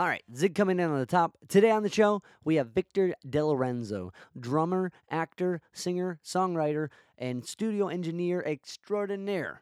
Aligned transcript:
All 0.00 0.06
right, 0.06 0.24
Zig 0.34 0.54
coming 0.54 0.80
in 0.80 0.88
on 0.88 0.98
the 0.98 1.04
top. 1.04 1.36
Today 1.46 1.70
on 1.70 1.82
the 1.82 1.90
show, 1.90 2.22
we 2.42 2.54
have 2.54 2.68
Victor 2.68 3.14
De 3.28 3.44
Lorenzo, 3.44 4.14
drummer, 4.38 4.92
actor, 5.10 5.60
singer, 5.74 6.18
songwriter, 6.24 6.88
and 7.18 7.44
studio 7.44 7.88
engineer 7.88 8.42
extraordinaire. 8.46 9.60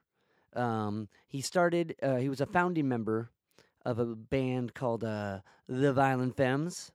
Um, 0.54 1.08
he 1.26 1.40
started, 1.40 1.96
uh, 2.00 2.18
he 2.18 2.28
was 2.28 2.40
a 2.40 2.46
founding 2.46 2.86
member 2.86 3.32
of 3.84 3.98
a 3.98 4.04
band 4.04 4.74
called 4.74 5.02
uh, 5.02 5.40
The 5.66 5.92
Violent 5.92 6.36
Femmes. 6.36 6.92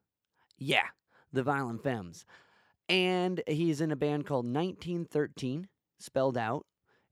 Yeah, 0.58 0.88
The 1.34 1.44
Violent 1.44 1.84
Femmes. 1.84 2.26
And 2.88 3.44
he's 3.46 3.82
in 3.82 3.92
a 3.92 3.98
band 3.98 4.26
called 4.26 4.46
1913, 4.46 5.68
spelled 6.00 6.38
out. 6.38 6.66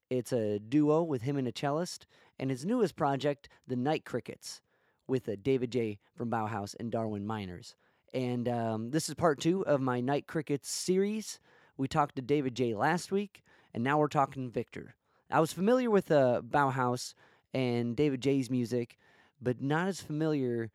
It's 0.09 0.31
a 0.31 0.59
duo 0.59 1.03
with 1.03 1.23
him 1.23 1.35
and 1.35 1.49
a 1.49 1.51
cellist. 1.51 2.07
And 2.39 2.49
his 2.49 2.65
newest 2.65 2.95
project, 2.95 3.49
The 3.67 3.75
Night 3.75 4.05
Crickets, 4.05 4.61
with 5.11 5.27
uh, 5.27 5.35
David 5.43 5.71
J. 5.71 5.99
from 6.15 6.31
Bauhaus 6.31 6.73
and 6.79 6.89
Darwin 6.89 7.27
Miners. 7.27 7.75
And 8.13 8.47
um, 8.47 8.91
this 8.91 9.09
is 9.09 9.15
part 9.15 9.39
two 9.39 9.63
of 9.67 9.81
my 9.81 9.99
Night 9.99 10.25
Crickets 10.25 10.69
series. 10.69 11.39
We 11.77 11.89
talked 11.89 12.15
to 12.15 12.21
David 12.21 12.55
J. 12.55 12.73
last 12.73 13.11
week, 13.11 13.43
and 13.73 13.83
now 13.83 13.99
we're 13.99 14.07
talking 14.07 14.49
Victor. 14.49 14.95
I 15.29 15.41
was 15.41 15.51
familiar 15.53 15.91
with 15.91 16.09
uh, 16.11 16.41
Bauhaus 16.41 17.13
and 17.53 17.95
David 17.95 18.21
J.'s 18.21 18.49
music, 18.49 18.97
but 19.41 19.61
not 19.61 19.89
as 19.89 19.99
familiar 19.99 20.71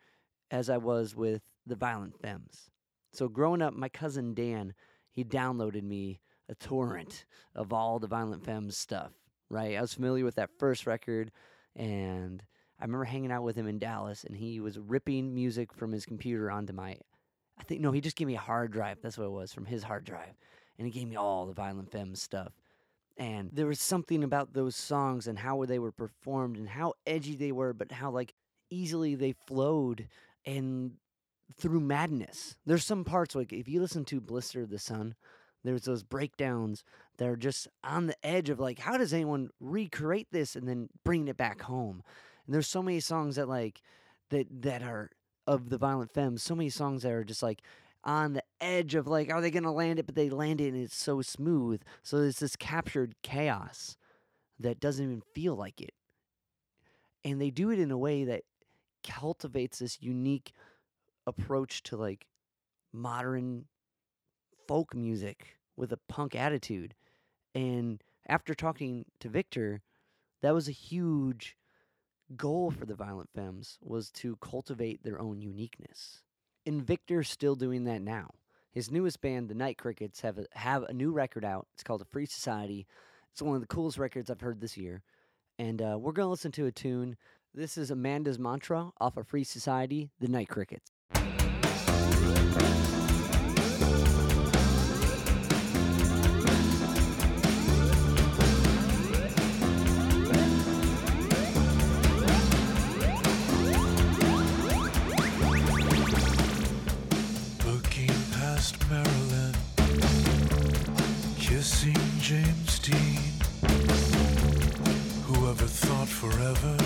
as 0.50 0.68
I 0.68 0.76
was 0.76 1.16
with 1.16 1.42
the 1.66 1.74
Violent 1.74 2.20
Femmes. 2.20 2.70
So 3.12 3.28
growing 3.28 3.62
up, 3.62 3.72
my 3.72 3.88
cousin 3.88 4.34
Dan, 4.34 4.74
he 5.10 5.24
downloaded 5.24 5.82
me 5.82 6.20
a 6.48 6.54
torrent 6.54 7.24
of 7.54 7.72
all 7.72 7.98
the 7.98 8.06
Violent 8.06 8.44
Femmes 8.44 8.76
stuff. 8.76 9.12
Right, 9.48 9.76
I 9.76 9.80
was 9.80 9.94
familiar 9.94 10.24
with 10.24 10.34
that 10.34 10.50
first 10.58 10.86
record, 10.86 11.30
and 11.74 12.42
I 12.80 12.84
remember 12.84 13.04
hanging 13.04 13.32
out 13.32 13.42
with 13.42 13.56
him 13.56 13.66
in 13.66 13.78
Dallas, 13.78 14.24
and 14.24 14.36
he 14.36 14.60
was 14.60 14.78
ripping 14.78 15.34
music 15.34 15.72
from 15.72 15.92
his 15.92 16.04
computer 16.04 16.50
onto 16.50 16.72
my. 16.72 16.96
I 17.58 17.62
think 17.64 17.80
no, 17.80 17.92
he 17.92 18.00
just 18.00 18.16
gave 18.16 18.26
me 18.26 18.34
a 18.34 18.40
hard 18.40 18.70
drive. 18.70 18.98
That's 19.02 19.16
what 19.16 19.24
it 19.24 19.30
was 19.30 19.52
from 19.52 19.64
his 19.64 19.82
hard 19.82 20.04
drive, 20.04 20.34
and 20.78 20.86
he 20.86 20.92
gave 20.92 21.08
me 21.08 21.16
all 21.16 21.46
the 21.46 21.54
Violent 21.54 21.90
Femmes 21.90 22.22
stuff. 22.22 22.52
And 23.16 23.50
there 23.52 23.66
was 23.66 23.80
something 23.80 24.22
about 24.22 24.52
those 24.52 24.76
songs 24.76 25.26
and 25.26 25.38
how 25.38 25.64
they 25.64 25.78
were 25.78 25.92
performed 25.92 26.58
and 26.58 26.68
how 26.68 26.92
edgy 27.06 27.34
they 27.34 27.50
were, 27.50 27.72
but 27.72 27.92
how 27.92 28.10
like 28.10 28.34
easily 28.68 29.14
they 29.14 29.32
flowed 29.32 30.08
and 30.44 30.92
through 31.58 31.80
madness. 31.80 32.56
There's 32.66 32.84
some 32.84 33.04
parts 33.04 33.34
like 33.34 33.52
if 33.52 33.68
you 33.68 33.80
listen 33.80 34.04
to 34.06 34.20
Blister 34.20 34.62
of 34.62 34.70
the 34.70 34.78
Sun, 34.78 35.14
there's 35.64 35.82
those 35.82 36.02
breakdowns 36.02 36.84
that 37.16 37.28
are 37.28 37.36
just 37.36 37.68
on 37.82 38.06
the 38.06 38.26
edge 38.26 38.50
of 38.50 38.60
like, 38.60 38.78
how 38.78 38.98
does 38.98 39.12
anyone 39.12 39.48
recreate 39.60 40.28
this 40.30 40.54
and 40.54 40.68
then 40.68 40.88
bring 41.04 41.28
it 41.28 41.36
back 41.36 41.62
home? 41.62 42.02
And 42.46 42.54
there's 42.54 42.68
so 42.68 42.82
many 42.82 43.00
songs 43.00 43.36
that 43.36 43.48
like 43.48 43.82
that 44.30 44.46
that 44.62 44.82
are 44.82 45.10
of 45.46 45.68
the 45.68 45.78
Violent 45.78 46.12
Femmes, 46.12 46.42
so 46.42 46.54
many 46.54 46.70
songs 46.70 47.02
that 47.02 47.12
are 47.12 47.24
just 47.24 47.42
like 47.42 47.62
on 48.04 48.34
the 48.34 48.42
edge 48.60 48.94
of 48.94 49.06
like, 49.06 49.30
are 49.30 49.40
they 49.40 49.50
gonna 49.50 49.72
land 49.72 49.98
it? 49.98 50.06
But 50.06 50.14
they 50.14 50.30
land 50.30 50.60
it 50.60 50.72
and 50.72 50.82
it's 50.82 50.96
so 50.96 51.22
smooth. 51.22 51.82
So 52.02 52.18
it's 52.18 52.40
this 52.40 52.56
captured 52.56 53.14
chaos 53.22 53.96
that 54.58 54.80
doesn't 54.80 55.04
even 55.04 55.22
feel 55.34 55.54
like 55.54 55.80
it. 55.80 55.94
And 57.24 57.40
they 57.40 57.50
do 57.50 57.70
it 57.70 57.78
in 57.78 57.90
a 57.90 57.98
way 57.98 58.24
that 58.24 58.42
cultivates 59.06 59.80
this 59.80 59.98
unique 60.00 60.52
approach 61.26 61.82
to 61.84 61.96
like 61.96 62.26
modern 62.92 63.66
folk 64.66 64.94
music 64.94 65.58
with 65.76 65.92
a 65.92 65.98
punk 66.08 66.34
attitude. 66.34 66.94
And 67.54 68.02
after 68.28 68.54
talking 68.54 69.04
to 69.20 69.28
Victor, 69.28 69.82
that 70.42 70.54
was 70.54 70.68
a 70.68 70.72
huge 70.72 71.56
goal 72.34 72.70
for 72.70 72.86
the 72.86 72.94
Violent 72.94 73.30
Femmes 73.34 73.78
was 73.82 74.10
to 74.12 74.36
cultivate 74.36 75.02
their 75.02 75.20
own 75.20 75.40
uniqueness. 75.40 76.22
And 76.64 76.84
Victor's 76.84 77.30
still 77.30 77.54
doing 77.54 77.84
that 77.84 78.02
now. 78.02 78.30
His 78.72 78.90
newest 78.90 79.20
band, 79.20 79.48
the 79.48 79.54
Night 79.54 79.78
Crickets, 79.78 80.20
have 80.20 80.38
a, 80.38 80.46
have 80.52 80.82
a 80.82 80.92
new 80.92 81.12
record 81.12 81.44
out. 81.44 81.66
It's 81.74 81.82
called 81.82 82.02
A 82.02 82.06
Free 82.06 82.26
Society. 82.26 82.86
It's 83.32 83.40
one 83.40 83.54
of 83.54 83.60
the 83.60 83.68
coolest 83.68 83.98
records 83.98 84.30
I've 84.30 84.40
heard 84.40 84.60
this 84.60 84.76
year. 84.76 85.02
And 85.58 85.80
uh, 85.80 85.96
we're 85.98 86.12
going 86.12 86.26
to 86.26 86.30
listen 86.30 86.52
to 86.52 86.66
a 86.66 86.72
tune. 86.72 87.16
This 87.54 87.78
is 87.78 87.90
Amanda's 87.90 88.38
Mantra 88.38 88.90
off 89.00 89.16
of 89.16 89.28
Free 89.28 89.44
Society, 89.44 90.10
the 90.20 90.28
Night 90.28 90.48
Crickets. 90.48 90.90
James 112.28 112.80
Dean. 112.80 113.20
Whoever 115.26 115.68
thought 115.68 116.08
forever 116.08 116.76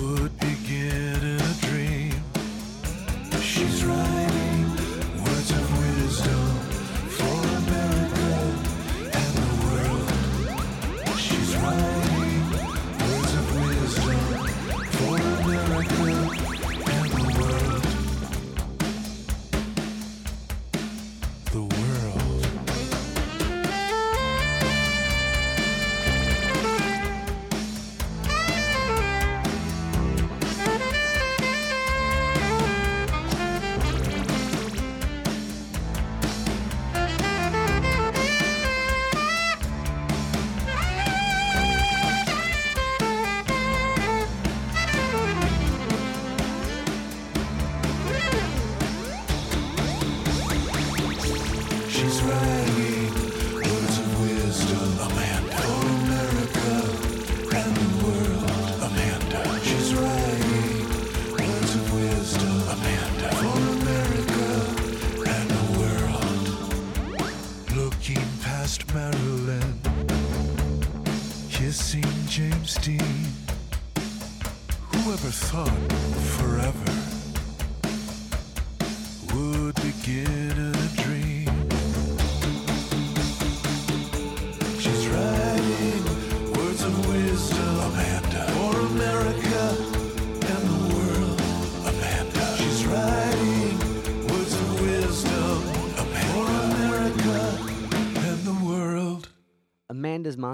would 0.00 0.36
begin 0.40 1.17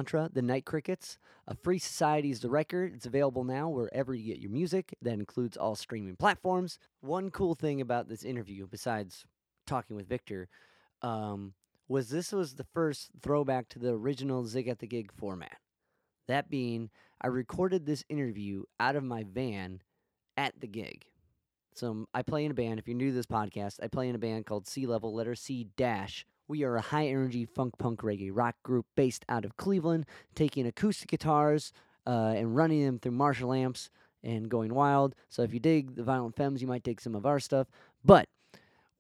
The 0.05 0.43
Night 0.43 0.65
Crickets. 0.65 1.19
A 1.47 1.55
Free 1.55 1.79
Society 1.79 2.31
is 2.31 2.41
the 2.41 2.51
record. 2.51 2.95
It's 2.95 3.07
available 3.07 3.45
now 3.45 3.69
wherever 3.69 4.15
you 4.15 4.33
get 4.33 4.41
your 4.41 4.51
music. 4.51 4.95
That 5.03 5.15
includes 5.15 5.57
all 5.57 5.75
streaming 5.75 6.17
platforms. 6.17 6.79
One 7.01 7.31
cool 7.31 7.55
thing 7.55 7.81
about 7.81 8.09
this 8.09 8.23
interview, 8.23 8.67
besides 8.67 9.25
talking 9.67 9.97
with 9.97 10.09
Victor, 10.09 10.49
um, 11.03 11.55
was 11.89 12.09
this 12.09 12.33
was 12.33 12.55
the 12.55 12.67
first 12.75 13.11
throwback 13.23 13.69
to 13.71 13.79
the 13.79 13.91
original 13.91 14.45
Zig 14.45 14.69
at 14.69 14.79
the 14.79 14.87
Gig 14.87 15.13
format. 15.13 15.59
That 16.29 16.49
being, 16.49 16.91
I 17.21 17.29
recorded 17.29 17.87
this 17.87 18.05
interview 18.09 18.65
out 18.81 18.97
of 18.97 19.05
my 19.05 19.25
van 19.25 19.83
at 20.37 20.61
the 20.61 20.67
gig. 20.67 21.07
So 21.75 21.91
um, 21.91 22.09
I 22.15 22.23
play 22.23 22.45
in 22.45 22.51
a 22.51 22.55
band. 22.55 22.79
If 22.79 22.87
you're 22.87 22.97
new 22.97 23.11
to 23.11 23.15
this 23.15 23.27
podcast, 23.27 23.81
I 23.83 23.89
play 23.89 24.09
in 24.09 24.15
a 24.15 24.19
band 24.19 24.47
called 24.47 24.67
Sea 24.67 24.87
Level, 24.87 25.15
letter 25.15 25.35
C 25.35 25.69
dash. 25.77 26.25
We 26.47 26.63
are 26.63 26.77
a 26.77 26.81
high 26.83 27.07
energy 27.07 27.47
funk 27.47 27.79
punk 27.79 28.01
reggae 28.01 28.31
rock 28.33 28.57
group 28.63 28.87
based 28.97 29.25
out 29.29 29.45
of 29.45 29.57
Cleveland, 29.57 30.07
taking 30.35 30.67
acoustic 30.67 31.09
guitars 31.09 31.73
uh, 32.07 32.35
and 32.37 32.55
running 32.55 32.85
them 32.85 32.99
through 32.99 33.13
Marshall 33.13 33.53
amps 33.53 33.91
and 34.23 34.49
Going 34.49 34.75
Wild. 34.75 35.15
So 35.29 35.43
if 35.43 35.55
you 35.55 35.61
dig 35.61 35.97
the 35.97 36.03
Violent 36.03 36.37
Femmes, 36.37 36.61
you 36.61 36.69
might 36.69 36.83
dig 36.83 37.01
some 37.01 37.15
of 37.15 37.27
our 37.27 37.41
stuff. 37.41 37.69
But 38.05 38.29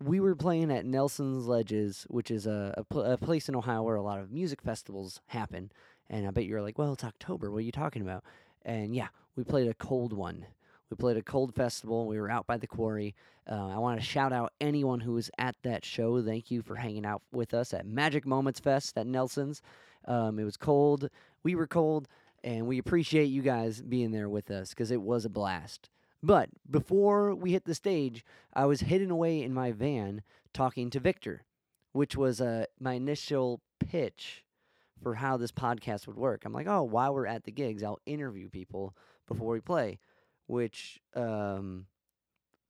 we 0.02 0.20
were 0.20 0.34
playing 0.34 0.70
at 0.70 0.86
Nelson's 0.86 1.46
Ledges, 1.46 2.06
which 2.08 2.30
is 2.30 2.46
a, 2.46 2.74
a, 2.76 2.84
pl- 2.84 3.04
a 3.04 3.16
place 3.16 3.48
in 3.48 3.56
Ohio 3.56 3.82
where 3.82 3.96
a 3.96 4.02
lot 4.02 4.20
of 4.20 4.32
music 4.32 4.60
festivals 4.62 5.20
happen. 5.28 5.70
And 6.10 6.26
I 6.26 6.30
bet 6.30 6.44
you're 6.44 6.62
like, 6.62 6.78
well, 6.78 6.92
it's 6.92 7.04
October. 7.04 7.50
What 7.50 7.58
are 7.58 7.62
you 7.62 7.72
talking 7.72 8.02
about? 8.02 8.24
And 8.64 8.94
yeah, 8.94 9.08
we 9.36 9.44
played 9.44 9.68
a 9.68 9.74
cold 9.74 10.12
one. 10.12 10.46
We 10.90 10.96
played 10.96 11.16
a 11.16 11.22
cold 11.22 11.54
festival. 11.54 12.06
We 12.06 12.20
were 12.20 12.30
out 12.30 12.46
by 12.46 12.56
the 12.56 12.66
quarry. 12.66 13.14
Uh, 13.50 13.68
I 13.68 13.78
want 13.78 13.98
to 14.00 14.06
shout 14.06 14.32
out 14.32 14.52
anyone 14.60 15.00
who 15.00 15.12
was 15.12 15.30
at 15.38 15.56
that 15.62 15.84
show. 15.84 16.22
Thank 16.22 16.50
you 16.50 16.62
for 16.62 16.76
hanging 16.76 17.06
out 17.06 17.22
with 17.32 17.54
us 17.54 17.74
at 17.74 17.86
Magic 17.86 18.26
Moments 18.26 18.60
Fest 18.60 18.96
at 18.96 19.06
Nelson's. 19.06 19.62
Um, 20.06 20.38
it 20.38 20.44
was 20.44 20.56
cold. 20.56 21.08
We 21.42 21.54
were 21.54 21.66
cold, 21.66 22.08
and 22.42 22.66
we 22.66 22.78
appreciate 22.78 23.24
you 23.24 23.42
guys 23.42 23.82
being 23.82 24.12
there 24.12 24.28
with 24.28 24.50
us 24.50 24.70
because 24.70 24.90
it 24.90 25.00
was 25.00 25.24
a 25.24 25.30
blast. 25.30 25.88
But 26.22 26.48
before 26.70 27.34
we 27.34 27.52
hit 27.52 27.64
the 27.64 27.74
stage, 27.74 28.24
I 28.54 28.64
was 28.66 28.80
hidden 28.80 29.10
away 29.10 29.42
in 29.42 29.52
my 29.52 29.72
van 29.72 30.22
talking 30.54 30.88
to 30.90 31.00
Victor, 31.00 31.44
which 31.92 32.16
was 32.16 32.40
uh, 32.40 32.64
my 32.80 32.94
initial 32.94 33.60
pitch 33.78 34.44
for 35.02 35.16
how 35.16 35.36
this 35.36 35.52
podcast 35.52 36.06
would 36.06 36.16
work. 36.16 36.44
I'm 36.44 36.52
like, 36.52 36.66
oh, 36.66 36.82
while 36.82 37.12
we're 37.12 37.26
at 37.26 37.44
the 37.44 37.52
gigs, 37.52 37.82
I'll 37.82 38.00
interview 38.06 38.48
people 38.48 38.94
before 39.26 39.52
we 39.52 39.60
play, 39.60 39.98
which 40.46 41.00
um, 41.14 41.86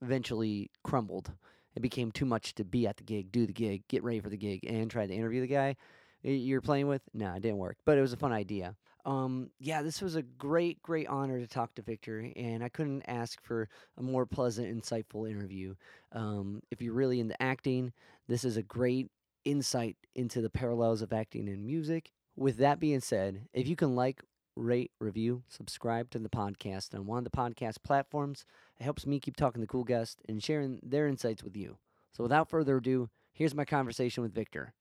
eventually 0.01 0.69
crumbled. 0.83 1.31
It 1.75 1.81
became 1.81 2.11
too 2.11 2.25
much 2.25 2.55
to 2.55 2.63
be 2.63 2.87
at 2.87 2.97
the 2.97 3.03
gig, 3.03 3.31
do 3.31 3.45
the 3.45 3.53
gig, 3.53 3.83
get 3.89 4.03
ready 4.03 4.19
for 4.19 4.29
the 4.29 4.37
gig, 4.37 4.65
and 4.65 4.89
try 4.89 5.05
to 5.05 5.13
interview 5.13 5.41
the 5.41 5.47
guy 5.47 5.75
you're 6.23 6.61
playing 6.61 6.87
with. 6.87 7.01
No, 7.13 7.33
it 7.33 7.41
didn't 7.41 7.57
work, 7.57 7.77
but 7.85 7.97
it 7.97 8.01
was 8.01 8.13
a 8.13 8.17
fun 8.17 8.31
idea. 8.31 8.75
Um, 9.05 9.51
yeah, 9.59 9.83
this 9.83 10.01
was 10.01 10.15
a 10.15 10.23
great, 10.23 10.81
great 10.81 11.07
honor 11.07 11.39
to 11.39 11.47
talk 11.47 11.75
to 11.75 11.83
Victor, 11.83 12.27
and 12.35 12.63
I 12.63 12.69
couldn't 12.69 13.03
ask 13.07 13.39
for 13.43 13.69
a 13.97 14.01
more 14.01 14.25
pleasant, 14.25 14.67
insightful 14.67 15.29
interview. 15.29 15.75
Um, 16.11 16.63
if 16.71 16.81
you're 16.81 16.93
really 16.93 17.19
into 17.19 17.39
acting, 17.41 17.93
this 18.27 18.43
is 18.43 18.57
a 18.57 18.63
great 18.63 19.11
insight 19.43 19.95
into 20.15 20.41
the 20.41 20.49
parallels 20.49 21.03
of 21.03 21.13
acting 21.13 21.47
and 21.49 21.63
music. 21.63 22.11
With 22.35 22.57
that 22.57 22.79
being 22.79 22.99
said, 22.99 23.47
if 23.53 23.67
you 23.67 23.75
can 23.75 23.95
like, 23.95 24.23
rate, 24.55 24.91
review, 24.99 25.43
subscribe 25.47 26.09
to 26.11 26.19
the 26.19 26.29
podcast 26.29 26.93
on 26.95 27.05
one 27.05 27.17
of 27.19 27.23
the 27.23 27.29
podcast 27.29 27.83
platforms, 27.83 28.45
it 28.79 28.83
helps 28.83 29.05
me 29.05 29.19
keep 29.19 29.35
talking 29.35 29.61
to 29.61 29.67
cool 29.67 29.83
guests 29.83 30.21
and 30.27 30.43
sharing 30.43 30.79
their 30.83 31.07
insights 31.07 31.43
with 31.43 31.55
you. 31.57 31.77
So 32.11 32.23
without 32.23 32.49
further 32.49 32.77
ado, 32.77 33.09
here's 33.33 33.53
my 33.55 33.65
conversation 33.65 34.23
with 34.23 34.33
Victor. 34.33 34.73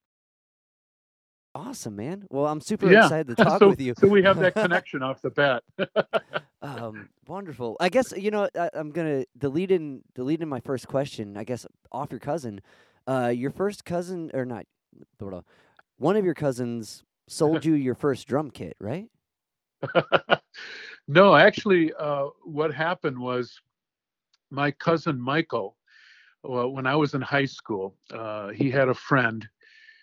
Awesome, 1.55 1.95
man. 1.97 2.27
Well, 2.31 2.47
I'm 2.47 2.61
super 2.61 2.91
Yeah. 2.91 3.05
excited 3.05 3.37
to 3.37 3.45
talk 3.45 3.61
so, 3.61 3.69
with 3.69 3.81
you. 3.81 3.95
so 3.97 4.09
we 4.09 4.23
have 4.23 4.39
that 4.39 4.55
connection 4.57 5.03
off 5.03 5.23
the 5.23 5.31
bat. 5.31 5.63
Um, 6.63 7.11
wonderful. 7.29 7.77
I 7.79 7.91
guess 7.91 8.15
you 8.17 8.31
know 8.31 8.49
I, 8.59 8.71
I'm 8.73 8.91
gonna 8.91 9.27
delete 9.37 9.71
in 9.71 10.01
delete 10.15 10.41
in 10.41 10.49
my 10.49 10.61
first 10.61 10.89
question. 10.89 11.37
I 11.37 11.45
guess 11.45 11.67
off 11.93 12.11
your 12.11 12.21
cousin. 12.21 12.63
Uh, 13.07 13.31
your 13.35 13.51
first 13.51 13.85
cousin 13.85 14.31
or 14.33 14.47
not? 14.47 14.65
One 15.99 16.17
of 16.17 16.25
your 16.25 16.33
cousins 16.33 17.05
sold 17.29 17.67
you 17.67 17.75
your 17.75 17.95
first 17.95 18.27
drum 18.27 18.51
kit, 18.51 18.79
right? 18.81 19.09
no, 21.09 21.35
actually, 21.35 21.93
uh, 21.99 22.27
what 22.45 22.73
happened 22.73 23.19
was 23.19 23.61
my 24.51 24.71
cousin 24.71 25.21
Michael, 25.21 25.77
well, 26.43 26.71
when 26.71 26.87
I 26.87 26.97
was 26.97 27.15
in 27.15 27.21
high 27.23 27.47
school, 27.47 27.97
uh, 28.13 28.51
he 28.51 28.71
had 28.71 28.89
a 28.89 28.95
friend 28.95 29.47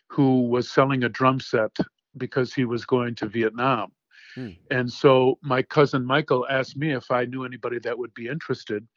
who 0.08 0.42
was 0.48 0.70
selling 0.70 1.04
a 1.04 1.10
drum 1.10 1.40
set 1.40 1.76
because 2.18 2.54
he 2.54 2.66
was 2.66 2.86
going 2.86 3.16
to 3.16 3.28
Vietnam. 3.28 3.92
Hmm. 4.36 4.50
And 4.70 4.92
so 4.92 5.38
my 5.42 5.62
cousin 5.62 6.06
Michael 6.06 6.48
asked 6.50 6.78
me 6.78 6.92
if 6.92 7.12
I 7.12 7.26
knew 7.26 7.46
anybody 7.46 7.80
that 7.80 7.98
would 7.98 8.14
be 8.14 8.28
interested. 8.28 8.88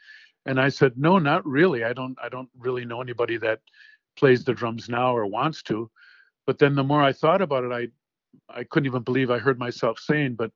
And 0.46 0.60
I 0.60 0.68
said, 0.68 0.92
no, 0.96 1.18
not 1.18 1.46
really. 1.46 1.84
I 1.84 1.92
don't 1.92 2.16
I 2.22 2.28
don't 2.28 2.50
really 2.58 2.84
know 2.84 3.00
anybody 3.00 3.36
that 3.38 3.60
plays 4.16 4.44
the 4.44 4.54
drums 4.54 4.88
now 4.88 5.16
or 5.16 5.26
wants 5.26 5.62
to. 5.64 5.90
But 6.46 6.58
then 6.58 6.74
the 6.74 6.84
more 6.84 7.02
I 7.02 7.12
thought 7.12 7.42
about 7.42 7.64
it, 7.64 7.72
I 7.72 7.88
I 8.48 8.64
couldn't 8.64 8.86
even 8.86 9.02
believe 9.02 9.30
I 9.30 9.38
heard 9.38 9.58
myself 9.58 9.98
saying, 9.98 10.34
but 10.36 10.50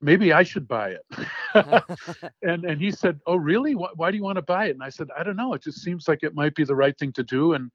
maybe 0.00 0.32
I 0.32 0.42
should 0.42 0.68
buy 0.68 0.90
it. 0.90 1.04
and 2.42 2.64
and 2.64 2.80
he 2.80 2.90
said, 2.90 3.20
"Oh, 3.26 3.36
really? 3.36 3.74
Why, 3.74 3.88
why 3.94 4.10
do 4.10 4.16
you 4.16 4.22
want 4.22 4.36
to 4.36 4.42
buy 4.42 4.66
it?" 4.66 4.72
And 4.72 4.82
I 4.82 4.90
said, 4.90 5.08
"I 5.18 5.22
don't 5.22 5.36
know. 5.36 5.54
It 5.54 5.62
just 5.62 5.82
seems 5.82 6.08
like 6.08 6.22
it 6.22 6.34
might 6.34 6.54
be 6.54 6.64
the 6.64 6.74
right 6.76 6.96
thing 6.98 7.12
to 7.12 7.22
do, 7.22 7.54
and 7.54 7.70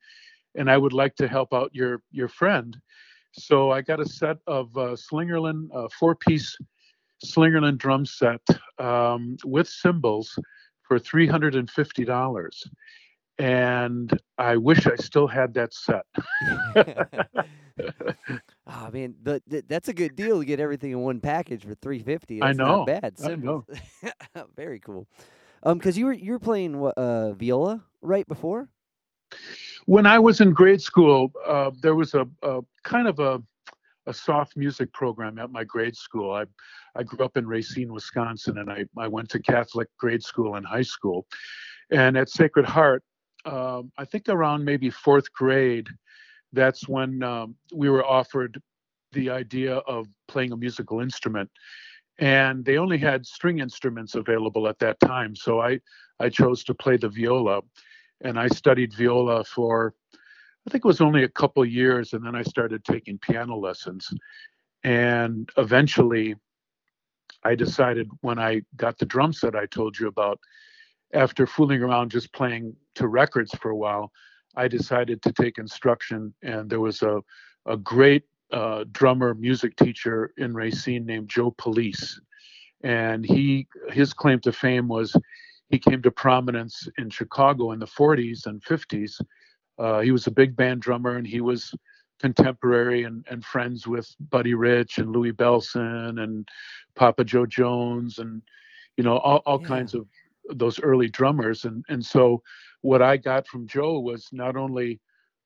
and 0.56 0.69
I 0.69 0.78
would 0.78 0.94
like 0.94 1.16
to 1.16 1.28
help 1.28 1.54
out 1.54 1.74
your 1.74 2.01
your 2.12 2.28
friend." 2.28 2.78
So 3.34 3.72
I 3.72 3.81
got 3.81 4.00
a 4.00 4.06
set 4.06 4.38
of 4.45 4.75
uh, 4.78 4.95
Slingerland 4.95 5.69
uh, 5.74 5.88
four-piece 6.00 6.56
Slingerland 7.25 7.80
drum 7.80 8.06
set 8.06 8.42
um, 8.78 9.38
with 9.44 9.68
cymbals 9.68 10.38
for 10.88 11.00
three 11.00 11.28
hundred 11.28 11.56
and 11.56 11.69
fifty 11.69 12.06
dollars, 12.06 12.63
and 13.39 14.12
I 14.38 14.57
wish 14.57 14.85
I 14.88 14.95
still 14.95 15.27
had 15.27 15.53
that 15.56 15.74
set. 15.74 16.06
oh 18.68 18.89
man, 18.94 19.15
the, 19.21 19.41
th- 19.50 19.65
that's 19.68 19.89
a 19.89 19.94
good 19.94 20.15
deal 20.15 20.39
to 20.39 20.45
get 20.45 20.59
everything 20.59 20.91
in 20.91 21.00
one 21.00 21.19
package 21.19 21.63
for 21.65 21.75
three 21.75 22.00
fifty. 22.00 22.41
I 22.41 22.53
know, 22.53 22.85
not 22.85 22.88
bad. 22.88 23.13
I 23.24 23.35
know. 23.35 23.65
Very 24.56 24.80
cool. 24.80 25.07
Um, 25.63 25.77
because 25.77 25.97
you 25.97 26.06
were 26.06 26.13
you 26.13 26.33
were 26.33 26.39
playing 26.39 26.80
what 26.80 26.97
uh 26.97 27.33
viola 27.33 27.83
right 28.01 28.27
before. 28.27 28.69
when 29.86 30.06
I 30.06 30.19
was 30.19 30.41
in 30.41 30.51
grade 30.53 30.81
school, 30.81 31.31
uh, 31.47 31.71
there 31.81 31.95
was 31.95 32.13
a, 32.13 32.27
a 32.41 32.62
kind 32.83 33.07
of 33.07 33.19
a, 33.19 33.41
a 34.06 34.13
soft 34.13 34.56
music 34.57 34.91
program 34.94 35.39
at 35.39 35.51
my 35.51 35.63
grade 35.63 35.95
school. 35.95 36.31
I, 36.33 36.45
I 36.95 37.03
grew 37.03 37.25
up 37.25 37.38
in 37.38 37.47
Racine, 37.47 37.91
Wisconsin, 37.94 38.57
and 38.59 38.69
I, 38.71 38.86
I 38.97 39.07
went 39.07 39.29
to 39.29 39.39
Catholic 39.39 39.88
grade 39.97 40.24
school 40.24 40.56
and 40.56 40.65
high 40.65 40.83
school. 40.83 41.25
And 41.91 42.18
at 42.18 42.29
Sacred 42.29 42.65
Heart, 42.65 43.03
um, 43.45 43.92
I 43.98 44.06
think 44.06 44.30
around 44.30 44.63
maybe 44.63 44.90
fourth 44.90 45.31
grade, 45.34 45.88
that's 46.51 46.88
when 46.88 47.24
um, 47.24 47.56
we 47.74 47.90
were 47.90 48.06
offered 48.06 48.62
the 49.12 49.30
idea 49.30 49.78
of 49.78 50.07
playing 50.28 50.51
a 50.51 50.57
musical 50.57 51.00
instrument. 51.00 51.50
And 52.19 52.63
they 52.63 52.78
only 52.78 52.98
had 52.98 53.25
string 53.25 53.60
instruments 53.60 54.16
available 54.16 54.68
at 54.68 54.80
that 54.80 55.00
time. 55.00 55.36
So 55.36 55.62
I, 55.62 55.80
I 56.19 56.30
chose 56.30 56.63
to 56.66 56.74
play 56.74 56.98
the 56.98 57.10
viola 57.10 57.62
and 58.22 58.40
I 58.40 58.48
studied 58.48 58.94
viola 58.94 59.44
for 59.44 59.94
I 60.66 60.69
think 60.69 60.86
it 60.86 60.88
was 60.88 61.01
only 61.01 61.24
a 61.24 61.30
couple 61.30 61.66
years, 61.66 62.13
and 62.13 62.25
then 62.25 62.36
I 62.36 62.44
started 62.44 62.86
taking 62.86 63.18
piano 63.18 63.57
lessons. 63.57 64.13
And 64.84 65.50
eventually, 65.57 66.36
I 67.44 67.56
decided 67.56 68.10
when 68.22 68.39
I 68.39 68.62
got 68.77 68.98
the 68.98 69.06
drum 69.06 69.34
set 69.34 69.56
I 69.56 69.65
told 69.65 70.00
you 70.00 70.08
about, 70.08 70.39
after 71.13 71.46
fooling 71.48 71.82
around 71.82 72.12
just 72.12 72.34
playing 72.34 72.75
to 72.96 73.08
records 73.08 73.53
for 73.55 73.72
a 73.72 73.75
while, 73.75 74.12
I 74.55 74.67
decided 74.67 75.22
to 75.24 75.32
take 75.32 75.58
instruction. 75.58 76.34
And 76.43 76.70
there 76.70 76.79
was 76.79 77.01
a, 77.01 77.22
a 77.65 77.77
great 77.77 78.24
uh, 78.51 78.86
drummer, 78.91 79.34
music 79.34 79.75
teacher 79.75 80.34
in 80.38 80.53
Racine 80.53 81.05
named 81.05 81.29
Joe 81.29 81.53
Police. 81.58 82.20
And 82.84 83.25
he 83.25 83.67
his 83.91 84.13
claim 84.13 84.39
to 84.41 84.51
fame 84.51 84.88
was 84.88 85.15
he 85.70 85.79
came 85.79 86.01
to 86.03 86.12
prominence 86.12 86.88
in 86.98 87.10
Chicago 87.10 87.72
in 87.72 87.79
the 87.79 87.88
40s 87.88 88.46
and 88.46 88.62
50s. 88.63 89.20
Uh, 89.79 90.01
he 90.01 90.12
was 90.12 90.27
a 90.27 90.32
big 90.32 90.55
band 90.55 90.82
drummer 90.82 91.15
and 91.17 91.25
he 91.25 91.41
was 91.41 91.74
contemporary 92.20 93.03
and, 93.03 93.25
and 93.29 93.43
friends 93.43 93.88
with 93.88 94.08
Buddy 94.29 94.53
Rich 94.53 94.98
and 95.00 95.12
Louis 95.12 95.32
Bellson 95.32 96.22
and 96.22 96.48
Papa 96.96 97.24
Jo 97.24 97.46
Jones 97.46 98.20
and 98.20 98.41
you 98.98 99.03
know 99.03 99.17
all, 99.17 99.41
all 99.46 99.60
Yeah. 99.60 99.67
kinds 99.67 99.93
of 99.96 100.05
those 100.50 100.79
early 100.79 101.09
drummers. 101.09 101.65
And 101.65 101.83
and 101.89 102.03
so 102.05 102.41
what 102.81 103.01
I 103.01 103.17
got 103.17 103.47
from 103.47 103.67
Joe 103.67 104.00
was 104.00 104.29
not 104.31 104.55
only 104.55 105.00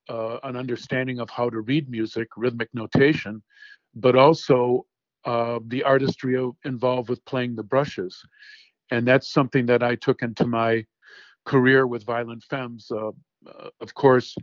uh, 0.09 0.39
an 0.43 0.55
understanding 0.55 1.19
of 1.19 1.29
how 1.29 1.49
to 1.49 1.61
read 1.61 1.89
music, 1.89 2.29
rhythmic 2.35 2.69
notation, 2.73 3.43
but 3.95 4.15
also 4.15 4.85
uh, 5.25 5.59
the 5.67 5.83
artistry 5.83 6.37
of, 6.37 6.55
involved 6.65 7.09
with 7.09 7.23
playing 7.25 7.55
the 7.55 7.63
brushes. 7.63 8.21
And 8.91 9.05
that's 9.05 9.29
something 9.29 9.65
that 9.65 9.83
I 9.83 9.95
took 9.95 10.21
into 10.21 10.45
my 10.45 10.85
career 11.45 11.85
with 11.87 12.05
Violent 12.05 12.43
Femmes. 12.49 12.89
Uh, 12.89 13.09
uh, 13.47 13.69
of 13.81 13.93
course, 13.93 14.35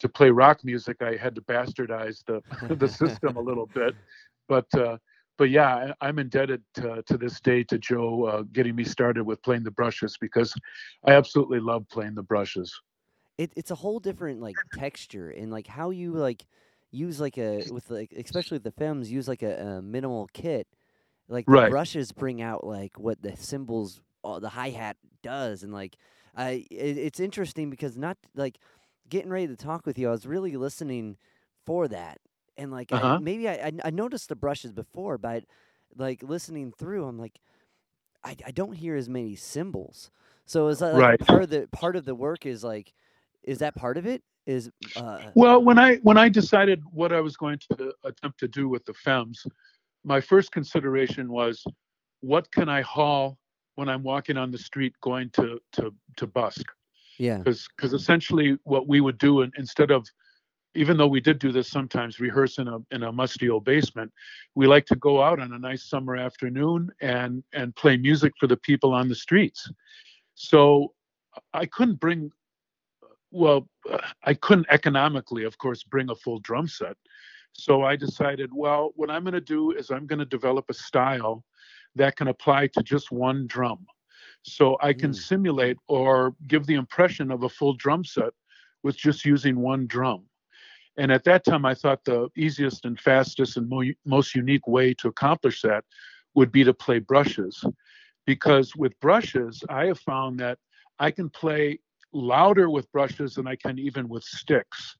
to 0.00 0.08
play 0.08 0.30
rock 0.30 0.64
music, 0.64 1.02
I 1.02 1.16
had 1.16 1.34
to 1.34 1.40
bastardize 1.40 2.24
the 2.24 2.42
the 2.74 2.88
system 2.88 3.36
a 3.36 3.40
little 3.40 3.66
bit, 3.66 3.96
but 4.48 4.66
uh, 4.74 4.98
but 5.38 5.50
yeah, 5.50 5.94
I, 6.00 6.08
I'm 6.08 6.18
indebted 6.18 6.62
to, 6.74 7.02
to 7.04 7.16
this 7.18 7.40
day 7.40 7.64
to 7.64 7.78
Joe 7.78 8.24
uh, 8.24 8.42
getting 8.52 8.76
me 8.76 8.84
started 8.84 9.24
with 9.24 9.42
playing 9.42 9.64
the 9.64 9.70
brushes 9.70 10.16
because 10.20 10.54
I 11.06 11.12
absolutely 11.12 11.60
love 11.60 11.88
playing 11.88 12.14
the 12.16 12.22
brushes. 12.22 12.74
It, 13.36 13.52
it's 13.56 13.70
a 13.70 13.76
whole 13.76 14.00
different 14.00 14.40
like 14.40 14.58
texture 14.72 15.30
and 15.30 15.50
like 15.52 15.68
how 15.68 15.90
you 15.90 16.12
like 16.12 16.44
use 16.90 17.20
like 17.20 17.38
a 17.38 17.64
with 17.68 17.88
like 17.90 18.12
especially 18.16 18.58
the 18.58 18.72
femmes 18.72 19.12
use 19.12 19.28
like 19.28 19.42
a, 19.42 19.76
a 19.78 19.82
minimal 19.82 20.28
kit 20.32 20.66
like 21.28 21.50
the 21.50 21.58
Right. 21.58 21.60
brushes 21.60 22.12
bring 22.12 22.42
out 22.42 22.64
like 22.66 22.98
what 22.98 23.22
the 23.22 23.36
cymbals 23.36 24.00
uh, 24.24 24.40
the 24.40 24.50
hi-hat 24.50 24.96
does 25.22 25.62
and 25.62 25.72
like 25.72 25.96
i 26.36 26.66
it, 26.70 26.98
it's 26.98 27.20
interesting 27.20 27.70
because 27.70 27.96
not 27.96 28.16
like 28.34 28.58
getting 29.08 29.30
ready 29.30 29.46
to 29.46 29.56
talk 29.56 29.86
with 29.86 29.98
you 29.98 30.08
i 30.08 30.12
was 30.12 30.26
really 30.26 30.56
listening 30.56 31.16
for 31.66 31.86
that 31.88 32.18
and 32.58 32.70
like 32.70 32.92
Uh-huh. 32.92 33.18
maybe 33.20 33.48
I, 33.48 33.54
I 33.54 33.72
I 33.86 33.90
noticed 33.90 34.28
the 34.28 34.36
brushes 34.36 34.72
before 34.72 35.16
but 35.16 35.44
like 35.96 36.22
listening 36.22 36.72
through 36.72 37.06
i'm 37.06 37.18
like 37.18 37.40
I, 38.24 38.36
I 38.46 38.50
don't 38.50 38.72
hear 38.72 38.96
as 38.96 39.08
many 39.08 39.36
cymbals. 39.36 40.10
So 40.44 40.68
is 40.68 40.80
that 40.80 40.92
like 40.92 41.00
Right. 41.00 41.20
part 41.20 41.42
of 41.42 41.50
the 41.50 41.68
part 41.72 41.96
of 41.96 42.04
the 42.04 42.14
work 42.16 42.46
is 42.46 42.64
like 42.64 42.92
is 43.44 43.58
that 43.60 43.74
part 43.76 43.96
of 43.96 44.06
it? 44.06 44.22
Is 44.46 44.70
uh 44.96 45.30
Well, 45.34 45.62
when 45.62 45.78
I 45.78 45.96
when 45.98 46.18
I 46.18 46.28
decided 46.28 46.82
what 46.92 47.12
I 47.12 47.20
was 47.20 47.36
going 47.36 47.58
to 47.70 47.94
attempt 48.04 48.40
to 48.40 48.48
do 48.48 48.68
with 48.68 48.84
the 48.84 48.94
Femmes, 48.94 49.46
my 50.04 50.20
first 50.20 50.50
consideration 50.52 51.30
was, 51.30 51.64
what 52.20 52.50
can 52.50 52.68
I 52.68 52.82
haul 52.82 53.38
when 53.76 53.88
I'm 53.88 54.02
walking 54.02 54.36
on 54.36 54.50
the 54.50 54.58
street 54.58 54.94
going 55.00 55.30
to 55.30 55.60
to 55.74 55.94
to 56.16 56.26
busk? 56.26 56.66
yeah. 57.18 57.38
Because 57.38 57.68
because 57.76 57.92
essentially 57.94 58.58
what 58.64 58.88
we 58.88 59.00
would 59.00 59.18
do 59.18 59.42
in, 59.42 59.52
instead 59.56 59.90
of 59.90 60.06
even 60.74 60.96
though 60.96 61.06
we 61.08 61.20
did 61.20 61.38
do 61.38 61.50
this 61.52 61.68
sometimes 61.68 62.20
rehearse 62.20 62.58
in 62.58 62.68
a 62.68 62.78
in 62.90 63.02
a 63.04 63.12
musty 63.12 63.48
old 63.48 63.64
basement 63.64 64.12
we 64.54 64.66
like 64.66 64.86
to 64.86 64.96
go 64.96 65.22
out 65.22 65.40
on 65.40 65.52
a 65.52 65.58
nice 65.58 65.84
summer 65.88 66.16
afternoon 66.16 66.90
and 67.00 67.42
and 67.52 67.74
play 67.74 67.96
music 67.96 68.32
for 68.38 68.46
the 68.46 68.56
people 68.56 68.92
on 68.92 69.08
the 69.08 69.14
streets. 69.14 69.70
So 70.34 70.94
i 71.54 71.66
couldn't 71.66 72.00
bring 72.00 72.30
well 73.30 73.68
i 74.24 74.34
couldn't 74.34 74.66
economically 74.70 75.44
of 75.44 75.56
course 75.58 75.82
bring 75.84 76.10
a 76.10 76.14
full 76.14 76.38
drum 76.40 76.66
set. 76.68 76.96
So 77.52 77.82
i 77.82 77.96
decided 77.96 78.50
well 78.52 78.92
what 78.94 79.10
i'm 79.10 79.24
going 79.24 79.34
to 79.34 79.40
do 79.40 79.72
is 79.72 79.90
i'm 79.90 80.06
going 80.06 80.18
to 80.18 80.24
develop 80.38 80.66
a 80.68 80.74
style 80.74 81.44
that 81.94 82.16
can 82.16 82.28
apply 82.28 82.68
to 82.68 82.82
just 82.82 83.10
one 83.10 83.46
drum. 83.46 83.86
So 84.42 84.76
i 84.80 84.92
can 84.92 85.10
Mm. 85.10 85.16
simulate 85.16 85.78
or 85.88 86.34
give 86.46 86.66
the 86.66 86.74
impression 86.74 87.30
of 87.30 87.42
a 87.44 87.48
full 87.48 87.74
drum 87.74 88.04
set 88.04 88.32
with 88.84 88.96
just 88.96 89.24
using 89.24 89.58
one 89.58 89.86
drum 89.86 90.27
and 90.98 91.12
at 91.12 91.24
that 91.24 91.44
time, 91.44 91.64
I 91.64 91.74
thought 91.74 92.04
the 92.04 92.28
easiest 92.36 92.84
and 92.84 92.98
fastest 92.98 93.56
and 93.56 93.68
mo- 93.68 93.94
most 94.04 94.34
unique 94.34 94.66
way 94.66 94.92
to 94.94 95.08
accomplish 95.08 95.62
that 95.62 95.84
would 96.34 96.50
be 96.50 96.64
to 96.64 96.74
play 96.74 96.98
brushes. 96.98 97.64
Because 98.26 98.74
with 98.76 98.98
brushes, 99.00 99.62
I 99.70 99.86
have 99.86 100.00
found 100.00 100.40
that 100.40 100.58
I 100.98 101.12
can 101.12 101.30
play 101.30 101.78
louder 102.12 102.68
with 102.68 102.90
brushes 102.90 103.34
than 103.36 103.46
I 103.46 103.54
can 103.54 103.78
even 103.78 104.08
with 104.08 104.24
sticks. 104.24 104.96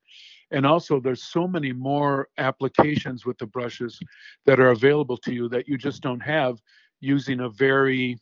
And 0.52 0.64
also, 0.64 1.00
there's 1.00 1.25
so 1.25 1.49
many 1.49 1.73
more 1.73 2.28
applications 2.38 3.26
with 3.26 3.37
the 3.38 3.47
brushes 3.47 3.99
that 4.47 4.61
are 4.61 4.71
available 4.71 5.17
to 5.19 5.35
you 5.35 5.49
that 5.49 5.69
you 5.69 5.76
just 5.76 6.00
don't 6.00 6.21
have 6.21 6.59
using 7.00 7.40
a 7.40 7.49
very 7.49 8.19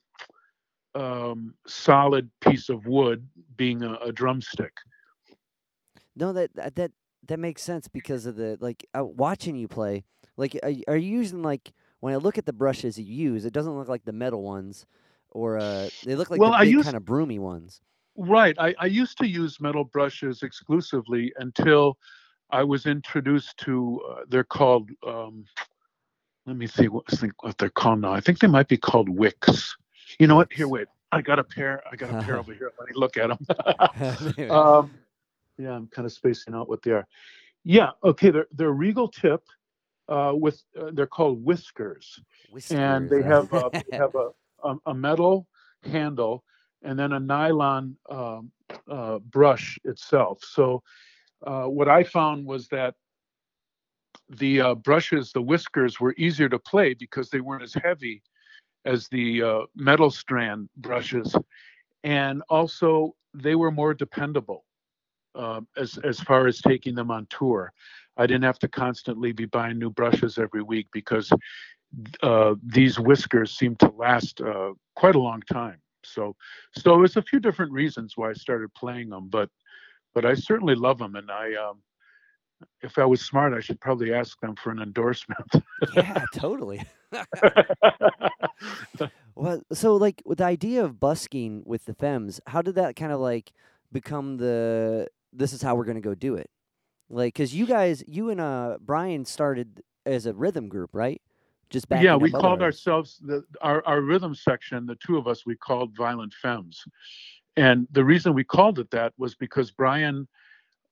um, 0.95 1.55
solid 1.67 2.31
piece 2.41 2.71
of 2.71 2.87
wood 2.87 3.29
being 3.57 3.83
a, 3.83 3.95
a 3.97 4.13
drumstick. 4.13 4.73
No, 6.17 6.33
that 6.33 6.55
that 6.75 6.93
that 7.29 7.39
makes 7.39 7.63
sense 7.63 7.89
because 7.89 8.27
of 8.27 8.37
the 8.37 8.57
like 8.61 8.87
uh, 8.99 9.05
watching 9.05 9.57
you 9.57 9.69
play. 9.69 10.05
Like, 10.37 10.59
are, 10.63 10.71
you- 10.71 10.85
are 10.89 10.97
you 10.97 11.09
using 11.19 11.43
like 11.43 11.73
when 12.01 12.13
I 12.13 12.17
look 12.17 12.39
at 12.39 12.47
the 12.47 12.53
brushes 12.53 12.99
you 12.99 13.05
use, 13.33 13.45
it 13.45 13.53
doesn't 13.53 13.77
look 13.77 13.89
like 13.89 14.05
the 14.05 14.13
metal 14.13 14.43
ones, 14.43 14.87
or 15.31 15.59
uh, 15.59 15.89
they 16.05 16.15
look 16.15 16.31
like 16.31 16.41
Well, 16.41 16.51
the 16.51 16.57
I 16.59 16.65
big 16.65 16.73
use- 16.75 16.85
kind 16.85 16.97
of 16.97 17.05
broomy 17.05 17.39
ones. 17.39 17.81
Right. 18.19 18.57
I, 18.59 18.75
I 18.79 18.87
used 18.87 19.19
to 19.19 19.27
use 19.27 19.61
metal 19.61 19.85
brushes 19.85 20.43
exclusively 20.43 21.33
until 21.39 21.99
I 22.51 22.63
was 22.65 22.87
introduced 22.87 23.59
to. 23.59 24.01
Uh, 24.11 24.21
they're 24.29 24.45
called. 24.45 24.91
Um, 25.07 25.45
let 26.47 26.57
me 26.57 26.67
see 26.67 26.89
what 26.89 27.07
think 27.09 27.43
what 27.43 27.59
they're 27.59 27.69
called 27.71 28.01
now. 28.03 28.13
I 28.13 28.21
think 28.21 28.39
they 28.39 28.47
might 28.47 28.69
be 28.69 28.77
called 28.77 29.09
wicks. 29.09 29.77
You 30.19 30.29
know 30.29 30.37
what? 30.37 30.53
Here, 30.53 30.69
wait. 30.69 30.87
I 31.13 31.21
got 31.21 31.39
a 31.39 31.45
pair. 31.45 31.83
I 31.91 31.97
got 31.97 32.11
a 32.11 32.23
pair 32.25 32.39
over 32.39 32.53
here. 32.55 32.73
Let 32.79 32.89
me 32.89 32.95
look 32.95 33.17
at 33.17 33.29
them. 33.29 34.51
um, 34.51 34.91
yeah, 35.59 35.73
I'm 35.73 35.87
kind 35.89 36.07
of 36.07 36.13
spacing 36.13 36.55
out 36.55 36.69
what 36.69 36.83
they 36.83 36.93
are. 36.93 37.07
Yeah. 37.65 37.91
Okay. 38.05 38.31
They're 38.31 38.49
they're 38.53 38.73
regal 38.73 39.09
tip. 39.09 39.43
Uh, 40.09 40.33
with 40.33 40.63
uh, 40.81 40.91
they're 40.93 41.05
called 41.05 41.45
whiskers 41.45 42.21
and 42.71 43.11
they 43.11 43.23
have 43.23 43.53
a, 43.53 43.69
they 43.91 43.97
have 43.97 44.15
a, 44.15 44.29
a, 44.63 44.77
a 44.87 44.95
metal 44.95 45.49
handle 45.83 46.45
and 46.83 46.97
then 46.97 47.13
a 47.13 47.19
nylon 47.19 47.97
um, 48.09 48.53
uh, 48.89 49.19
brush 49.19 49.81
itself. 49.83 50.39
So 50.45 50.85
uh, 51.45 51.65
what 51.65 51.89
I 51.89 52.05
found 52.05 52.47
was 52.47 52.69
that 52.69 52.95
the 54.29 54.61
uh, 54.61 54.75
brushes, 54.77 55.33
the 55.33 55.43
whiskers, 55.43 56.01
were 56.01 56.15
easier 56.17 56.49
to 56.49 56.59
play 56.59 56.95
because 56.95 57.31
they 57.31 57.41
weren't 57.41 57.63
as 57.63 57.75
heavy 57.75 58.23
as 58.85 59.09
the 59.09 59.43
uh, 59.43 59.61
metal 59.75 60.11
strand 60.11 60.69
brushes, 60.77 61.35
and 62.05 62.43
also 62.49 63.15
they 63.35 63.55
were 63.55 63.71
more 63.71 63.93
dependable 63.93 64.65
uh, 65.37 65.61
as 65.77 65.99
as 65.99 66.21
far 66.21 66.47
as 66.47 66.61
taking 66.61 66.95
them 66.95 67.11
on 67.11 67.27
tour. 67.31 67.73
I 68.17 68.27
didn't 68.27 68.45
have 68.45 68.59
to 68.61 68.69
constantly 68.69 69.33
be 69.33 69.45
buying 69.45 69.79
new 69.79 69.91
brushes 69.91 70.39
every 70.39 70.63
week 70.63 70.89
because 70.93 71.31
uh, 72.23 72.55
these 72.63 72.99
whiskers 72.99 73.57
seem 73.57 73.77
to 73.77 73.89
last 73.91 74.41
uh, 74.41 74.73
quite 74.95 75.15
a 75.15 75.21
long 75.21 75.43
time. 75.53 75.79
So, 76.03 76.35
so 76.77 76.99
there's 76.99 77.17
a 77.17 77.23
few 77.23 77.41
different 77.41 77.73
reasons 77.73 78.17
why 78.17 78.31
I 78.31 78.33
started 78.33 78.73
playing 78.75 79.11
them, 79.11 79.29
but 79.29 79.51
but 80.15 80.25
I 80.25 80.35
certainly 80.35 80.75
love 80.75 80.99
them, 80.99 81.17
and 81.17 81.31
I 81.31 81.55
um, 81.55 81.83
if 82.83 82.97
I 82.97 83.05
was 83.05 83.21
smart, 83.21 83.53
I 83.53 83.61
should 83.61 83.81
probably 83.81 84.15
ask 84.15 84.41
them 84.41 84.55
for 84.57 84.71
an 84.71 84.81
endorsement. 84.81 85.51
yeah, 85.95 86.25
totally. 86.35 86.83
Well, 89.37 89.61
so 89.71 89.97
like 89.97 90.23
with 90.25 90.39
the 90.39 90.45
idea 90.45 90.83
of 90.83 90.99
busking 90.99 91.63
with 91.67 91.85
the 91.85 91.93
Femmes, 91.93 92.41
how 92.47 92.63
did 92.63 92.75
that 92.77 92.97
kind 92.97 93.13
of 93.13 93.21
like 93.21 93.53
become 93.93 94.39
the 94.39 95.09
this 95.33 95.53
is 95.53 95.63
how 95.63 95.75
we're 95.75 95.85
gonna 95.85 96.01
go 96.01 96.15
do 96.15 96.35
it? 96.35 96.51
Like, 97.09 97.35
cause 97.35 97.53
you 97.53 97.67
guys, 97.67 98.03
you 98.07 98.31
and 98.31 98.41
uh 98.41 98.79
Brian 98.81 99.25
started 99.25 99.83
as 100.05 100.27
a 100.27 100.33
rhythm 100.33 100.69
group, 100.69 100.91
right? 100.93 101.21
Just 101.69 101.89
back. 101.89 102.03
yeah, 102.03 102.15
we 102.15 102.31
called 102.31 102.63
ourselves 102.63 103.21
the 103.25 103.43
our, 103.61 103.85
our 103.87 104.01
rhythm 104.01 104.35
section. 104.35 104.87
The 104.87 104.95
two 104.97 105.17
of 105.17 105.27
us, 105.27 105.45
we 105.45 105.57
called 105.57 105.97
Violent 105.97 106.33
Femmes, 106.41 106.85
and 107.57 107.89
the 107.91 108.05
reason 108.05 108.35
we 108.35 108.45
called 108.45 108.79
it 108.79 108.91
that 108.93 109.13
was 109.19 109.35
because 109.35 109.73
Brian 109.73 110.29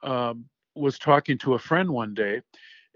um, 0.02 0.46
was 0.74 0.98
talking 0.98 1.38
to 1.38 1.54
a 1.54 1.58
friend 1.60 1.90
one 1.90 2.12
day, 2.12 2.40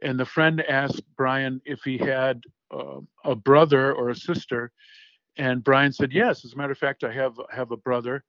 and 0.03 0.19
the 0.19 0.25
friend 0.25 0.61
asked 0.63 1.03
Brian 1.17 1.61
if 1.65 1.83
he 1.85 1.99
had 1.99 2.43
uh, 2.73 3.01
a 3.25 3.37
brother 3.37 3.93
or 3.93 4.11
a 4.11 4.17
sister, 4.17 4.73
and 5.37 5.63
Brian 5.63 5.93
said 5.93 6.13
yes. 6.13 6.45
As 6.45 6.55
a 6.55 6.57
matter 6.57 6.73
of 6.73 6.79
fact, 6.79 7.05
I 7.05 7.13
have 7.13 7.39
have 7.51 7.71
a 7.71 7.77
brother, 7.77 8.25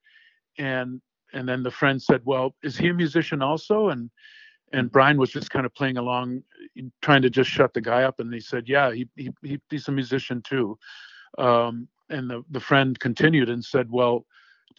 and 0.60 1.02
and 1.34 1.48
then 1.48 1.64
the 1.64 1.72
friend 1.72 2.02
said, 2.02 2.22
well, 2.26 2.56
is 2.64 2.78
he 2.78 2.90
a 2.90 2.94
musician 2.94 3.42
also? 3.42 3.90
And 3.90 4.10
and 4.74 4.92
Brian 4.92 5.18
was 5.18 5.32
just 5.32 5.50
kind 5.50 5.66
of 5.66 5.74
playing 5.74 5.98
along, 5.98 6.44
trying 7.02 7.22
to 7.22 7.30
just 7.30 7.50
shut 7.50 7.74
the 7.74 7.82
guy 7.82 8.04
up. 8.04 8.20
And 8.20 8.34
he 8.34 8.40
said, 8.40 8.68
"Yeah, 8.68 8.92
he, 8.92 9.08
he, 9.16 9.32
he 9.42 9.60
he's 9.70 9.88
a 9.88 9.92
musician 9.92 10.42
too." 10.42 10.78
Um, 11.38 11.88
and 12.10 12.30
the 12.30 12.44
the 12.52 12.60
friend 12.60 13.00
continued 13.00 13.50
and 13.50 13.64
said, 13.64 13.90
"Well, 13.90 14.26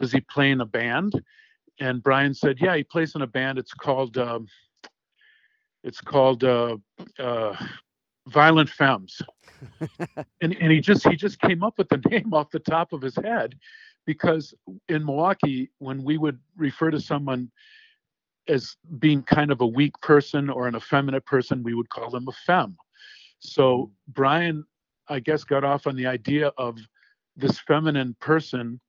does 0.00 0.12
he 0.12 0.20
play 0.20 0.50
in 0.50 0.60
a 0.60 0.66
band?" 0.66 1.20
And 1.80 2.02
Brian 2.02 2.34
said, 2.34 2.58
"Yeah, 2.60 2.76
he 2.76 2.84
plays 2.84 3.14
in 3.14 3.22
a 3.22 3.26
band. 3.26 3.58
It's 3.58 3.74
called 3.74 4.16
um, 4.18 4.46
it's 5.82 6.00
called 6.00 6.44
uh, 6.44 6.76
uh, 7.18 7.56
Violent 8.28 8.70
Femmes." 8.70 9.20
and 10.40 10.56
and 10.56 10.72
he 10.72 10.80
just 10.80 11.06
he 11.06 11.16
just 11.16 11.40
came 11.40 11.62
up 11.62 11.78
with 11.78 11.88
the 11.88 11.96
name 12.10 12.32
off 12.32 12.50
the 12.50 12.60
top 12.60 12.92
of 12.92 13.02
his 13.02 13.16
head, 13.16 13.54
because 14.10 14.52
in 14.88 15.04
Milwaukee, 15.04 15.70
when 15.78 16.02
we 16.02 16.18
would 16.18 16.40
refer 16.56 16.90
to 16.90 17.00
someone 17.00 17.48
as 18.48 18.76
being 18.98 19.22
kind 19.22 19.52
of 19.52 19.60
a 19.60 19.66
weak 19.66 19.92
person 20.00 20.50
or 20.50 20.66
an 20.66 20.74
effeminate 20.74 21.24
person, 21.26 21.62
we 21.62 21.74
would 21.74 21.88
call 21.90 22.10
them 22.10 22.26
a 22.26 22.32
femme. 22.44 22.76
So 23.38 23.62
mm-hmm. 23.62 23.92
Brian, 24.08 24.64
I 25.06 25.20
guess, 25.20 25.44
got 25.44 25.62
off 25.62 25.86
on 25.86 25.94
the 25.94 26.08
idea 26.08 26.48
of 26.58 26.80
this 27.36 27.60
feminine 27.60 28.16
person, 28.18 28.80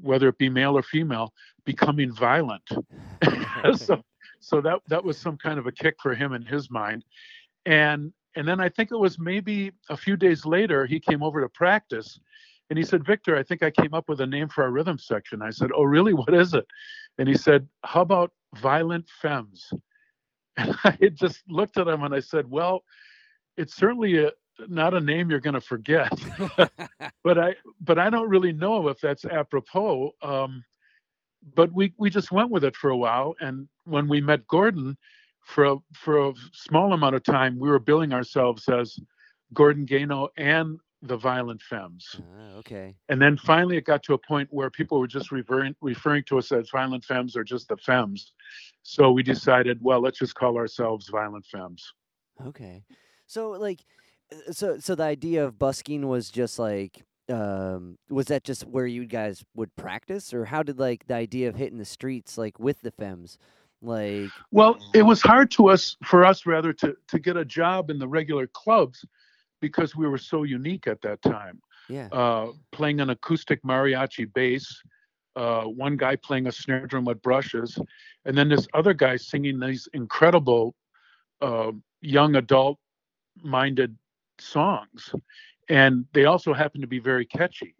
whether 0.00 0.26
it 0.26 0.38
be 0.38 0.48
male 0.48 0.76
or 0.76 0.82
female, 0.82 1.32
becoming 1.64 2.10
violent. 2.12 2.68
so, 3.76 4.02
so 4.40 4.60
that 4.60 4.80
that 4.88 5.04
was 5.04 5.16
some 5.16 5.36
kind 5.36 5.60
of 5.60 5.68
a 5.68 5.72
kick 5.72 5.94
for 6.02 6.16
him 6.16 6.32
in 6.32 6.42
his 6.42 6.68
mind. 6.68 7.04
And 7.64 8.12
and 8.34 8.48
then 8.48 8.58
I 8.58 8.70
think 8.70 8.90
it 8.90 8.98
was 8.98 9.20
maybe 9.20 9.70
a 9.88 9.96
few 9.96 10.16
days 10.16 10.44
later 10.44 10.84
he 10.84 10.98
came 10.98 11.22
over 11.22 11.40
to 11.40 11.48
practice 11.48 12.18
and 12.70 12.78
he 12.78 12.84
said, 12.84 13.04
Victor, 13.04 13.36
I 13.36 13.42
think 13.42 13.62
I 13.62 13.70
came 13.70 13.94
up 13.94 14.08
with 14.08 14.20
a 14.20 14.26
name 14.26 14.48
for 14.48 14.64
our 14.64 14.70
rhythm 14.70 14.98
section. 14.98 15.42
I 15.42 15.50
said, 15.50 15.70
Oh, 15.74 15.84
really? 15.84 16.12
What 16.14 16.34
is 16.34 16.54
it? 16.54 16.66
And 17.18 17.28
he 17.28 17.36
said, 17.36 17.68
How 17.84 18.00
about 18.00 18.32
Violent 18.56 19.08
Femmes? 19.20 19.70
And 20.56 20.76
I 20.84 21.10
just 21.12 21.42
looked 21.48 21.78
at 21.78 21.88
him 21.88 22.04
and 22.04 22.14
I 22.14 22.20
said, 22.20 22.48
Well, 22.48 22.84
it's 23.56 23.74
certainly 23.74 24.24
a, 24.24 24.30
not 24.68 24.94
a 24.94 25.00
name 25.00 25.28
you're 25.28 25.40
going 25.40 25.54
to 25.54 25.60
forget. 25.60 26.12
but 27.24 27.38
I 27.38 27.56
but 27.80 27.98
I 27.98 28.08
don't 28.08 28.28
really 28.28 28.52
know 28.52 28.86
if 28.88 29.00
that's 29.00 29.24
apropos. 29.24 30.12
Um, 30.22 30.64
but 31.56 31.72
we 31.72 31.92
we 31.98 32.08
just 32.08 32.30
went 32.30 32.50
with 32.50 32.64
it 32.64 32.76
for 32.76 32.90
a 32.90 32.96
while, 32.96 33.34
and 33.40 33.68
when 33.84 34.08
we 34.08 34.20
met 34.20 34.46
Gordon, 34.46 34.96
for 35.44 35.64
a, 35.64 35.76
for 35.92 36.28
a 36.28 36.32
small 36.52 36.92
amount 36.92 37.14
of 37.14 37.22
time, 37.22 37.58
we 37.58 37.68
were 37.68 37.78
billing 37.78 38.12
ourselves 38.12 38.68
as 38.68 38.98
Gordon 39.52 39.84
Gano 39.84 40.28
and 40.36 40.78
the 41.04 41.16
Violent 41.16 41.60
Femmes. 41.62 42.16
Ah, 42.18 42.56
okay. 42.56 42.96
And 43.08 43.20
then 43.20 43.36
finally, 43.36 43.76
it 43.76 43.84
got 43.84 44.02
to 44.04 44.14
a 44.14 44.18
point 44.18 44.48
where 44.50 44.70
people 44.70 44.98
were 44.98 45.06
just 45.06 45.30
referring 45.30 45.74
referring 45.80 46.24
to 46.24 46.38
us 46.38 46.50
as 46.50 46.70
Violent 46.70 47.04
Femmes 47.04 47.36
or 47.36 47.44
just 47.44 47.68
the 47.68 47.76
Femmes. 47.76 48.32
So 48.82 49.12
we 49.12 49.22
decided, 49.22 49.78
well, 49.82 50.00
let's 50.00 50.18
just 50.18 50.34
call 50.34 50.56
ourselves 50.56 51.08
Violent 51.08 51.44
Femmes. 51.46 51.92
Okay. 52.46 52.82
So 53.26 53.50
like 53.50 53.84
uh, 54.32 54.52
so 54.52 54.78
so 54.78 54.94
the 54.94 55.04
idea 55.04 55.44
of 55.44 55.58
busking 55.58 56.08
was 56.08 56.30
just 56.30 56.58
like 56.58 57.04
um, 57.28 57.98
was 58.08 58.26
that 58.26 58.44
just 58.44 58.66
where 58.66 58.86
you 58.86 59.06
guys 59.06 59.44
would 59.54 59.74
practice, 59.76 60.32
or 60.32 60.46
how 60.46 60.62
did 60.62 60.78
like 60.78 61.06
the 61.06 61.14
idea 61.14 61.48
of 61.48 61.56
hitting 61.56 61.78
the 61.78 61.84
streets 61.84 62.38
like 62.38 62.58
with 62.58 62.80
the 62.80 62.90
Femmes, 62.90 63.38
like? 63.82 64.30
Well, 64.50 64.78
it 64.94 65.02
was 65.02 65.20
hard 65.20 65.50
to 65.52 65.68
us 65.68 65.96
for 66.02 66.24
us 66.24 66.46
rather 66.46 66.72
to 66.74 66.96
to 67.08 67.18
get 67.18 67.36
a 67.36 67.44
job 67.44 67.90
in 67.90 67.98
the 67.98 68.08
regular 68.08 68.46
clubs 68.46 69.04
because 69.64 69.96
we 69.96 70.06
were 70.06 70.18
so 70.18 70.42
unique 70.42 70.86
at 70.86 71.00
that 71.00 71.22
time. 71.22 71.60
Yeah. 71.88 72.08
Uh, 72.12 72.48
playing 72.70 73.00
an 73.00 73.10
acoustic 73.10 73.62
mariachi 73.62 74.26
bass, 74.32 74.82
uh, 75.36 75.64
one 75.64 75.96
guy 75.96 76.16
playing 76.16 76.46
a 76.46 76.52
snare 76.52 76.86
drum 76.86 77.04
with 77.06 77.22
brushes, 77.22 77.78
and 78.24 78.36
then 78.36 78.48
this 78.48 78.66
other 78.74 78.94
guy 78.94 79.16
singing 79.16 79.58
these 79.58 79.88
incredible 79.92 80.74
uh, 81.40 81.72
young 82.00 82.36
adult 82.36 82.78
minded 83.42 83.96
songs 84.38 85.14
and 85.68 86.04
they 86.12 86.24
also 86.24 86.52
happen 86.52 86.80
to 86.80 86.86
be 86.86 86.98
very 86.98 87.24
catchy 87.24 87.74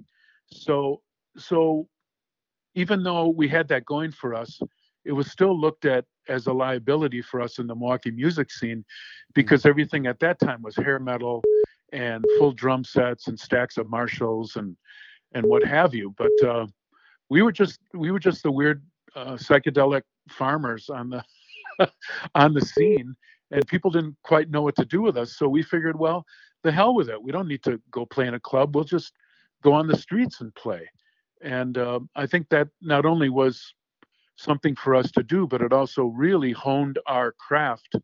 so 0.51 1.01
so 1.37 1.87
even 2.75 3.03
though 3.03 3.29
we 3.29 3.47
had 3.49 3.69
that 3.69 3.85
going 3.85 4.11
for 4.11 4.35
us 4.35 4.61
it 5.05 5.13
was 5.13 5.31
still 5.31 5.59
looked 5.59 5.85
at 5.85 6.05
as 6.29 6.47
a 6.47 6.53
liability 6.53 7.21
for 7.21 7.41
us 7.41 7.59
in 7.59 7.67
the 7.67 7.75
Milwaukee 7.75 8.11
music 8.11 8.51
scene 8.51 8.85
because 9.35 9.67
everything 9.67 10.07
at 10.07 10.19
that 10.21 10.39
time 10.39 10.63
was 10.63 10.75
hair 10.77 10.99
metal 10.99 11.43
and 11.95 12.25
full 12.39 12.53
drum 12.53 12.85
sets 12.85 13.29
and 13.29 13.39
stacks 13.39 13.79
of 13.79 13.89
Marshalls 13.89 14.57
and 14.57 14.77
and 15.33 15.47
what 15.47 15.65
have 15.65 15.95
you. 15.95 16.15
But 16.19 16.47
uh, 16.47 16.67
we 17.31 17.43
were 17.43 17.53
just 17.53 17.79
we 17.95 18.11
were 18.11 18.19
just 18.19 18.43
the 18.43 18.51
weird 18.51 18.83
uh, 19.17 19.35
psychedelic 19.35 20.03
farmers 20.29 20.91
on 20.91 21.09
the 21.09 21.25
on 22.35 22.53
the 22.53 22.61
scene, 22.61 23.15
and 23.51 23.67
people 23.67 23.91
didn't 23.91 24.17
quite 24.25 24.51
know 24.51 24.63
what 24.63 24.77
to 24.77 24.85
do 24.85 25.01
with 25.01 25.17
us. 25.17 25.37
So 25.37 25.49
we 25.49 25.63
figured, 25.63 25.99
well, 25.99 26.27
the 26.65 26.73
hell 26.73 26.95
with 26.95 27.09
it. 27.09 27.23
We 27.23 27.33
don't 27.33 27.49
need 27.49 27.63
to 27.65 27.81
go 27.91 28.05
play 28.05 28.27
in 28.27 28.35
a 28.35 28.41
club. 28.41 28.75
We'll 28.75 28.85
just 28.85 29.13
go 29.63 29.73
on 29.73 29.87
the 29.87 29.97
streets 29.97 30.41
and 30.41 30.55
play. 30.55 30.89
And 31.43 31.79
uh, 31.79 32.01
I 32.17 32.27
think 32.27 32.49
that 32.51 32.69
not 32.81 33.07
only 33.07 33.29
was 33.29 33.75
something 34.37 34.75
for 34.75 34.95
us 34.95 35.11
to 35.13 35.23
do, 35.23 35.47
but 35.47 35.63
it 35.63 35.73
also 35.73 36.05
really 36.07 36.53
honed 36.53 36.99
our 37.07 37.33
craft 37.33 37.97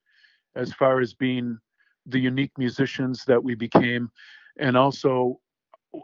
as 0.54 0.72
far 0.74 1.00
as 1.00 1.14
being 1.14 1.58
the 2.10 2.18
unique 2.18 2.52
musicians 2.58 3.24
that 3.24 3.42
we 3.42 3.54
became. 3.54 4.10
And 4.58 4.76
also, 4.76 5.40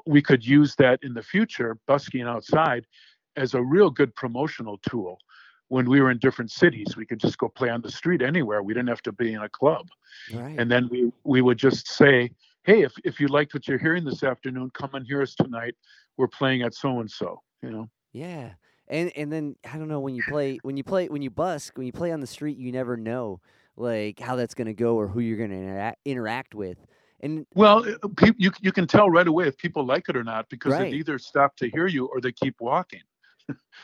we 0.07 0.23
could 0.23 0.45
use 0.45 0.75
that 0.77 1.01
in 1.03 1.15
the 1.15 1.23
future, 1.23 1.79
busking 1.87 2.23
outside, 2.23 2.87
as 3.37 3.55
a 3.55 3.63
real 3.63 3.91
good 3.91 4.15
promotional 4.15 4.79
tool. 4.89 5.19
When 5.69 5.91
we 5.91 6.01
were 6.01 6.13
in 6.13 6.19
different 6.19 6.53
cities, 6.53 6.97
we 6.97 7.05
could 7.05 7.19
just 7.19 7.39
go 7.39 7.49
play 7.49 7.71
on 7.71 7.83
the 7.83 7.91
street 7.91 8.23
anywhere. 8.23 8.63
We 8.63 8.73
didn't 8.73 8.89
have 8.89 9.03
to 9.03 9.13
be 9.13 9.35
in 9.35 9.43
a 9.43 9.49
club. 9.49 9.89
Right. 10.33 10.59
And 10.59 10.71
then 10.71 10.89
we, 10.91 11.13
we 11.25 11.43
would 11.43 11.59
just 11.59 11.89
say, 11.89 12.31
hey, 12.63 12.83
if, 12.83 12.93
if 13.05 13.19
you 13.19 13.27
liked 13.27 13.53
what 13.53 13.67
you're 13.67 13.79
hearing 13.79 14.05
this 14.05 14.23
afternoon, 14.23 14.71
come 14.75 14.91
and 14.95 15.05
hear 15.05 15.23
us 15.23 15.35
tonight. 15.35 15.75
We're 16.17 16.29
playing 16.29 16.63
at 16.63 16.75
so 16.75 17.01
and 17.01 17.11
so, 17.11 17.43
you 17.63 17.71
know. 17.71 17.89
Yeah. 18.13 18.51
And 18.89 19.11
and 19.17 19.33
then 19.33 19.57
I 19.71 19.79
don't 19.79 19.89
know 19.89 20.01
when 20.01 20.15
you 20.15 20.23
play 20.29 20.59
when 20.63 20.77
you 20.77 20.85
play 20.85 21.09
when 21.09 21.21
you 21.21 21.31
busk 21.31 21.77
when 21.77 21.87
you 21.87 21.93
play 21.93 22.13
on 22.13 22.21
the 22.21 22.27
street 22.27 22.57
you 22.57 22.71
never 22.71 22.97
know 22.97 23.41
like 23.77 24.21
how 24.21 24.37
that's 24.37 24.55
gonna 24.55 24.75
go 24.75 24.97
or 24.97 25.09
who 25.09 25.21
you're 25.21 25.39
gonna 25.39 25.55
interact, 25.61 25.99
interact 26.05 26.55
with 26.55 26.79
and 27.21 27.47
Well, 27.55 27.85
uh, 27.89 28.09
you 28.39 28.53
you 28.61 28.73
can 28.73 28.87
tell 28.87 29.11
right 29.11 29.27
away 29.27 29.49
if 29.49 29.57
people 29.57 29.85
like 29.85 30.09
it 30.09 30.17
or 30.17 30.25
not 30.25 30.49
because 30.51 30.73
Right. 30.73 30.91
they 30.91 30.99
either 30.99 31.19
stop 31.19 31.57
to 31.57 31.69
hear 31.71 31.87
you 31.87 32.07
or 32.07 32.21
they 32.21 32.33
keep 32.33 32.61
walking. 32.61 33.01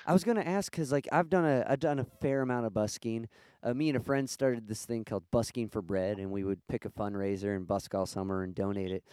I 0.04 0.12
was 0.12 0.24
gonna 0.24 0.42
ask 0.42 0.72
because 0.72 0.90
like 0.90 1.08
I've 1.12 1.28
done 1.28 1.44
a 1.44 1.64
I've 1.68 1.80
done 1.80 1.98
a 1.98 2.04
fair 2.04 2.42
amount 2.42 2.66
of 2.66 2.74
busking. 2.74 3.28
Uh, 3.62 3.74
me 3.74 3.88
and 3.88 3.96
a 3.96 4.00
friend 4.02 4.28
started 4.28 4.66
this 4.66 4.84
thing 4.84 5.04
called 5.04 5.22
Busking 5.30 5.68
for 5.68 5.80
Bread, 5.80 6.18
and 6.18 6.30
we 6.32 6.42
would 6.42 6.66
pick 6.66 6.84
a 6.84 6.90
fundraiser 6.90 7.54
and 7.54 7.66
busk 7.66 7.94
all 7.94 8.06
summer 8.06 8.42
and 8.42 8.54
donate 8.54 8.90
it. 8.90 9.04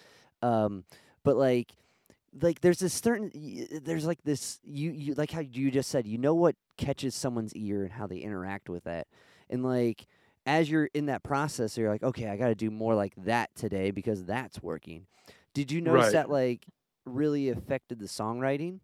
Um, 0.41 0.85
but 1.23 1.35
like, 1.37 1.73
like 2.41 2.61
there's 2.61 2.79
this 2.79 2.93
certain 2.93 3.31
there's 3.83 4.07
like 4.07 4.23
this 4.23 4.59
you 4.63 4.91
you 4.91 5.13
like 5.13 5.31
how 5.31 5.41
you 5.41 5.69
just 5.69 5.89
said 5.89 6.07
you 6.07 6.17
know 6.17 6.33
what 6.33 6.55
catches 6.77 7.13
someone's 7.13 7.53
ear 7.55 7.83
and 7.83 7.91
how 7.91 8.07
they 8.07 8.17
interact 8.17 8.69
with 8.69 8.85
that, 8.85 9.07
and 9.49 9.63
like 9.63 10.07
as 10.49 10.69
you're 10.69 10.89
in 10.95 11.05
that 11.05 11.23
process, 11.23 11.77
you're 11.77 11.89
like, 11.91 12.03
okay, 12.03 12.27
I 12.27 12.35
got 12.35 12.47
to 12.47 12.55
do 12.55 12.71
more 12.71 12.95
like 12.95 13.13
that 13.25 13.53
today 13.55 13.91
because 13.91 14.25
that's 14.25 14.61
working. 14.63 15.05
Did 15.53 15.71
you 15.71 15.79
notice 15.79 16.05
Right. 16.05 16.13
that 16.13 16.29
like 16.31 16.65
really 17.05 17.49
affected 17.49 17.99
the 17.99 18.07
songwriting? 18.07 18.79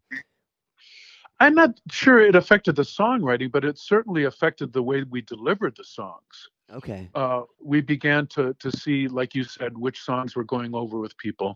I'm 1.40 1.56
not 1.56 1.80
sure 1.90 2.20
it 2.20 2.36
affected 2.36 2.76
the 2.76 2.84
songwriting, 2.84 3.52
but 3.52 3.66
it 3.66 3.78
certainly 3.80 4.26
affected 4.26 4.72
the 4.74 4.84
way 4.84 5.04
we 5.04 5.22
delivered 5.22 5.76
the 5.76 5.84
songs. 5.84 6.50
Okay. 6.72 7.10
uh, 7.16 7.42
we 7.64 7.82
began 7.82 8.28
to 8.28 8.54
to 8.60 8.72
see, 8.72 9.08
like 9.08 9.34
you 9.36 9.44
said, 9.44 9.78
which 9.78 10.02
songs 10.02 10.36
were 10.36 10.44
going 10.44 10.76
over 10.76 11.00
with 11.00 11.18
people, 11.18 11.56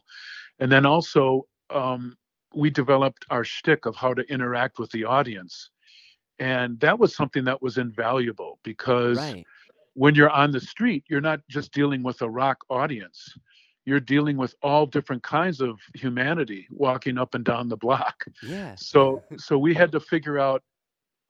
and 0.60 0.72
then 0.72 0.86
also 0.86 1.46
um, 1.70 2.18
we 2.56 2.70
developed 2.70 3.26
our 3.30 3.44
shtick 3.44 3.86
of 3.86 3.96
how 3.96 4.14
to 4.14 4.24
interact 4.32 4.80
with 4.80 4.90
the 4.92 5.06
audience, 5.06 5.72
and 6.40 6.80
that 6.80 6.98
was 7.00 7.16
something 7.16 7.44
that 7.46 7.62
was 7.62 7.78
invaluable 7.78 8.60
because 8.64 9.18
Right. 9.18 9.46
When 10.00 10.16
you're 10.16 10.30
on 10.30 10.50
the 10.50 10.62
street, 10.62 11.04
you're 11.10 11.20
not 11.20 11.42
just 11.50 11.74
dealing 11.74 12.04
with 12.04 12.22
a 12.22 12.30
rock 12.30 12.60
audience. 12.70 13.36
You're 13.84 14.00
dealing 14.00 14.38
with 14.38 14.56
all 14.64 14.86
different 14.86 15.24
kinds 15.24 15.60
of 15.60 15.78
humanity 15.94 16.68
walking 16.72 17.18
up 17.18 17.36
and 17.36 17.44
down 17.44 17.68
the 17.68 17.76
block. 17.76 18.24
Yeah. 18.42 18.76
So 18.76 19.22
so 19.38 19.58
we 19.58 19.74
had 19.74 19.92
to 19.92 20.00
figure 20.00 20.40
out 20.40 20.64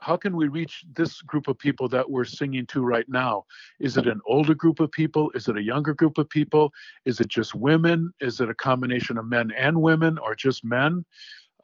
how 0.02 0.16
can 0.16 0.36
we 0.36 0.50
reach 0.50 0.86
this 0.94 1.20
group 1.24 1.48
of 1.48 1.58
people 1.58 1.90
that 1.90 2.08
we're 2.08 2.26
singing 2.26 2.68
to 2.68 2.82
right 2.82 3.10
now? 3.10 3.44
Is 3.80 3.98
it 3.98 4.06
an 4.06 4.22
older 4.28 4.54
group 4.54 4.80
of 4.80 4.92
people? 4.92 5.32
Is 5.34 5.48
it 5.48 5.58
a 5.58 5.64
younger 5.64 5.96
group 5.96 6.20
of 6.20 6.30
people? 6.30 6.72
Is 7.06 7.20
it 7.20 7.28
just 7.28 7.56
women? 7.56 8.14
Is 8.22 8.40
it 8.40 8.52
a 8.52 8.56
combination 8.56 9.18
of 9.18 9.26
men 9.26 9.52
and 9.58 9.82
women 9.82 10.20
or 10.20 10.36
just 10.36 10.64
men? 10.64 11.04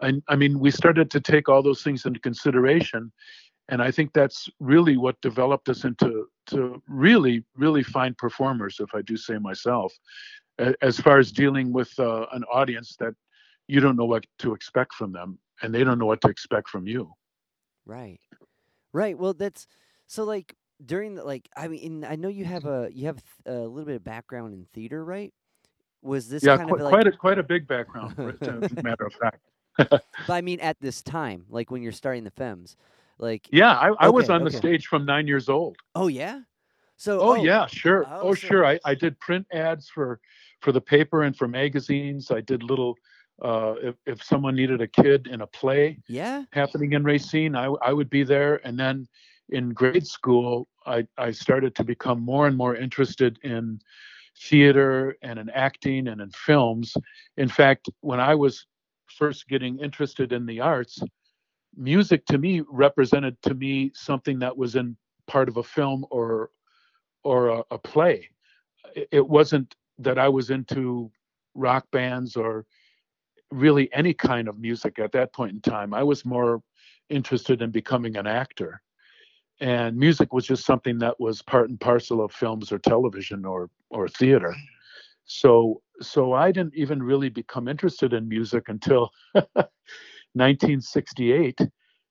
And 0.02 0.24
I 0.28 0.36
mean, 0.36 0.60
we 0.60 0.72
started 0.72 1.12
to 1.12 1.22
take 1.22 1.50
all 1.50 1.62
those 1.62 1.84
things 1.84 2.06
into 2.06 2.20
consideration. 2.20 3.12
And 3.70 3.82
I 3.82 3.90
think 3.92 4.14
that's 4.14 4.48
really 4.60 4.98
what 4.98 5.20
developed 5.22 5.70
us 5.70 5.86
into 5.86 6.28
to 6.48 6.82
really, 6.88 7.44
really 7.56 7.84
fine 7.84 8.14
performers, 8.18 8.78
if 8.80 8.94
I 8.94 9.02
do 9.02 9.18
say 9.18 9.38
myself, 9.40 9.94
as 10.82 11.00
far 11.00 11.18
as 11.18 11.32
dealing 11.32 11.74
with 11.74 11.92
uh, 12.00 12.28
an 12.34 12.44
audience 12.46 12.96
that 13.00 13.14
you 13.68 13.80
don't 13.80 13.96
know 13.96 14.06
what 14.06 14.26
to 14.40 14.54
expect 14.54 14.94
from 14.94 15.12
them 15.12 15.40
and 15.62 15.74
they 15.74 15.84
don't 15.84 15.98
know 15.98 16.06
what 16.06 16.22
to 16.22 16.28
expect 16.28 16.70
from 16.70 16.88
you. 16.88 17.12
Right. 17.86 18.20
Right. 18.94 19.18
Well, 19.18 19.34
that's 19.34 19.68
so 20.08 20.24
like 20.24 20.56
during 20.84 21.16
the 21.16 21.24
like 21.24 21.50
I 21.56 21.68
mean 21.68 22.04
I 22.04 22.16
know 22.16 22.28
you 22.28 22.46
have 22.46 22.66
a 22.66 22.90
you 22.92 23.08
have 23.08 23.22
a 23.46 23.54
little 23.54 23.86
bit 23.86 23.96
of 23.96 24.04
background 24.04 24.54
in 24.54 24.68
theater, 24.74 25.04
right? 25.04 25.34
Was 26.02 26.30
this 26.30 26.44
yeah, 26.44 26.58
kind 26.58 26.70
qu- 26.70 26.76
of 26.76 26.82
like 26.82 26.92
quite 26.92 27.08
a 27.08 27.12
quite 27.12 27.40
a 27.40 27.44
big 27.44 27.68
background, 27.68 28.16
as 28.20 28.72
a 28.78 28.84
matter 28.84 29.06
of 29.06 29.14
fact. 29.14 29.40
but 29.78 30.34
I 30.34 30.42
mean 30.42 30.60
at 30.60 30.80
this 30.80 31.02
time, 31.02 31.46
like 31.50 31.72
when 31.72 31.82
you're 31.82 31.92
starting 31.92 32.24
the 32.24 32.32
Femmes, 32.32 32.76
like 33.20 33.48
Yeah, 33.52 33.72
I, 33.74 33.90
I 34.00 34.10
was 34.10 34.26
Okay, 34.26 34.34
on 34.34 34.44
the 34.44 34.52
stage 34.52 34.88
from 34.88 35.06
nine 35.06 35.28
years 35.28 35.50
old. 35.50 35.78
oh 35.96 36.08
yeah, 36.08 36.42
so 36.98 37.22
Oh, 37.22 37.44
yeah, 37.44 37.66
sure. 37.68 38.06
Oh, 38.10 38.30
Oh, 38.30 38.34
so- 38.36 38.48
sure. 38.48 38.66
I, 38.66 38.80
I 38.86 38.96
did 38.96 39.20
print 39.20 39.46
ads 39.54 39.90
for 39.90 40.20
for 40.62 40.72
the 40.72 40.82
paper 40.82 41.24
and 41.24 41.36
for 41.36 41.48
magazines. 41.48 42.32
I 42.32 42.42
did 42.42 42.64
little 42.64 42.96
uh, 43.42 43.76
if 43.82 43.96
if 44.06 44.24
someone 44.24 44.56
needed 44.56 44.82
a 44.82 44.88
kid 44.88 45.28
in 45.28 45.42
a 45.42 45.48
play 45.48 45.98
yeah, 46.08 46.44
happening 46.52 46.94
in 46.94 47.04
Racine, 47.04 47.56
I 47.56 47.66
I 47.66 47.94
would 47.94 48.10
be 48.10 48.24
there. 48.24 48.66
And 48.68 48.78
then 48.80 49.08
in 49.50 49.70
grade 49.74 50.08
school, 50.08 50.68
I 50.86 51.08
I 51.18 51.32
started 51.32 51.76
to 51.76 51.84
become 51.84 52.20
more 52.22 52.48
and 52.48 52.56
more 52.58 52.76
interested 52.76 53.38
in 53.44 53.80
theater 54.38 55.16
and 55.22 55.40
in 55.40 55.50
acting 55.52 56.08
and 56.08 56.22
in 56.22 56.30
films. 56.32 56.94
In 57.38 57.48
fact, 57.50 57.90
when 58.02 58.20
I 58.20 58.36
was 58.36 58.66
first 59.08 59.48
getting 59.48 59.80
interested 59.80 60.32
in 60.34 60.46
the 60.46 60.60
arts, 60.62 61.00
music 61.78 62.26
to 62.28 62.38
me 62.38 62.62
represented 62.70 63.42
to 63.44 63.54
me 63.54 63.92
something 63.94 64.40
that 64.40 64.56
was 64.56 64.76
in 64.76 64.96
part 65.28 65.50
of 65.50 65.58
a 65.58 65.64
film 65.64 66.06
or 66.10 66.50
or 67.24 67.48
a, 67.50 67.64
a 67.72 67.78
play. 67.78 68.30
It, 69.12 69.28
wasn't 69.28 69.76
that 69.98 70.20
I 70.20 70.30
was 70.30 70.52
into 70.52 71.12
rock 71.56 71.88
bands 71.92 72.36
or 72.36 72.66
really 73.52 73.92
any 73.94 74.14
kind 74.14 74.48
of 74.48 74.60
music 74.60 75.00
at 75.00 75.12
that 75.14 75.34
point 75.34 75.54
in 75.54 75.62
time. 75.62 75.94
I 75.94 76.04
was 76.04 76.24
more 76.24 76.62
interested 77.10 77.64
in 77.64 77.72
becoming 77.72 78.16
an 78.16 78.28
actor. 78.28 78.82
And 79.60 79.98
music 79.98 80.34
was 80.34 80.46
just 80.46 80.66
something 80.66 81.00
that 81.00 81.20
was 81.20 81.42
part 81.42 81.70
and 81.70 81.80
parcel 81.80 82.24
of 82.24 82.32
films 82.32 82.72
or 82.72 82.78
television 82.78 83.46
or 83.46 83.70
or 83.90 84.08
theater. 84.08 84.54
So 85.26 85.82
so 86.02 86.34
I 86.34 86.52
didn't 86.52 86.76
even 86.76 87.02
really 87.02 87.30
become 87.30 87.68
interested 87.68 88.14
in 88.14 88.28
music 88.28 88.70
until 88.70 89.12
1968 90.36 91.60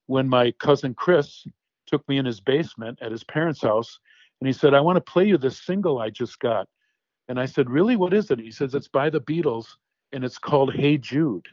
when 0.07 0.29
my 0.29 0.51
cousin 0.53 0.95
Chris 0.95 1.47
took 1.87 2.07
me 2.09 2.19
in 2.19 2.25
his 2.25 2.41
basement 2.41 2.99
at 3.03 3.13
his 3.13 3.25
parents' 3.25 3.63
house 3.63 3.99
and 4.41 4.47
he 4.47 4.53
said, 4.53 4.75
I 4.75 4.81
want 4.81 4.97
to 4.97 5.13
play 5.13 5.27
you 5.27 5.39
this 5.39 5.63
single 5.63 5.99
I 5.99 6.11
just 6.11 6.39
got. 6.39 6.67
And 7.29 7.39
I 7.39 7.47
said, 7.47 7.71
Really? 7.71 7.97
What 7.97 8.13
is 8.15 8.31
it? 8.31 8.39
He 8.39 8.51
says, 8.51 8.75
It's 8.75 8.89
by 8.89 9.11
the 9.11 9.21
Beatles 9.21 9.67
and 10.13 10.25
it's 10.25 10.39
called 10.39 10.75
Hey 10.75 10.99
Jude. 10.99 11.47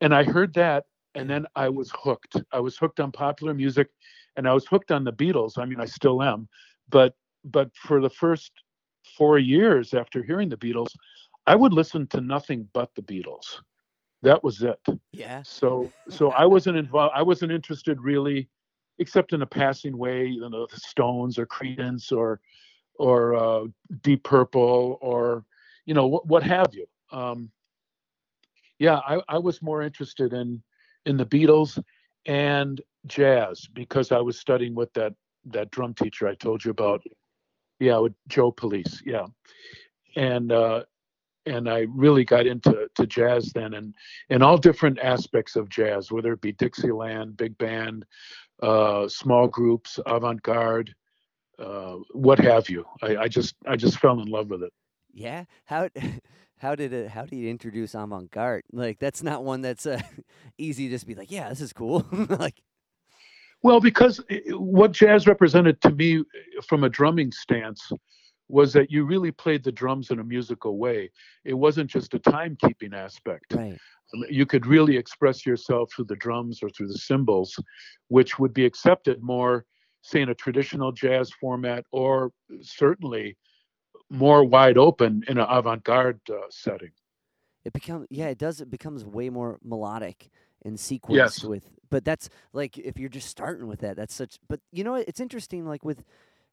And 0.00 0.14
I 0.14 0.24
heard 0.24 0.54
that 0.54 0.84
and 1.14 1.28
then 1.28 1.46
I 1.54 1.68
was 1.68 1.92
hooked. 1.94 2.36
I 2.52 2.60
was 2.60 2.76
hooked 2.76 3.00
on 3.00 3.12
popular 3.12 3.54
music 3.54 3.88
and 4.36 4.48
I 4.48 4.54
was 4.54 4.66
hooked 4.66 4.90
on 4.90 5.04
the 5.04 5.12
Beatles. 5.12 5.58
I 5.58 5.64
mean, 5.64 5.80
I 5.80 5.86
still 5.86 6.22
am. 6.22 6.48
But 6.88 7.14
but 7.44 7.70
for 7.74 8.00
the 8.00 8.10
first 8.10 8.52
four 9.16 9.38
years 9.38 9.94
after 9.94 10.22
hearing 10.22 10.48
the 10.48 10.56
Beatles, 10.56 10.94
I 11.46 11.56
would 11.56 11.72
listen 11.72 12.06
to 12.08 12.20
nothing 12.20 12.68
but 12.72 12.94
the 12.94 13.02
Beatles. 13.02 13.60
That 14.22 14.42
was 14.44 14.62
it. 14.62 14.80
Yeah. 15.12 15.42
So 15.42 15.90
so 16.08 16.30
I 16.30 16.46
wasn't 16.46 16.76
involved. 16.76 17.12
I 17.14 17.22
wasn't 17.22 17.52
interested 17.52 18.00
really, 18.00 18.48
except 18.98 19.32
in 19.32 19.42
a 19.42 19.46
passing 19.46 19.98
way. 19.98 20.26
You 20.26 20.48
know, 20.48 20.66
the 20.66 20.76
Stones 20.76 21.38
or 21.38 21.46
Creedence 21.46 22.12
or 22.12 22.40
or 22.96 23.34
uh, 23.34 23.64
Deep 24.02 24.22
Purple 24.22 24.98
or 25.00 25.44
you 25.86 25.94
know 25.94 26.06
what, 26.06 26.26
what 26.26 26.42
have 26.44 26.72
you. 26.72 26.86
Um, 27.10 27.50
yeah, 28.78 29.00
I, 29.06 29.20
I 29.28 29.38
was 29.38 29.60
more 29.60 29.82
interested 29.82 30.32
in 30.32 30.62
in 31.04 31.16
the 31.16 31.26
Beatles 31.26 31.82
and 32.26 32.80
jazz 33.06 33.66
because 33.72 34.12
I 34.12 34.20
was 34.20 34.38
studying 34.38 34.74
with 34.74 34.92
that 34.94 35.14
that 35.46 35.72
drum 35.72 35.94
teacher 35.94 36.28
I 36.28 36.34
told 36.36 36.64
you 36.64 36.70
about. 36.70 37.02
Yeah, 37.80 37.98
with 37.98 38.14
Joe 38.28 38.52
Police. 38.52 39.02
Yeah, 39.04 39.26
and 40.14 40.52
uh, 40.52 40.84
and 41.46 41.68
I 41.68 41.86
really 41.88 42.24
got 42.24 42.46
into 42.46 42.88
to 42.94 43.06
jazz 43.06 43.52
then, 43.52 43.74
and 43.74 43.94
in 44.30 44.42
all 44.42 44.56
different 44.56 44.98
aspects 45.00 45.56
of 45.56 45.68
jazz, 45.68 46.10
whether 46.10 46.32
it 46.32 46.40
be 46.40 46.52
Dixieland, 46.52 47.36
big 47.36 47.56
band, 47.58 48.04
uh, 48.62 49.08
small 49.08 49.48
groups, 49.48 49.98
avant-garde, 50.06 50.94
uh, 51.58 51.96
what 52.12 52.38
have 52.38 52.68
you. 52.70 52.84
I, 53.02 53.16
I 53.16 53.28
just 53.28 53.54
I 53.66 53.76
just 53.76 53.98
fell 53.98 54.20
in 54.20 54.28
love 54.28 54.50
with 54.50 54.62
it. 54.62 54.72
Yeah. 55.12 55.44
How 55.64 55.88
how 56.58 56.74
did 56.74 56.92
it 56.92 57.10
how 57.10 57.24
do 57.24 57.36
you 57.36 57.50
introduce 57.50 57.94
avant-garde? 57.94 58.64
Like 58.72 58.98
that's 58.98 59.22
not 59.22 59.44
one 59.44 59.62
that's 59.62 59.86
uh, 59.86 60.00
easy 60.58 60.88
to 60.88 60.94
just 60.94 61.06
be 61.06 61.14
like, 61.14 61.30
yeah, 61.30 61.48
this 61.48 61.60
is 61.60 61.72
cool. 61.72 62.06
like 62.12 62.60
Well, 63.62 63.80
because 63.80 64.20
what 64.50 64.92
jazz 64.92 65.26
represented 65.26 65.80
to 65.82 65.90
me 65.90 66.18
uh, 66.18 66.22
from 66.66 66.84
a 66.84 66.88
drumming 66.88 67.32
stance 67.32 67.90
was 68.52 68.72
that 68.74 68.90
you 68.90 69.04
really 69.04 69.32
played 69.32 69.64
the 69.64 69.72
drums 69.72 70.10
in 70.10 70.18
a 70.20 70.24
musical 70.24 70.76
way. 70.76 71.10
It 71.44 71.54
wasn't 71.54 71.90
just 71.90 72.12
a 72.12 72.18
timekeeping 72.18 72.92
aspect. 72.92 73.54
right. 73.54 73.78
You 74.28 74.44
could 74.44 74.66
really 74.66 74.98
express 74.98 75.46
yourself 75.46 75.90
through 75.90 76.04
the 76.04 76.16
drums 76.16 76.62
or 76.62 76.68
through 76.68 76.88
the 76.88 76.98
cymbals, 76.98 77.58
which 78.08 78.38
would 78.38 78.52
be 78.52 78.66
accepted 78.66 79.22
more, 79.22 79.64
say, 80.02 80.20
in 80.20 80.28
a 80.28 80.34
traditional 80.34 80.92
jazz 80.92 81.30
format, 81.40 81.86
or 81.92 82.30
certainly 82.60 83.38
more 84.10 84.44
wide 84.44 84.76
open 84.76 85.24
in 85.28 85.38
an 85.38 85.46
avant-garde 85.48 86.20
uh, 86.28 86.34
setting. 86.50 86.90
It 87.64 87.72
becomes 87.72 88.06
yeah, 88.10 88.26
it 88.26 88.36
does. 88.38 88.60
It 88.60 88.70
becomes 88.70 89.02
way 89.02 89.30
more 89.30 89.58
melodic 89.64 90.28
and 90.62 90.76
sequenced 90.76 91.16
Yes. 91.16 91.44
with. 91.44 91.70
But 91.88 92.04
that's 92.04 92.28
like 92.52 92.76
if 92.76 92.98
you're 92.98 93.08
just 93.08 93.28
starting 93.28 93.66
with 93.66 93.80
that, 93.80 93.96
that's 93.96 94.14
such. 94.14 94.38
But 94.46 94.60
you 94.72 94.84
know, 94.84 94.96
it's 94.96 95.20
interesting. 95.20 95.64
Like 95.64 95.84
with 95.84 96.04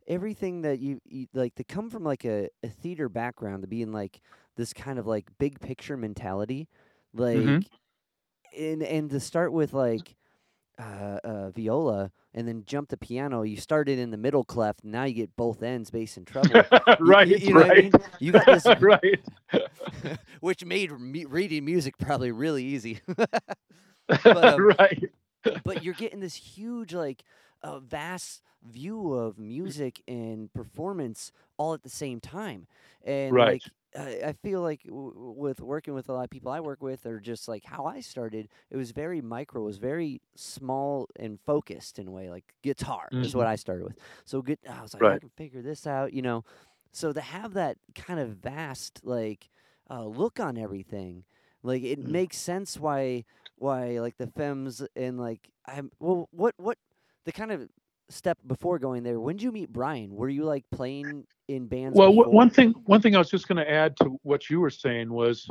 everything 0.10 0.62
that 0.64 0.80
you, 0.80 1.00
you 1.06 1.28
like 1.34 1.56
to 1.56 1.64
come 1.64 1.90
from 1.90 2.04
like 2.04 2.26
a, 2.26 2.50
a 2.64 2.68
theater 2.70 3.08
background 3.08 3.62
to 3.64 3.68
be 3.68 3.82
in 3.82 3.92
like 3.94 4.20
this 4.58 4.74
kind 4.74 5.00
of 5.00 5.08
like 5.08 5.28
big 5.40 5.60
picture 5.62 5.96
mentality, 5.96 6.68
like 7.14 7.38
Mhm. 7.38 7.66
and 8.58 8.84
and 8.84 9.10
to 9.12 9.20
start 9.20 9.54
with 9.54 9.74
like 9.74 10.16
uh, 10.80 11.20
uh, 11.26 11.50
viola 11.52 12.12
and 12.34 12.48
then 12.48 12.64
jump 12.66 12.88
to 12.90 12.98
piano. 12.98 13.42
You 13.42 13.58
started 13.58 14.00
in 14.00 14.12
the 14.12 14.18
middle 14.18 14.44
clef. 14.46 14.78
Now 14.84 15.04
you 15.04 15.14
get 15.14 15.36
both 15.36 15.62
ends, 15.62 15.90
bass 15.92 16.16
and 16.18 16.26
treble. 16.28 16.64
Right, 17.00 17.28
you, 17.28 17.38
you 17.38 17.54
know 17.54 17.60
what 17.62 17.66
I 17.66 17.70
right, 17.70 17.84
mean? 17.84 17.92
You 18.20 18.32
got 18.32 18.46
this 18.46 18.66
right. 18.80 19.20
which 20.40 20.64
made 20.66 20.92
me- 21.00 21.26
reading 21.26 21.66
music 21.66 21.98
probably 21.98 22.32
really 22.32 22.64
easy. 22.64 23.00
But, 24.08 24.26
um, 24.26 24.68
right. 24.80 25.04
but 25.64 25.84
you're 25.84 25.94
getting 25.94 26.20
this 26.20 26.36
huge, 26.36 26.94
like, 26.94 27.24
uh, 27.64 27.80
vast 27.80 28.42
view 28.64 29.14
of 29.14 29.38
music 29.40 30.02
and 30.08 30.52
performance 30.54 31.32
all 31.58 31.74
at 31.74 31.84
the 31.84 31.90
same 31.90 32.20
time. 32.20 32.68
And 33.04 33.40
Right. 33.40 33.46
like, 33.46 33.72
I 33.98 34.22
I 34.28 34.34
feel 34.44 34.62
like 34.62 34.84
w- 34.84 35.34
with 35.38 35.62
working 35.62 35.94
with 35.94 36.10
a 36.10 36.14
lot 36.14 36.24
of 36.24 36.30
people 36.30 36.52
I 36.52 36.60
work 36.60 36.82
with, 36.82 37.06
or 37.06 37.20
just 37.20 37.48
like 37.48 37.64
how 37.66 37.86
I 37.86 38.02
started, 38.02 38.50
it 38.70 38.78
was 38.78 38.92
very 38.92 39.22
micro, 39.22 39.62
it 39.62 39.66
was 39.66 39.78
very 39.78 40.22
small 40.36 41.08
and 41.18 41.40
focused 41.46 42.00
in 42.00 42.08
a 42.08 42.12
way. 42.12 42.30
Like 42.30 42.46
guitar 42.64 43.12
is 43.20 43.36
what 43.36 43.48
I 43.48 43.56
started 43.56 43.86
with. 43.86 43.98
So 44.26 44.42
good. 44.42 44.60
I 44.70 44.82
was 44.82 44.94
like, 44.94 45.08
I 45.08 45.18
can 45.18 45.30
figure 45.38 45.62
this 45.62 45.88
out, 45.88 46.14
you 46.14 46.22
know. 46.22 46.44
So 46.92 47.14
to 47.14 47.22
have 47.22 47.54
that 47.54 47.78
kind 47.96 48.20
of 48.20 48.30
vast 48.38 49.02
like 49.04 49.50
uh, 49.90 50.06
look 50.06 50.40
on 50.40 50.58
everything, 50.58 51.24
like 51.64 51.84
it 51.84 52.00
Mm. 52.02 52.06
makes 52.06 52.38
sense 52.38 52.78
why 52.80 53.26
why 53.58 54.00
like 54.00 54.18
the 54.18 54.28
femmes 54.28 54.82
and 54.96 55.20
like 55.20 55.50
I'm 55.66 55.92
well 56.00 56.28
what 56.32 56.54
what 56.58 56.78
the 57.30 57.34
kind 57.34 57.52
of 57.52 57.70
step 58.10 58.40
before 58.48 58.80
going 58.80 59.04
there 59.04 59.20
when 59.20 59.36
did 59.36 59.44
you 59.44 59.52
meet 59.52 59.72
brian 59.72 60.16
were 60.16 60.30
you 60.30 60.44
like 60.44 60.66
playing 60.72 61.24
in 61.48 61.68
bands 61.68 62.00
Well, 62.00 62.12
before? 62.12 62.34
one 62.34 62.50
thing 62.50 62.74
one 62.86 63.02
thing 63.02 63.16
I 63.16 63.20
was 63.20 63.30
just 63.30 63.48
going 63.48 63.58
to 63.58 63.70
add 63.70 63.96
to 63.98 64.20
what 64.24 64.50
you 64.50 64.60
were 64.60 64.72
saying 64.72 65.14
was 65.14 65.48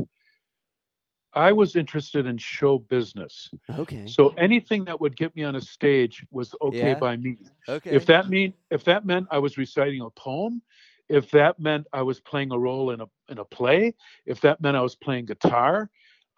I 1.35 1.53
was 1.53 1.77
interested 1.77 2.27
in 2.27 2.37
show 2.37 2.79
business. 2.79 3.49
okay 3.79 4.07
So 4.07 4.31
anything 4.31 4.85
that 4.87 5.01
would 5.01 5.17
get 5.17 5.37
me 5.37 5.45
on 5.45 5.55
a 5.55 5.61
stage 5.61 6.25
was 6.33 6.53
okay 6.62 6.88
Yeah. 6.88 6.95
by 6.95 7.17
me. 7.17 7.37
okay 7.69 7.95
If 7.95 8.07
that 8.07 8.29
mean 8.29 8.55
if 8.71 8.83
that 8.85 9.07
meant 9.07 9.29
I 9.31 9.38
was 9.38 9.57
reciting 9.57 10.01
a 10.01 10.11
poem, 10.11 10.62
if 11.09 11.31
that 11.31 11.61
meant 11.61 11.87
I 11.93 12.03
was 12.03 12.19
playing 12.21 12.51
a 12.51 12.59
role 12.59 12.91
in 12.91 13.01
a 13.01 13.07
in 13.29 13.38
a 13.38 13.45
play, 13.45 13.95
if 14.27 14.41
that 14.41 14.61
meant 14.61 14.77
I 14.77 14.81
was 14.83 14.97
playing 14.97 15.27
guitar, 15.27 15.91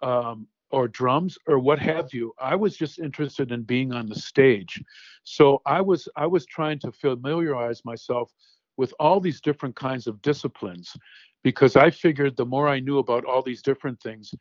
um, 0.03 0.47
or 0.71 0.89
drums 0.89 1.39
or 1.47 1.59
what 1.59 1.79
have 1.79 2.13
you, 2.13 2.33
I 2.39 2.55
was 2.57 2.77
just 2.77 2.99
interested 2.99 3.53
in 3.53 3.63
being 3.63 3.93
on 3.93 4.09
the 4.09 4.15
stage. 4.15 4.83
So 5.25 5.63
I 5.67 5.81
was 5.81 6.09
I 6.17 6.27
was 6.27 6.47
trying 6.47 6.79
to 6.81 6.93
familiarize 6.93 7.85
myself 7.85 8.33
with 8.77 8.95
all 8.99 9.21
these 9.21 9.41
different 9.41 9.77
kinds 9.77 10.07
of 10.07 10.23
disciplines 10.23 10.97
because 11.43 11.77
I 11.77 11.91
figured 11.91 12.37
the 12.37 12.47
more 12.47 12.69
I 12.69 12.81
knew 12.81 12.99
about 12.99 13.25
all 13.25 13.43
these 13.43 13.63
different 13.63 14.01
things, 14.01 14.35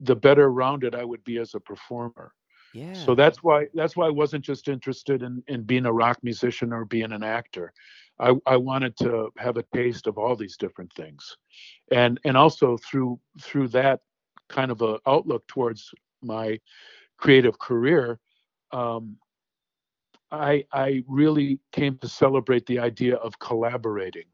the 0.00 0.16
better 0.16 0.50
rounded 0.52 0.94
I 0.94 1.04
would 1.04 1.24
be 1.24 1.38
as 1.38 1.54
a 1.54 1.60
performer. 1.60 2.32
yeah 2.72 2.92
So 2.92 3.14
that's 3.14 3.42
why 3.42 3.66
that's 3.74 3.96
why 3.96 4.06
I 4.06 4.10
wasn't 4.10 4.44
just 4.44 4.68
interested 4.68 5.22
in 5.22 5.42
in 5.48 5.62
being 5.62 5.86
a 5.86 5.92
rock 5.92 6.18
musician 6.22 6.72
or 6.72 6.84
being 6.84 7.12
an 7.12 7.22
actor. 7.22 7.72
I, 8.18 8.34
I 8.46 8.56
wanted 8.56 8.96
to 8.98 9.30
have 9.38 9.56
a 9.56 9.64
taste 9.74 10.06
of 10.06 10.18
all 10.18 10.36
these 10.36 10.56
different 10.56 10.92
things, 10.92 11.36
and 11.90 12.20
and 12.24 12.36
also 12.36 12.76
through 12.78 13.20
through 13.40 13.68
that 13.68 14.00
kind 14.50 14.70
of 14.70 14.82
a 14.82 14.98
outlook 15.06 15.46
towards 15.46 15.94
my 16.22 16.60
creative 17.16 17.58
career, 17.58 18.18
um, 18.72 19.16
I 20.30 20.64
I 20.72 21.04
really 21.08 21.60
came 21.72 21.98
to 21.98 22.08
celebrate 22.08 22.66
the 22.66 22.78
idea 22.78 23.16
of 23.16 23.38
collaborating 23.38 24.26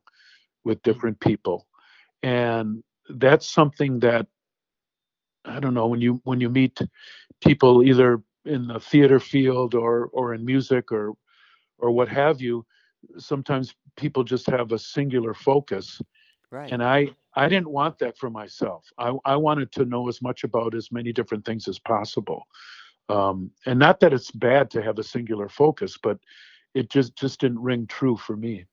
with 0.64 0.83
different 0.83 1.20
people, 1.20 1.66
and 2.22 2.83
that's 3.09 3.48
something 3.48 4.00
that 4.00 4.26
I 5.44 5.61
don't 5.61 5.74
know 5.74 5.87
when 5.87 6.00
you 6.00 6.20
when 6.24 6.40
you 6.40 6.50
meet 6.50 6.81
people 7.40 7.83
either 7.83 8.22
in 8.44 8.66
the 8.68 8.81
theater 8.81 9.20
field 9.20 9.74
or 9.74 10.07
or 10.12 10.35
in 10.35 10.44
music 10.44 10.92
or 10.92 11.14
or 11.79 11.90
what 11.90 12.09
have 12.09 12.40
you 12.40 12.64
sometimes 13.18 13.74
people 13.96 14.24
just 14.24 14.46
have 14.46 14.72
a 14.72 14.79
singular 14.79 15.35
focus. 15.35 16.00
Right. 16.50 16.72
And 16.72 16.83
i 16.83 17.09
i 17.37 17.49
didn't 17.49 17.68
want 17.70 17.99
that 17.99 18.16
for 18.18 18.31
myself. 18.31 18.85
I 18.99 19.12
i 19.25 19.37
wanted 19.37 19.72
to 19.72 19.85
know 19.85 20.09
as 20.09 20.20
much 20.22 20.44
about 20.44 20.75
as 20.75 20.90
many 20.90 21.12
different 21.12 21.44
things 21.44 21.68
as 21.68 21.79
possible. 21.79 22.42
Um 23.09 23.51
and 23.66 23.79
not 23.79 24.01
that 24.01 24.12
it's 24.12 24.31
bad 24.31 24.70
to 24.70 24.83
have 24.83 24.99
a 24.99 25.05
singular 25.05 25.49
focus 25.49 25.99
but 26.03 26.18
it 26.75 26.90
just 26.90 27.16
just 27.16 27.40
didn't 27.40 27.62
ring 27.62 27.87
true 27.87 28.16
for 28.16 28.37
me. 28.37 28.64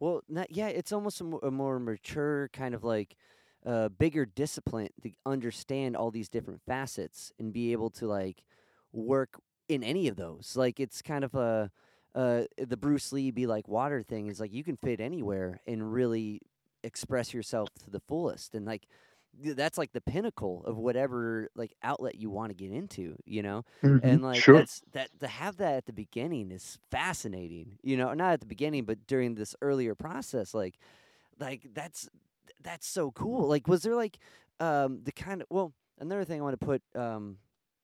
Well 0.00 0.22
not, 0.28 0.48
yeah 0.50 0.68
it's 0.68 0.92
almost 0.92 1.20
a, 1.20 1.24
mo- 1.24 1.40
a 1.42 1.50
more 1.50 1.78
mature 1.78 2.50
kind 2.52 2.74
of 2.74 2.84
like 2.84 3.16
uh, 3.64 3.88
bigger 3.88 4.26
discipline 4.26 4.88
to 5.02 5.10
understand 5.24 5.96
all 5.96 6.10
these 6.10 6.28
different 6.28 6.60
facets 6.66 7.32
and 7.38 7.52
be 7.52 7.72
able 7.72 7.90
to 7.90 8.06
like 8.06 8.42
work 8.92 9.38
in 9.68 9.84
any 9.84 10.08
of 10.08 10.16
those. 10.16 10.54
Like 10.56 10.80
it's 10.80 11.00
kind 11.02 11.24
of 11.24 11.34
a 11.34 11.70
uh, 12.14 12.42
the 12.58 12.76
bruce 12.76 13.12
lee 13.12 13.30
be 13.30 13.46
like 13.46 13.68
water 13.68 14.02
thing 14.02 14.26
is 14.26 14.38
like 14.40 14.52
you 14.52 14.64
can 14.64 14.76
fit 14.76 15.00
anywhere 15.00 15.60
and 15.66 15.92
really 15.92 16.40
express 16.84 17.32
yourself 17.32 17.68
to 17.84 17.90
the 17.90 18.00
fullest 18.00 18.54
and 18.54 18.66
like 18.66 18.86
that's 19.42 19.78
like 19.78 19.92
the 19.92 20.00
pinnacle 20.00 20.62
of 20.66 20.76
whatever 20.76 21.48
like 21.56 21.74
outlet 21.82 22.16
you 22.16 22.28
want 22.28 22.50
to 22.50 22.54
get 22.54 22.70
into 22.70 23.16
you 23.24 23.42
know? 23.42 23.64
And 23.82 24.22
like 24.22 24.42
sure. 24.42 24.56
that's 24.58 24.82
that 24.92 25.08
to 25.20 25.26
have 25.26 25.56
that 25.56 25.74
at 25.74 25.86
the 25.86 25.92
beginning 25.92 26.50
is 26.50 26.78
fascinating 26.90 27.78
you 27.82 27.96
know 27.96 28.12
not 28.12 28.34
at 28.34 28.40
the 28.40 28.46
beginning 28.46 28.84
but 28.84 29.06
during 29.06 29.34
this 29.34 29.54
earlier 29.62 29.94
process 29.94 30.52
like 30.52 30.78
like 31.38 31.68
that's 31.72 32.08
that's 32.62 32.86
so 32.86 33.10
cool. 33.10 33.48
Like 33.48 33.66
was 33.66 33.82
there 33.82 33.96
like 33.96 34.18
um 34.60 35.00
the 35.02 35.12
kind 35.12 35.42
of 35.42 35.48
well 35.50 35.72
another 35.98 36.24
thing 36.24 36.40
i 36.40 36.42
want 36.42 36.58
to 36.58 36.64
put 36.64 36.82
um 36.94 37.38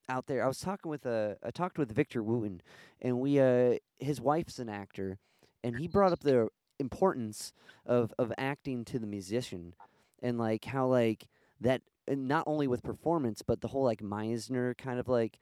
out 0.09 0.27
there 0.27 0.45
i 0.45 0.47
was 0.47 0.61
talking 0.61 0.91
with 0.91 1.05
uh 1.07 1.35
i 1.43 1.51
talked 1.51 1.79
with 1.79 1.91
victor 1.91 2.23
wooten 2.23 2.63
and 3.01 3.19
we 3.19 3.41
uh 3.41 3.75
his 3.99 4.21
wife's 4.21 4.59
an 4.59 4.69
actor 4.69 5.19
and 5.65 5.77
he 5.77 5.89
brought 5.89 6.13
up 6.13 6.21
the 6.21 6.49
importance 6.79 7.53
of 7.87 8.13
of 8.19 8.33
acting 8.39 8.85
to 8.85 8.99
the 8.99 9.07
musician 9.07 9.75
and 10.23 10.39
like 10.39 10.65
how 10.65 10.87
like 10.87 11.27
that 11.61 11.83
not 12.09 12.45
only 12.47 12.67
with 12.67 12.83
performance 12.83 13.43
but 13.43 13.61
the 13.61 13.69
whole 13.69 13.85
like 13.85 14.01
meisner 14.01 14.77
kind 14.77 14.99
of 14.99 15.09
like 15.09 15.39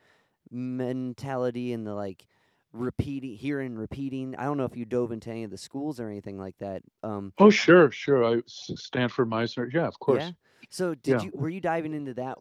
mentality 0.51 1.73
and 1.73 1.87
the 1.87 1.95
like 1.95 2.27
repeating 2.73 3.35
hearing 3.35 3.75
repeating 3.75 4.35
i 4.37 4.45
don't 4.45 4.57
know 4.59 4.65
if 4.65 4.77
you 4.77 4.85
dove 4.85 5.13
into 5.13 5.31
any 5.31 5.45
of 5.45 5.51
the 5.51 5.59
schools 5.59 5.99
or 5.99 6.09
anything 6.09 6.39
like 6.39 6.57
that 6.59 6.83
um 7.03 7.33
oh 7.39 7.51
sure 7.51 7.91
sure 7.91 8.25
i 8.25 8.43
stanford 8.47 9.31
meisner 9.31 9.73
yeah 9.73 9.87
of 9.87 9.99
course 9.99 10.25
yeah 10.25 10.31
so 10.71 10.95
did 10.95 11.23
Yeah. 11.23 11.25
you 11.27 11.31
were 11.35 11.49
you 11.49 11.61
diving 11.61 11.95
into 11.95 12.15
that 12.15 12.39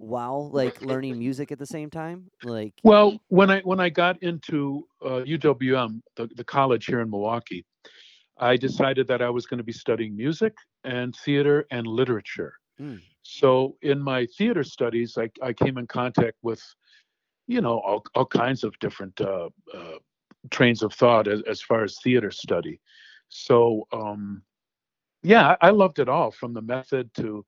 while 0.00 0.50
like 0.50 0.80
learning 0.82 1.18
music 1.18 1.52
at 1.52 1.58
the 1.58 1.66
same 1.66 1.90
time? 1.90 2.30
Like, 2.42 2.72
Well, 2.82 3.20
when 3.28 3.50
I 3.50 3.60
when 3.60 3.80
I 3.80 3.90
got 3.90 4.22
into 4.22 4.86
uh, 5.04 5.22
UWM, 5.26 6.00
the, 6.16 6.28
the 6.36 6.44
college 6.44 6.86
here 6.86 7.00
in 7.00 7.10
Milwaukee, 7.10 7.64
I 8.40 8.56
decided 8.56 9.06
that 9.08 9.22
I 9.22 9.30
was 9.30 9.46
going 9.46 9.58
to 9.58 9.64
be 9.64 9.72
studying 9.72 10.16
music 10.16 10.54
and 10.84 11.14
theater 11.14 11.66
and 11.70 11.86
literature. 11.86 12.54
Mm. 12.80 13.00
So 13.22 13.76
in 13.82 14.00
my 14.00 14.26
theater 14.38 14.64
studies, 14.64 15.18
I, 15.18 15.30
I 15.42 15.52
came 15.52 15.76
in 15.78 15.86
contact 15.86 16.38
with, 16.42 16.62
you 17.46 17.60
know, 17.60 17.78
all, 17.80 18.02
all 18.14 18.26
kinds 18.26 18.64
of 18.64 18.78
different 18.78 19.20
uh, 19.20 19.50
uh, 19.74 19.98
trains 20.50 20.82
of 20.82 20.92
thought 20.94 21.28
as, 21.28 21.42
as 21.42 21.60
far 21.60 21.84
as 21.84 21.98
theater 22.02 22.30
study. 22.30 22.80
So 23.28 23.86
um, 23.92 24.42
yeah, 25.22 25.56
I, 25.60 25.68
I 25.68 25.70
loved 25.70 25.98
it 25.98 26.08
all 26.08 26.30
from 26.30 26.54
the 26.54 26.62
method 26.62 27.12
to 27.14 27.44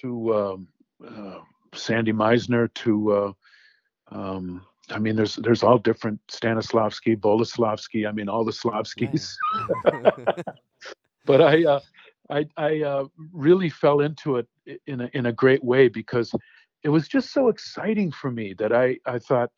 to 0.00 0.34
um, 0.34 0.68
uh, 1.06 1.38
Sandy 1.74 2.12
Meisner 2.12 2.72
to 2.74 3.12
uh, 3.12 3.32
um, 4.08 4.66
I 4.90 4.98
mean, 4.98 5.16
there's 5.16 5.36
there's 5.36 5.62
all 5.62 5.78
different 5.78 6.20
Stanislavski, 6.28 7.16
Boleslavsky. 7.16 8.08
I 8.08 8.12
mean, 8.12 8.28
all 8.28 8.44
the 8.44 8.52
Slavskis. 8.52 9.34
but 11.24 11.40
I 11.40 11.64
uh, 11.64 11.80
I 12.30 12.46
I 12.56 12.82
uh, 12.82 13.04
really 13.32 13.68
fell 13.68 14.00
into 14.00 14.36
it 14.36 14.48
in 14.86 15.00
a 15.02 15.10
in 15.12 15.26
a 15.26 15.32
great 15.32 15.64
way 15.64 15.88
because 15.88 16.32
it 16.82 16.88
was 16.88 17.08
just 17.08 17.32
so 17.32 17.48
exciting 17.48 18.12
for 18.12 18.30
me 18.30 18.54
that 18.54 18.72
I 18.72 18.98
I 19.06 19.18
thought 19.18 19.50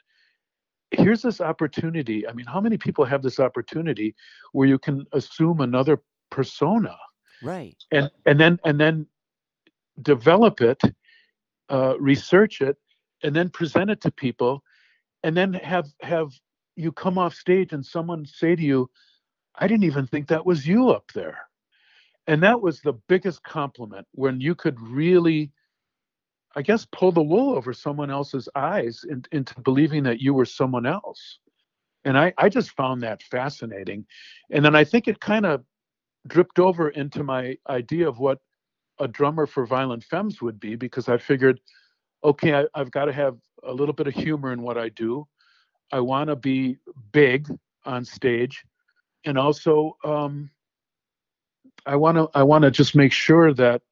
here's 0.91 1.23
this 1.23 1.41
opportunity. 1.41 2.27
I 2.27 2.33
mean, 2.33 2.47
how 2.47 2.61
many 2.61 2.79
people 2.79 3.05
have 3.05 3.23
this 3.23 3.41
opportunity 3.41 4.15
where 4.53 4.67
you 4.67 4.79
can 4.79 5.07
assume 5.13 5.61
another 5.61 6.01
persona 6.31 6.97
right. 7.43 7.77
and 7.93 8.11
and 8.27 8.41
then 8.41 8.59
and 8.65 8.81
then 8.81 9.07
develop 10.01 10.61
it, 10.61 10.81
uh, 11.69 11.95
research 11.99 12.61
it, 12.61 12.77
and 13.23 13.35
then 13.35 13.51
present 13.51 13.91
it 13.91 14.01
to 14.03 14.11
people, 14.11 14.63
and 15.23 15.37
then 15.37 15.55
have 15.55 15.89
have 16.01 16.33
you 16.77 16.93
come 16.93 17.19
off 17.19 17.35
stage 17.35 17.73
and 17.73 17.85
someone 17.85 18.25
say 18.27 18.55
to 18.57 18.63
you, 18.63 18.91
"I 19.55 19.67
didn't 19.67 19.85
even 19.85 20.07
think 20.07 20.29
that 20.29 20.47
was 20.47 20.67
you 20.67 20.91
up 20.91 21.11
there," 21.15 21.39
and 22.27 22.43
that 22.43 22.61
was 22.61 22.81
the 22.81 22.95
biggest 23.09 23.43
compliment 23.43 24.07
when 24.13 24.41
you 24.41 24.55
could 24.55 24.81
really. 24.81 25.53
I 26.57 26.63
guess 26.63 26.87
pull 26.91 27.13
the 27.13 27.23
wool 27.23 27.55
over 27.55 27.73
someone 27.73 28.11
else's 28.11 28.49
eyes 28.57 29.05
in, 29.09 29.23
into 29.33 29.61
believing 29.61 30.03
that 30.05 30.21
you 30.21 30.35
were 30.35 30.47
someone 30.47 30.87
else. 30.87 31.39
And 32.05 32.19
I, 32.19 32.33
I 32.39 32.49
just 32.49 32.71
found 32.71 33.03
that 33.03 33.23
fascinating. 33.23 34.07
And 34.51 34.65
then 34.65 34.75
I 34.75 34.83
think 34.83 35.07
it 35.07 35.21
kind 35.21 35.47
of 35.47 35.63
dripped 36.27 36.59
over 36.59 36.89
into 36.89 37.23
my 37.23 37.57
idea 37.69 38.09
of 38.09 38.19
what 38.19 38.39
a 38.99 39.07
drummer 39.07 39.47
for 39.47 39.67
Violent 39.67 40.03
Femmes 40.05 40.41
would 40.41 40.59
be 40.59 40.75
because 40.75 41.09
I 41.09 41.19
figured, 41.19 41.61
okay, 42.25 42.55
I, 42.55 42.67
I've 42.75 42.91
got 42.91 43.05
to 43.05 43.13
have 43.13 43.37
a 43.65 43.73
little 43.73 43.95
bit 43.95 44.07
of 44.07 44.15
humor 44.15 44.53
in 44.53 44.63
what 44.63 44.79
I 44.79 44.89
do. 44.91 45.27
I 45.93 46.01
want 46.01 46.29
to 46.29 46.37
be 46.37 46.79
big 47.13 47.49
on 47.85 48.05
stage, 48.05 48.65
and 49.25 49.39
also 49.39 49.97
um, 50.05 50.51
I 51.87 51.97
want 51.97 52.17
to 52.19 52.29
I 52.35 52.43
want 52.43 52.63
to 52.63 52.71
just 52.71 52.95
make 52.95 53.13
sure 53.13 53.55
that 53.55 53.83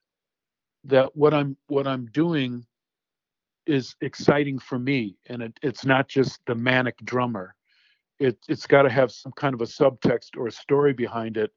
that 0.84 1.16
what 1.16 1.34
I'm 1.34 1.56
what 1.68 1.86
I'm 1.86 2.06
doing 2.06 2.64
is 3.66 3.96
exciting 4.00 4.58
for 4.58 4.78
me, 4.78 5.16
and 5.28 5.42
it, 5.42 5.58
it's 5.62 5.84
not 5.84 6.08
just 6.08 6.40
the 6.46 6.54
manic 6.54 6.96
drummer. 7.04 7.54
It 8.18 8.38
it's 8.48 8.66
got 8.66 8.82
to 8.82 8.90
have 8.90 9.10
some 9.10 9.32
kind 9.32 9.54
of 9.54 9.60
a 9.60 9.64
subtext 9.64 10.36
or 10.36 10.46
a 10.46 10.52
story 10.52 10.92
behind 10.92 11.36
it 11.36 11.50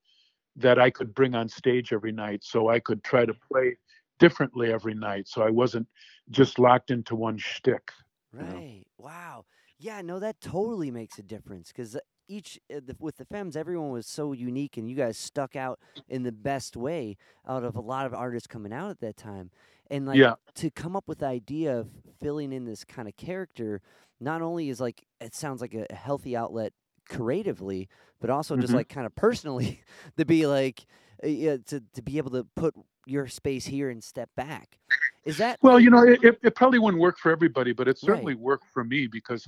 that 0.56 0.80
I 0.80 0.89
could 0.89 1.13
bring 1.13 1.36
on 1.36 1.48
stage 1.48 1.93
every 1.93 2.12
night 2.12 2.43
so 2.43 2.69
I 2.69 2.80
could 2.80 3.04
try 3.04 3.26
to 3.26 3.34
play 3.52 3.78
differently 4.19 4.71
every 4.73 4.93
night 4.93 5.27
so 5.27 5.41
I 5.41 5.49
wasn't 5.49 5.88
just 6.29 6.60
locked 6.60 6.91
into 6.91 7.15
one 7.15 7.38
shtick. 7.38 7.91
you 8.39 8.47
know? 8.47 8.63
Right. 8.63 8.86
Wow. 8.97 9.45
Yeah, 9.77 10.01
no, 10.01 10.19
that 10.19 10.39
totally 10.41 10.91
makes 10.91 11.17
a 11.17 11.23
difference 11.23 11.69
because 11.71 11.97
each 12.27 12.60
uh, 12.73 12.82
with 12.99 13.17
the 13.17 13.25
Femmes, 13.25 13.55
everyone 13.58 13.89
was 13.89 14.05
so 14.05 14.34
unique, 14.34 14.77
and 14.77 14.88
you 14.89 14.95
guys 14.95 15.17
stuck 15.17 15.55
out 15.55 15.79
in 16.08 16.23
the 16.23 16.32
best 16.32 16.77
way 16.77 17.17
out 17.47 17.63
of 17.63 17.75
a 17.75 17.82
lot 17.82 18.05
of 18.05 18.13
artists 18.13 18.45
coming 18.47 18.71
out 18.73 18.91
at 18.91 18.99
that 18.99 19.17
time. 19.17 19.49
And 19.89 20.05
like 20.05 20.21
Yeah. 20.21 20.36
to 20.55 20.69
come 20.69 20.95
up 20.95 21.08
with 21.08 21.19
the 21.19 21.25
idea 21.27 21.75
of 21.79 21.89
filling 22.19 22.53
in 22.53 22.65
this 22.65 22.84
kind 22.84 23.08
of 23.08 23.15
character, 23.15 23.82
not 24.19 24.41
only 24.43 24.69
is 24.69 24.79
like 24.79 25.05
it 25.19 25.34
sounds 25.34 25.60
like 25.62 25.73
a, 25.73 25.88
healthy 25.93 26.36
outlet 26.36 26.73
creatively, 27.10 27.89
but 28.21 28.29
also 28.29 28.58
just 28.58 28.73
Mhm. 28.73 28.75
like 28.75 28.89
kind 28.89 29.08
of 29.08 29.15
personally 29.15 29.82
to 30.17 30.25
be 30.25 30.45
like 30.45 30.86
uh, 31.23 31.27
yeah, 31.27 31.58
to 31.65 31.84
to 31.93 32.01
be 32.03 32.17
able 32.19 32.32
to 32.32 32.43
put 32.55 32.75
your 33.10 33.28
space 33.28 33.65
here 33.65 33.89
and 33.89 34.04
step 34.04 34.30
back. 34.36 34.80
Is 35.26 35.38
that 35.38 35.60
Well, 35.62 35.80
you 35.80 35.89
know, 35.89 36.04
it, 36.04 36.39
it, 36.41 36.56
probably 36.56 36.80
wouldn't 36.80 37.02
work 37.02 37.17
for 37.17 37.32
everybody, 37.32 37.74
but 37.74 37.88
it 37.88 37.91
Right. 37.91 38.00
certainly 38.00 38.36
worked 38.36 38.67
for 38.74 38.84
me 38.84 39.08
because 39.08 39.48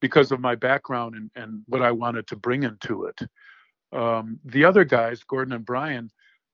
because 0.00 0.30
of 0.30 0.40
my 0.40 0.54
background 0.54 1.16
and, 1.16 1.30
and 1.34 1.62
what 1.66 1.82
I 1.82 1.90
wanted 1.90 2.26
to 2.28 2.36
bring 2.36 2.62
into 2.62 3.06
it. 3.06 3.20
Um, 3.92 4.38
the 4.44 4.64
other 4.64 4.84
guys, 4.84 5.24
Gordon 5.24 5.54
and 5.54 5.64
Brian, 5.66 6.10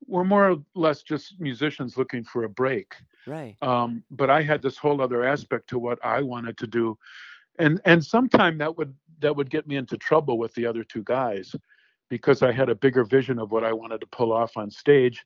were 0.07 0.25
more 0.25 0.51
or 0.51 0.57
less 0.75 1.03
just 1.03 1.39
musicians 1.41 1.97
looking 1.97 2.25
for 2.25 2.45
a 2.45 2.49
break. 2.49 2.95
right? 3.27 3.57
um, 3.63 4.03
but 4.11 4.31
I 4.31 4.43
had 4.43 4.63
this 4.63 4.79
whole 4.79 5.01
other 5.01 5.25
aspect 5.25 5.69
to 5.71 5.79
what 5.79 5.99
I 6.05 6.23
wanted 6.23 6.59
to 6.59 6.67
do, 6.67 6.99
and 7.59 7.81
and 7.85 8.05
sometime 8.05 8.59
that 8.59 8.77
would 8.77 8.95
that 9.21 9.35
would 9.35 9.51
get 9.51 9.67
me 9.67 9.77
into 9.77 9.97
trouble 9.97 10.39
with 10.39 10.55
the 10.55 10.67
other 10.67 10.85
two 10.85 11.03
guys, 11.05 11.55
because 12.11 12.43
I 12.43 12.53
had 12.53 12.69
a 12.69 12.75
bigger 12.75 13.05
vision 13.05 13.39
of 13.39 13.51
what 13.51 13.65
I 13.65 13.73
wanted 13.73 14.01
to 14.01 14.07
pull 14.07 14.33
off 14.33 14.57
on 14.57 14.71
stage, 14.71 15.25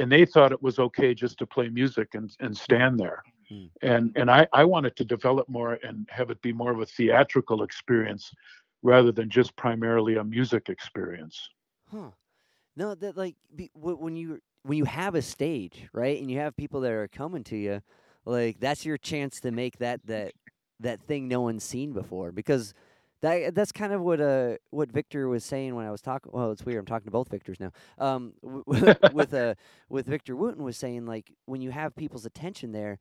and 0.00 0.12
they 0.12 0.26
thought 0.26 0.52
it 0.52 0.62
was 0.62 0.80
okay 0.80 1.14
just 1.14 1.38
to 1.40 1.46
play 1.46 1.70
music 1.70 2.14
and 2.14 2.36
and 2.40 2.56
stand 2.56 2.98
there, 3.00 3.24
Hmm. 3.48 3.66
and 3.82 4.12
and 4.16 4.30
I 4.30 4.48
I 4.52 4.64
wanted 4.64 4.96
to 4.96 5.04
develop 5.04 5.48
more 5.48 5.74
and 5.84 6.08
have 6.10 6.30
it 6.30 6.42
be 6.42 6.52
more 6.52 6.72
of 6.72 6.80
a 6.80 6.86
theatrical 6.86 7.62
experience, 7.62 8.32
rather 8.82 9.12
than 9.12 9.30
just 9.30 9.56
primarily 9.56 10.16
a 10.16 10.24
music 10.24 10.70
experience. 10.70 11.50
Huh. 11.90 12.10
No, 12.76 12.94
that 12.94 13.16
like 13.16 13.36
be, 13.54 13.70
when 13.74 14.16
you 14.16 14.40
when 14.62 14.78
you 14.78 14.84
have 14.84 15.14
a 15.14 15.22
stage, 15.22 15.88
right, 15.92 16.20
and 16.20 16.30
you 16.30 16.38
have 16.38 16.56
people 16.56 16.80
that 16.82 16.92
are 16.92 17.08
coming 17.08 17.44
to 17.44 17.56
you, 17.56 17.82
like 18.24 18.60
that's 18.60 18.84
your 18.86 18.98
chance 18.98 19.40
to 19.40 19.52
make 19.52 19.78
that 19.78 20.06
that 20.06 20.32
that 20.80 21.00
thing 21.00 21.28
no 21.28 21.40
one's 21.42 21.64
seen 21.64 21.92
before 21.92 22.32
because 22.32 22.74
that 23.22 23.54
that's 23.54 23.72
kind 23.72 23.92
of 23.92 24.00
what 24.02 24.20
uh 24.20 24.56
what 24.70 24.90
Victor 24.92 25.28
was 25.28 25.44
saying 25.44 25.74
when 25.74 25.86
I 25.86 25.90
was 25.90 26.00
talking. 26.00 26.32
Well, 26.34 26.52
it's 26.52 26.64
weird. 26.64 26.80
I'm 26.80 26.86
talking 26.86 27.06
to 27.06 27.10
both 27.10 27.28
Victors 27.28 27.58
now. 27.60 27.72
Um, 27.98 28.34
w- 28.42 28.64
with 29.12 29.34
uh 29.34 29.54
with 29.88 30.06
Victor 30.06 30.36
Wooten 30.36 30.62
was 30.64 30.76
saying 30.76 31.06
like 31.06 31.32
when 31.46 31.60
you 31.60 31.70
have 31.70 31.94
people's 31.96 32.26
attention 32.26 32.72
there, 32.72 32.98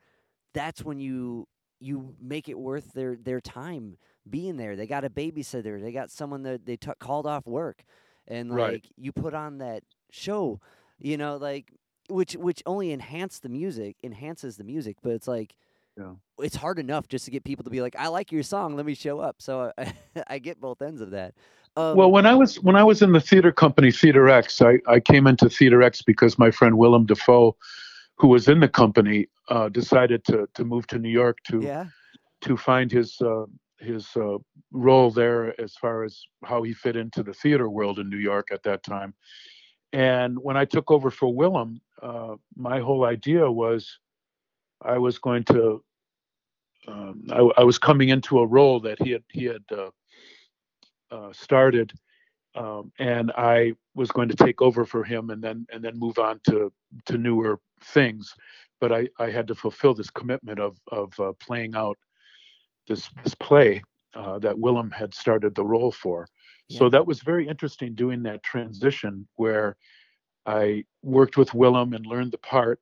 that's 0.53 0.83
when 0.83 0.99
you 0.99 1.47
you 1.79 2.15
make 2.21 2.49
it 2.49 2.59
worth 2.59 2.93
their 2.93 3.15
their 3.15 3.41
time 3.41 3.97
being 4.29 4.57
there. 4.57 4.75
They 4.75 4.87
got 4.87 5.05
a 5.05 5.09
babysitter. 5.09 5.81
They 5.81 5.91
got 5.91 6.11
someone 6.11 6.43
that 6.43 6.65
they 6.65 6.77
t- 6.77 6.91
called 6.99 7.25
off 7.27 7.45
work, 7.47 7.83
and 8.27 8.49
like 8.51 8.57
Right. 8.57 8.85
you 8.97 9.11
put 9.11 9.33
on 9.33 9.59
that 9.59 9.83
show, 10.11 10.59
you 10.99 11.17
know, 11.17 11.37
like 11.37 11.73
which 12.09 12.33
which 12.35 12.61
only 12.65 12.91
enhance 12.91 13.39
the 13.39 13.49
music, 13.49 13.97
enhances 14.03 14.57
the 14.57 14.63
music. 14.63 14.97
But 15.01 15.13
it's 15.13 15.27
like 15.27 15.55
Yeah. 15.99 16.45
it's 16.45 16.55
hard 16.55 16.79
enough 16.79 17.07
just 17.07 17.25
to 17.25 17.31
get 17.31 17.43
people 17.43 17.63
to 17.63 17.69
be 17.69 17.81
like, 17.81 17.95
I 17.97 18.07
like 18.07 18.31
your 18.31 18.43
song. 18.43 18.75
Let 18.75 18.85
me 18.85 18.93
show 18.93 19.19
up. 19.19 19.41
So 19.41 19.71
I, 19.77 19.93
I 20.27 20.39
get 20.39 20.59
both 20.59 20.81
ends 20.81 21.01
of 21.01 21.11
that. 21.11 21.33
Um, 21.75 21.95
well, 21.95 22.11
when 22.11 22.25
I 22.25 22.33
was 22.33 22.59
when 22.61 22.75
I 22.75 22.83
was 22.83 23.01
in 23.01 23.11
the 23.11 23.21
theater 23.21 23.51
company 23.51 23.91
Theater 23.91 24.27
X, 24.27 24.61
I, 24.61 24.79
I 24.87 24.99
came 24.99 25.27
into 25.27 25.49
Theater 25.49 25.83
X 25.83 26.01
because 26.01 26.39
my 26.39 26.51
friend 26.51 26.77
Willem 26.77 27.05
Dafoe, 27.05 27.55
who 28.17 28.27
was 28.27 28.47
in 28.47 28.59
the 28.59 28.67
company, 28.67 29.27
uh, 29.49 29.69
decided 29.69 30.25
to 30.25 30.47
to 30.55 30.65
move 30.65 30.87
to 30.87 30.97
New 30.97 31.09
York 31.09 31.37
to 31.45 31.61
yeah, 31.61 31.85
to 32.41 32.57
find 32.57 32.91
his 32.91 33.21
uh, 33.21 33.45
his 33.79 34.07
uh, 34.15 34.37
role 34.71 35.11
there 35.11 35.59
as 35.61 35.75
far 35.75 36.03
as 36.03 36.21
how 36.43 36.63
he 36.63 36.73
fit 36.73 36.95
into 36.95 37.23
the 37.23 37.33
theater 37.33 37.69
world 37.69 37.99
in 37.99 38.09
New 38.09 38.17
York 38.17 38.49
at 38.51 38.63
that 38.63 38.83
time. 38.83 39.13
And 39.93 40.37
when 40.39 40.57
I 40.57 40.65
took 40.65 40.91
over 40.91 41.09
for 41.09 41.33
Willem, 41.33 41.81
uh, 42.01 42.35
my 42.55 42.79
whole 42.79 43.05
idea 43.05 43.49
was 43.49 43.99
I 44.81 44.97
was 44.97 45.17
going 45.17 45.43
to 45.45 45.83
um, 46.89 47.23
I, 47.31 47.61
I 47.61 47.63
was 47.63 47.77
coming 47.77 48.09
into 48.09 48.39
a 48.39 48.47
role 48.47 48.79
that 48.81 49.01
he 49.01 49.11
had 49.11 49.23
he 49.29 49.45
had 49.45 49.63
uh, 49.71 49.89
uh, 51.11 51.33
started, 51.33 51.91
um, 52.55 52.91
and 52.99 53.31
I 53.37 53.73
was 53.95 54.11
going 54.11 54.29
to 54.29 54.35
take 54.35 54.61
over 54.61 54.85
for 54.85 55.03
him 55.03 55.29
and 55.29 55.41
then 55.41 55.67
and 55.71 55.83
then 55.83 55.99
move 55.99 56.17
on 56.19 56.39
to 56.49 56.71
to 57.05 57.17
newer 57.17 57.59
things. 57.83 58.35
But 58.81 58.91
I, 58.91 59.09
I 59.19 59.29
had 59.29 59.47
to 59.47 59.55
fulfill 59.55 59.93
this 59.93 60.09
commitment 60.09 60.59
of 60.59 60.77
of 60.91 61.19
uh, 61.19 61.33
playing 61.39 61.75
out 61.75 61.97
this 62.87 63.09
this 63.23 63.35
play 63.35 63.83
uh, 64.15 64.39
that 64.39 64.57
Willem 64.57 64.91
had 64.91 65.13
started 65.13 65.55
the 65.55 65.65
role 65.65 65.91
for. 65.91 66.27
So 66.71 66.87
that 66.89 67.07
was 67.07 67.21
very 67.21 67.47
interesting 67.47 67.95
doing 67.95 68.23
that 68.23 68.43
transition 68.43 69.27
where 69.37 69.75
I 70.45 70.83
worked 71.01 71.35
with 71.35 71.53
Willem 71.53 71.93
and 71.93 72.05
learned 72.05 72.31
the 72.31 72.37
part, 72.37 72.79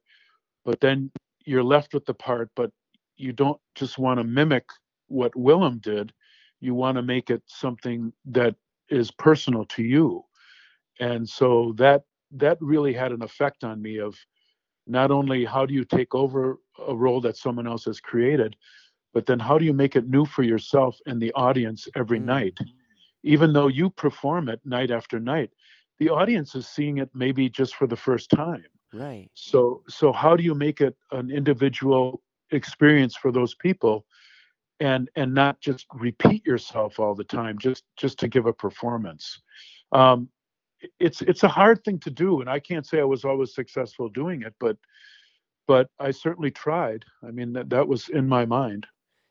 but 0.66 0.82
then 0.82 1.10
you're 1.46 1.64
left 1.64 1.94
with 1.94 2.06
the 2.06 2.14
part, 2.14 2.50
but 2.54 2.72
you 3.18 3.34
don't 3.34 3.60
just 3.76 3.98
want 3.98 4.20
to 4.20 4.24
mimic 4.24 4.66
what 5.08 5.36
Willem 5.36 5.80
did. 5.80 6.14
You 6.60 6.76
want 6.76 6.98
to 6.98 7.04
make 7.04 7.30
it 7.30 7.44
something 7.48 8.14
that 8.26 8.56
is 8.90 9.12
personal 9.12 9.66
to 9.66 9.84
you. 9.84 10.26
And 11.00 11.28
so 11.28 11.74
that 11.78 12.04
that 12.32 12.58
really 12.62 12.94
had 12.94 13.12
an 13.12 13.22
effect 13.24 13.64
on 13.64 13.82
me 13.82 13.98
of 14.00 14.18
not 14.88 15.12
only 15.12 15.46
how 15.46 15.66
do 15.66 15.74
you 15.74 15.84
take 15.86 16.14
over 16.16 16.60
a 16.88 16.96
role 16.96 17.22
that 17.22 17.38
someone 17.38 17.68
else 17.68 17.86
has 17.86 18.00
created, 18.00 18.56
but 19.14 19.26
then 19.26 19.40
how 19.40 19.58
do 19.58 19.66
you 19.66 19.74
make 19.74 19.96
it 19.96 20.08
new 20.08 20.26
for 20.26 20.44
yourself 20.44 20.98
and 21.06 21.22
the 21.22 21.34
audience 21.34 21.88
every 21.96 22.20
Mm. 22.20 22.26
night? 22.26 22.58
Even 23.24 23.54
though 23.54 23.68
you 23.68 23.90
perform 23.90 24.50
it 24.50 24.62
night 24.66 24.92
after 24.92 25.20
night, 25.20 25.52
the 26.00 26.10
audience 26.10 26.56
is 26.56 26.68
seeing 26.68 26.98
it 26.98 27.10
maybe 27.14 27.50
just 27.50 27.76
for 27.76 27.88
the 27.88 27.96
first 27.96 28.30
time. 28.30 28.66
Right. 28.94 29.32
So 29.34 29.84
so 29.88 30.12
how 30.12 30.36
do 30.36 30.44
you 30.44 30.56
make 30.56 30.82
it 30.82 30.96
an 31.12 31.32
individual 31.32 32.22
experience 32.52 33.16
for 33.16 33.32
those 33.32 33.56
people 33.56 34.06
and 34.80 35.10
and 35.16 35.34
not 35.34 35.60
just 35.62 35.86
repeat 35.94 36.46
yourself 36.46 37.00
all 37.00 37.16
the 37.16 37.24
time 37.24 37.58
just 37.58 37.84
just 37.98 38.20
to 38.20 38.28
give 38.28 38.46
a 38.46 38.54
performance? 38.54 39.42
Um, 39.92 40.30
it's 41.00 41.22
it's 41.22 41.44
a 41.44 41.48
hard 41.50 41.84
thing 41.84 42.00
to 42.00 42.12
do 42.12 42.42
and 42.42 42.50
I 42.50 42.60
can't 42.60 42.86
say 42.86 43.00
I 43.00 43.06
was 43.06 43.26
always 43.26 43.54
successful 43.56 44.10
doing 44.10 44.44
it, 44.44 44.54
but 44.60 44.78
but 45.68 45.90
I 46.00 46.12
certainly 46.12 46.52
tried. 46.52 47.06
I 47.24 47.32
mean 47.32 47.54
that 47.54 47.70
that 47.70 47.88
was 47.88 48.10
in 48.10 48.28
my 48.28 48.46
mind. 48.46 48.88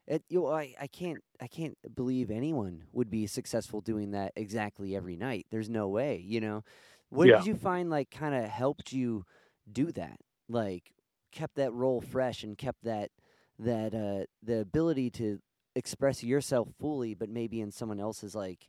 It, 0.07 0.23
you 0.29 0.41
know, 0.41 0.49
I, 0.49 0.75
I 0.81 0.87
can't 0.87 1.23
I 1.41 1.49
can't 1.49 1.77
believe 1.95 2.31
anyone 2.31 2.85
would 2.93 3.11
be 3.11 3.27
successful 3.27 3.81
doing 3.81 4.13
that 4.13 4.33
exactly 4.37 4.97
every 4.97 5.17
night. 5.17 5.47
There's 5.51 5.69
no 5.71 5.89
way, 5.89 6.23
you 6.25 6.41
know. 6.41 6.63
What 7.11 7.27
Yeah. 7.27 7.37
did 7.37 7.47
you 7.47 7.55
find 7.57 7.91
like 7.91 8.11
kind 8.11 8.35
of 8.35 8.45
helped 8.45 8.93
you 8.93 9.25
do 9.71 9.91
that? 9.93 10.19
Like 10.49 10.93
kept 11.33 11.57
that 11.57 11.73
role 11.73 12.01
fresh 12.01 12.43
and 12.43 12.57
kept 12.57 12.83
that 12.85 13.11
that 13.59 13.95
uh 13.95 14.25
the 14.43 14.61
ability 14.61 15.11
to 15.11 15.41
express 15.75 16.23
yourself 16.23 16.69
fully 16.81 17.15
but 17.15 17.29
maybe 17.29 17.61
in 17.61 17.71
someone 17.71 18.01
else's 18.01 18.35
like 18.35 18.69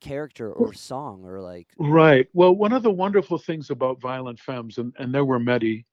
character 0.00 0.52
or 0.52 0.72
song 0.72 1.24
or 1.24 1.40
like 1.40 1.68
Right. 1.78 2.28
Well, 2.32 2.54
one 2.54 2.72
of 2.72 2.82
the 2.82 2.90
wonderful 2.90 3.38
things 3.38 3.70
about 3.70 4.00
Violent 4.00 4.38
Femmes, 4.38 4.78
and, 4.78 4.92
and 4.98 5.14
there 5.14 5.24
were 5.24 5.38
many, 5.38 5.84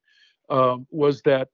um, 0.49 0.85
was 0.91 1.21
that 1.23 1.49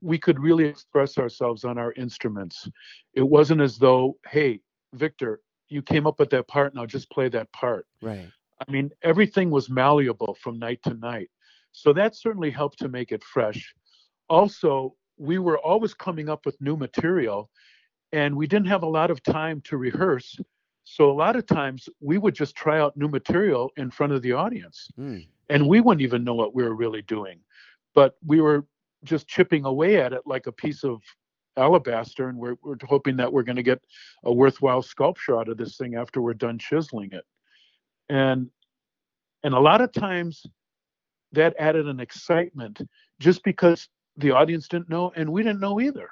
we 0.00 0.18
could 0.18 0.38
really 0.38 0.64
express 0.64 1.18
ourselves 1.18 1.64
on 1.64 1.78
our 1.78 1.92
instruments. 1.94 2.68
It 3.14 3.22
wasn't 3.22 3.60
as 3.60 3.78
though, 3.78 4.16
hey, 4.28 4.60
Victor, 4.94 5.40
you 5.68 5.82
came 5.82 6.06
up 6.06 6.18
with 6.18 6.30
that 6.30 6.48
part, 6.48 6.74
now 6.74 6.86
just 6.86 7.10
play 7.10 7.28
that 7.30 7.50
part. 7.52 7.86
right. 8.00 8.28
I 8.66 8.70
mean, 8.70 8.92
everything 9.02 9.50
was 9.50 9.68
malleable 9.68 10.36
from 10.40 10.60
night 10.60 10.80
to 10.84 10.94
night. 10.94 11.28
So 11.72 11.92
that 11.94 12.14
certainly 12.14 12.50
helped 12.50 12.78
to 12.80 12.88
make 12.88 13.12
it 13.12 13.24
fresh. 13.24 13.74
Also, 14.28 14.94
we 15.18 15.38
were 15.38 15.58
always 15.58 15.94
coming 15.94 16.28
up 16.28 16.46
with 16.46 16.60
new 16.60 16.76
material, 16.76 17.50
and 18.12 18.36
we 18.36 18.46
didn't 18.46 18.68
have 18.68 18.82
a 18.82 18.88
lot 18.88 19.10
of 19.10 19.22
time 19.22 19.60
to 19.62 19.76
rehearse. 19.76 20.38
So 20.84 21.10
a 21.10 21.12
lot 21.14 21.36
of 21.36 21.46
times 21.46 21.88
we 22.00 22.18
would 22.18 22.34
just 22.34 22.54
try 22.56 22.80
out 22.80 22.96
new 22.96 23.08
material 23.08 23.70
in 23.76 23.90
front 23.90 24.12
of 24.12 24.22
the 24.22 24.32
audience, 24.32 24.88
Mm. 24.98 25.26
and 25.48 25.68
we 25.68 25.80
wouldn't 25.80 26.02
even 26.02 26.24
know 26.24 26.34
what 26.34 26.54
we 26.54 26.62
were 26.62 26.74
really 26.74 27.02
doing. 27.02 27.40
But 27.94 28.16
we 28.24 28.40
were 28.40 28.66
just 29.04 29.28
chipping 29.28 29.64
away 29.64 30.00
at 30.00 30.12
it 30.12 30.22
like 30.26 30.46
a 30.46 30.52
piece 30.52 30.84
of 30.84 31.02
alabaster, 31.56 32.28
and 32.28 32.38
we're, 32.38 32.56
we're 32.62 32.76
hoping 32.84 33.16
that 33.16 33.32
we're 33.32 33.42
going 33.42 33.56
to 33.56 33.62
get 33.62 33.84
a 34.24 34.32
worthwhile 34.32 34.82
sculpture 34.82 35.38
out 35.38 35.48
of 35.48 35.56
this 35.56 35.76
thing 35.76 35.94
after 35.94 36.20
we're 36.20 36.34
done 36.34 36.58
chiseling 36.58 37.10
it 37.12 37.24
and 38.08 38.50
and 39.44 39.54
a 39.54 39.60
lot 39.60 39.80
of 39.80 39.92
times 39.92 40.44
that 41.32 41.54
added 41.58 41.86
an 41.86 42.00
excitement 42.00 42.80
just 43.18 43.42
because 43.44 43.88
the 44.16 44.30
audience 44.30 44.68
didn't 44.68 44.88
know 44.88 45.12
and 45.16 45.30
we 45.30 45.42
didn't 45.42 45.60
know 45.60 45.80
either 45.80 46.08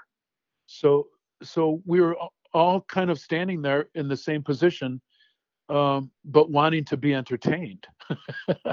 so 0.67 1.07
so 1.43 1.83
we 1.87 2.01
were 2.01 2.17
all 2.53 2.81
kind 2.83 3.11
of 3.11 3.19
standing 3.19 3.63
there 3.63 3.89
in 3.95 4.09
the 4.09 4.17
same 4.17 4.43
position 4.43 5.01
um, 5.69 6.11
but 6.25 6.51
wanting 6.51 6.85
to 6.85 6.97
be 6.97 7.15
entertained 7.15 7.87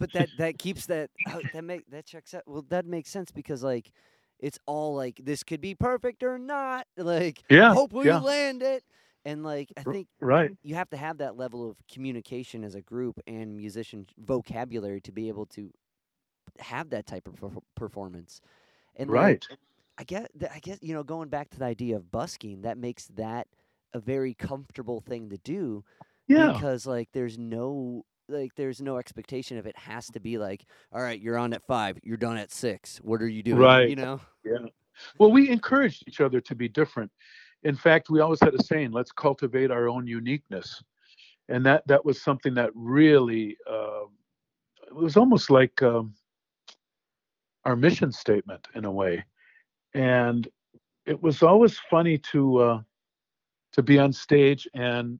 But 0.00 0.12
that 0.14 0.30
that 0.38 0.58
keeps 0.58 0.86
that 0.86 1.10
oh, 1.28 1.40
that 1.52 1.62
make 1.62 1.88
that 1.90 2.06
checks 2.06 2.32
out. 2.32 2.42
Well, 2.46 2.64
that 2.70 2.86
makes 2.86 3.10
sense 3.10 3.30
because 3.30 3.62
like 3.62 3.92
it's 4.40 4.58
all 4.64 4.96
like 4.96 5.20
this 5.22 5.44
could 5.44 5.60
be 5.60 5.74
perfect 5.74 6.22
or 6.22 6.38
not. 6.38 6.86
Like 6.96 7.42
yeah 7.50 7.74
hope 7.74 7.92
we 7.92 8.06
yeah 8.06 8.18
land 8.18 8.62
it. 8.62 8.82
And 9.24 9.44
like 9.44 9.72
I 9.76 9.82
think 9.82 10.08
right. 10.20 10.50
you 10.62 10.74
have 10.76 10.88
to 10.90 10.96
have 10.96 11.18
that 11.18 11.36
level 11.36 11.68
of 11.68 11.76
communication 11.92 12.64
as 12.64 12.74
a 12.74 12.80
group 12.80 13.20
and 13.26 13.56
musician 13.56 14.06
vocabulary 14.18 15.00
to 15.02 15.12
be 15.12 15.28
able 15.28 15.46
to 15.46 15.70
have 16.58 16.90
that 16.90 17.06
type 17.06 17.28
of 17.28 17.34
perf- 17.34 17.62
performance. 17.74 18.40
And 18.96 19.10
like, 19.10 19.16
right. 19.16 19.46
I 19.98 20.04
get 20.04 20.30
th- 20.38 20.50
I 20.54 20.58
guess 20.60 20.78
you 20.80 20.94
know 20.94 21.02
going 21.02 21.28
back 21.28 21.50
to 21.50 21.58
the 21.58 21.66
idea 21.66 21.96
of 21.96 22.10
busking 22.10 22.62
that 22.62 22.78
makes 22.78 23.06
that 23.16 23.46
a 23.92 24.00
very 24.00 24.32
comfortable 24.34 25.00
thing 25.00 25.28
to 25.30 25.36
do 25.38 25.84
yeah. 26.26 26.52
because 26.52 26.86
like 26.86 27.08
there's 27.12 27.36
no 27.38 28.04
like 28.28 28.54
there's 28.54 28.80
no 28.80 28.96
expectation 28.96 29.58
of 29.58 29.66
it 29.66 29.76
has 29.76 30.06
to 30.10 30.20
be 30.20 30.38
like 30.38 30.64
all 30.92 31.02
right 31.02 31.20
you're 31.20 31.36
on 31.36 31.52
at 31.52 31.66
5 31.66 31.98
you're 32.02 32.16
done 32.16 32.36
at 32.36 32.50
6 32.50 32.98
what 33.02 33.20
are 33.20 33.28
you 33.28 33.42
doing? 33.42 33.58
Right. 33.58 33.90
you 33.90 33.96
know? 33.96 34.20
Yeah. 34.44 34.68
Well 35.18 35.30
we 35.30 35.50
encouraged 35.50 36.04
each 36.06 36.20
other 36.20 36.40
to 36.40 36.54
be 36.54 36.68
different 36.68 37.10
in 37.62 37.76
fact 37.76 38.10
we 38.10 38.20
always 38.20 38.40
had 38.40 38.54
a 38.54 38.62
saying 38.62 38.92
let's 38.92 39.12
cultivate 39.12 39.70
our 39.70 39.88
own 39.88 40.06
uniqueness. 40.06 40.82
And 41.48 41.66
that 41.66 41.86
that 41.88 42.04
was 42.04 42.22
something 42.22 42.54
that 42.54 42.70
really 42.74 43.56
uh, 43.68 44.04
it 44.86 44.94
was 44.94 45.16
almost 45.16 45.50
like 45.50 45.82
um, 45.82 46.14
our 47.64 47.76
mission 47.76 48.12
statement 48.12 48.68
in 48.74 48.84
a 48.84 48.90
way. 48.90 49.24
And 49.94 50.48
it 51.06 51.20
was 51.20 51.42
always 51.42 51.78
funny 51.90 52.18
to 52.18 52.58
uh, 52.58 52.80
to 53.72 53.82
be 53.82 53.98
on 53.98 54.12
stage 54.12 54.68
and 54.74 55.18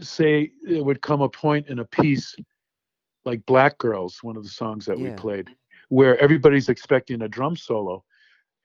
say 0.00 0.50
it 0.66 0.84
would 0.84 1.02
come 1.02 1.20
a 1.22 1.28
point 1.28 1.68
in 1.68 1.78
a 1.78 1.84
piece 1.84 2.36
like 3.24 3.44
black 3.46 3.76
girls 3.78 4.18
one 4.22 4.36
of 4.36 4.42
the 4.42 4.48
songs 4.48 4.84
that 4.86 4.98
we 4.98 5.10
played 5.12 5.48
where 5.88 6.18
everybody's 6.18 6.68
expecting 6.68 7.22
a 7.22 7.28
drum 7.28 7.56
solo 7.56 8.04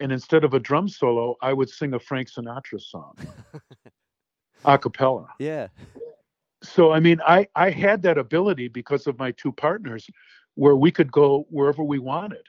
and 0.04 0.12
instead 0.12 0.44
of 0.44 0.54
a 0.54 0.60
drum 0.60 0.88
solo 0.88 1.36
i 1.42 1.52
would 1.52 1.70
sing 1.70 1.94
a 1.94 2.00
frank 2.00 2.30
sinatra 2.30 2.80
song 2.80 3.16
a 4.66 4.78
cappella. 4.78 5.28
Yeah. 5.40 5.68
So 6.62 6.92
i 6.92 7.00
mean 7.00 7.20
i 7.26 7.48
i 7.56 7.70
had 7.70 8.02
that 8.04 8.18
ability 8.18 8.68
because 8.68 9.08
of 9.08 9.18
my 9.20 9.32
two 9.32 9.52
partners 9.52 10.10
where 10.56 10.76
we 10.76 10.92
could 10.92 11.12
go 11.12 11.48
wherever 11.50 11.84
we 11.84 12.00
wanted. 12.00 12.46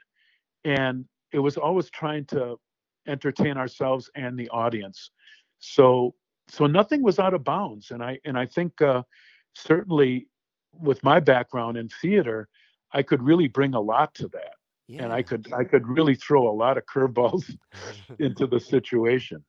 And 0.63 1.05
it 1.31 1.39
was 1.39 1.57
always 1.57 1.89
trying 1.89 2.25
to 2.25 2.59
entertain 3.07 3.57
ourselves 3.57 4.09
and 4.15 4.37
the 4.37 4.49
audience. 4.49 5.11
So 5.59 6.15
so 6.47 6.67
nothing 6.67 7.01
was 7.01 7.19
out 7.19 7.33
of 7.33 7.43
bounds. 7.43 7.91
And 7.91 8.03
i 8.03 8.19
and 8.25 8.37
i 8.37 8.45
think 8.45 8.81
uh, 8.81 9.03
certainly 9.53 10.27
with 10.79 11.03
my 11.03 11.19
background 11.19 11.77
in 11.77 11.89
theater 12.01 12.49
i 12.91 13.01
could 13.01 13.21
really 13.23 13.47
bring 13.47 13.73
a 13.73 13.79
lot 13.79 14.13
to 14.15 14.27
that 14.29 14.54
yeah 14.87 15.03
and 15.03 15.13
i 15.13 15.21
could 15.21 15.51
i 15.53 15.63
could 15.63 15.87
really 15.87 16.15
throw 16.15 16.47
a 16.49 16.53
lot 16.53 16.77
of 16.77 16.83
curveballs 16.85 17.55
into 18.19 18.45
the 18.47 18.59
situation. 18.59 19.43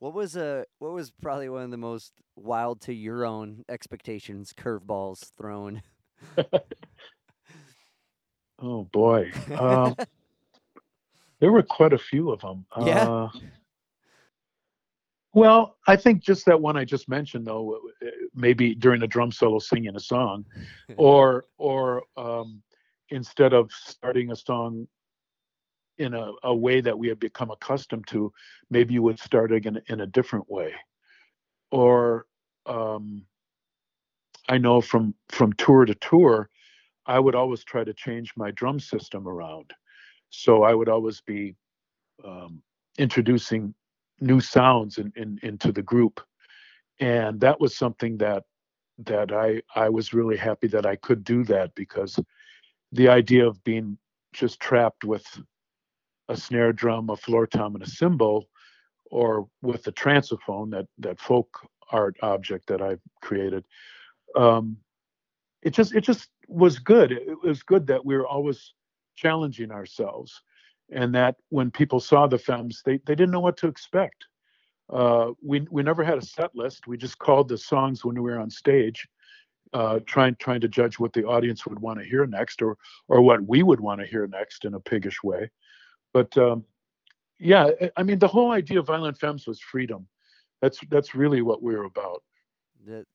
What 0.00 0.14
was 0.14 0.36
uh 0.36 0.64
what 0.78 0.92
was 0.92 1.10
probably 1.10 1.48
one 1.48 1.62
of 1.62 1.70
the 1.70 1.76
most 1.76 2.12
wild 2.34 2.80
to 2.82 2.94
your 2.94 3.26
own 3.26 3.64
expectations 3.68 4.52
curveballs 4.56 5.30
thrown? 5.36 5.82
Oh 8.62 8.84
boy. 8.92 9.30
Um, 9.58 9.96
there 11.40 11.50
were 11.50 11.62
quite 11.62 11.92
a 11.94 11.98
few 11.98 12.30
of 12.30 12.40
them 12.42 12.66
Yeah? 12.78 13.08
uh, 13.08 13.28
well 15.32 15.76
i 15.86 15.96
think 15.96 16.22
just 16.22 16.44
that 16.46 16.60
one 16.60 16.76
i 16.76 16.84
just 16.84 17.08
mentioned 17.08 17.46
though 17.46 17.80
maybe 18.34 18.74
during 18.74 19.02
a 19.02 19.06
drum 19.06 19.30
solo 19.32 19.58
singing 19.58 19.94
a 19.96 20.00
song 20.00 20.44
or 20.96 21.44
or 21.56 22.02
um, 22.16 22.60
instead 23.10 23.52
of 23.52 23.70
starting 23.72 24.30
a 24.30 24.36
song 24.36 24.86
in 25.98 26.14
a, 26.14 26.32
a 26.44 26.54
way 26.54 26.80
that 26.80 26.98
we 26.98 27.08
had 27.08 27.20
become 27.20 27.50
accustomed 27.50 28.06
to 28.06 28.32
maybe 28.70 28.94
you 28.94 29.02
would 29.02 29.18
start 29.18 29.52
again 29.52 29.80
in 29.88 30.00
a 30.00 30.06
different 30.06 30.50
way. 30.50 30.72
Or 31.70 32.26
um, 32.66 33.24
i 34.48 34.58
know 34.58 34.80
from 34.80 35.14
from 35.28 35.52
tour 35.54 35.84
to 35.84 35.94
tour 35.94 36.48
i 37.06 37.18
would 37.18 37.34
always 37.34 37.62
try 37.64 37.84
to 37.84 37.94
change 37.94 38.32
my 38.36 38.50
drum 38.52 38.80
system 38.80 39.28
around. 39.28 39.72
So 40.30 40.62
i 40.62 40.74
would 40.74 40.88
always 40.88 41.20
be 41.20 41.54
um, 42.24 42.62
introducing 42.98 43.74
new 44.20 44.40
sounds 44.40 44.98
in, 44.98 45.12
in, 45.16 45.38
into 45.42 45.72
the 45.72 45.82
group. 45.82 46.20
And 47.00 47.40
that 47.40 47.60
was 47.60 47.76
something 47.76 48.18
that 48.18 48.44
that 48.98 49.32
I 49.32 49.62
I 49.74 49.88
was 49.88 50.12
really 50.12 50.36
happy 50.36 50.66
that 50.68 50.84
I 50.84 50.96
could 50.96 51.24
do 51.24 51.42
that 51.44 51.74
because 51.74 52.18
the 52.92 53.08
idea 53.08 53.46
of 53.46 53.62
being 53.64 53.98
just 54.32 54.60
trapped 54.60 55.04
with 55.04 55.24
a 56.28 56.36
snare 56.36 56.72
drum, 56.72 57.10
a 57.10 57.16
floor 57.16 57.46
tom, 57.46 57.74
and 57.74 57.84
a 57.84 57.88
cymbal, 57.88 58.48
or 59.10 59.48
with 59.62 59.82
the 59.82 59.92
tranceaphone, 59.92 60.70
that 60.70 60.86
that 60.98 61.20
folk 61.20 61.48
art 61.90 62.16
object 62.22 62.68
that 62.68 62.80
I've 62.80 63.00
created, 63.20 63.64
um, 64.36 64.76
it 65.62 65.70
just 65.70 65.94
it 65.94 66.02
just 66.02 66.28
was 66.48 66.78
good. 66.78 67.12
It, 67.12 67.22
it 67.28 67.42
was 67.42 67.62
good 67.62 67.86
that 67.88 68.04
we 68.04 68.16
were 68.16 68.26
always 68.26 68.74
challenging 69.16 69.70
ourselves, 69.70 70.40
and 70.90 71.14
that 71.14 71.36
when 71.48 71.70
people 71.70 72.00
saw 72.00 72.26
the 72.26 72.38
films, 72.38 72.82
they 72.84 72.98
they 73.06 73.14
didn't 73.14 73.32
know 73.32 73.40
what 73.40 73.56
to 73.58 73.68
expect 73.68 74.26
uh, 74.92 75.30
we 75.42 75.66
we 75.70 75.82
never 75.82 76.02
had 76.02 76.18
a 76.18 76.24
set 76.24 76.54
list. 76.54 76.86
We 76.86 76.96
just 76.96 77.18
called 77.18 77.48
the 77.48 77.58
songs 77.58 78.04
when 78.04 78.16
we 78.16 78.30
were 78.30 78.38
on 78.38 78.50
stage, 78.50 79.08
uh, 79.72 80.00
trying 80.06 80.34
trying 80.36 80.60
to 80.60 80.68
judge 80.68 80.98
what 80.98 81.12
the 81.12 81.24
audience 81.24 81.66
would 81.66 81.78
want 81.78 81.98
to 81.98 82.04
hear 82.04 82.26
next, 82.26 82.62
or 82.62 82.76
or 83.08 83.20
what 83.20 83.46
we 83.46 83.62
would 83.62 83.80
want 83.80 84.00
to 84.00 84.06
hear 84.06 84.26
next 84.26 84.64
in 84.64 84.74
a 84.74 84.80
piggish 84.80 85.22
way. 85.22 85.50
But 86.12 86.36
um, 86.38 86.64
yeah, 87.38 87.70
I- 87.96 88.02
mean, 88.02 88.18
the 88.18 88.28
whole 88.28 88.50
idea 88.52 88.80
of 88.80 88.86
Violent 88.86 89.18
Femmes 89.18 89.46
was 89.46 89.60
freedom. 89.60 90.08
That's 90.62 90.80
that's 90.90 91.14
really 91.14 91.42
what 91.42 91.62
we 91.62 91.74
were 91.76 91.84
about. 91.84 92.22
the 92.84 93.06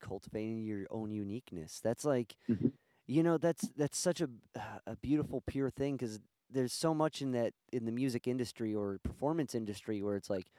cultivating 0.00 0.62
your 0.64 0.86
own 0.90 1.12
uniqueness. 1.12 1.80
That's 1.80 2.04
like, 2.04 2.36
Mhm. 2.48 2.72
you 3.06 3.22
know, 3.22 3.38
that's 3.38 3.68
that's 3.76 3.98
such 3.98 4.20
a 4.20 4.28
a 4.86 4.96
beautiful, 4.96 5.42
pure 5.42 5.70
thing 5.70 5.96
because 5.96 6.20
there's 6.50 6.72
so 6.72 6.92
much 6.94 7.22
in 7.22 7.32
that 7.32 7.54
in 7.72 7.84
the 7.86 7.92
music 7.92 8.26
industry 8.26 8.74
or 8.74 8.98
performance 9.04 9.54
industry 9.54 10.02
where 10.02 10.16
it's 10.16 10.28
like, 10.30 10.50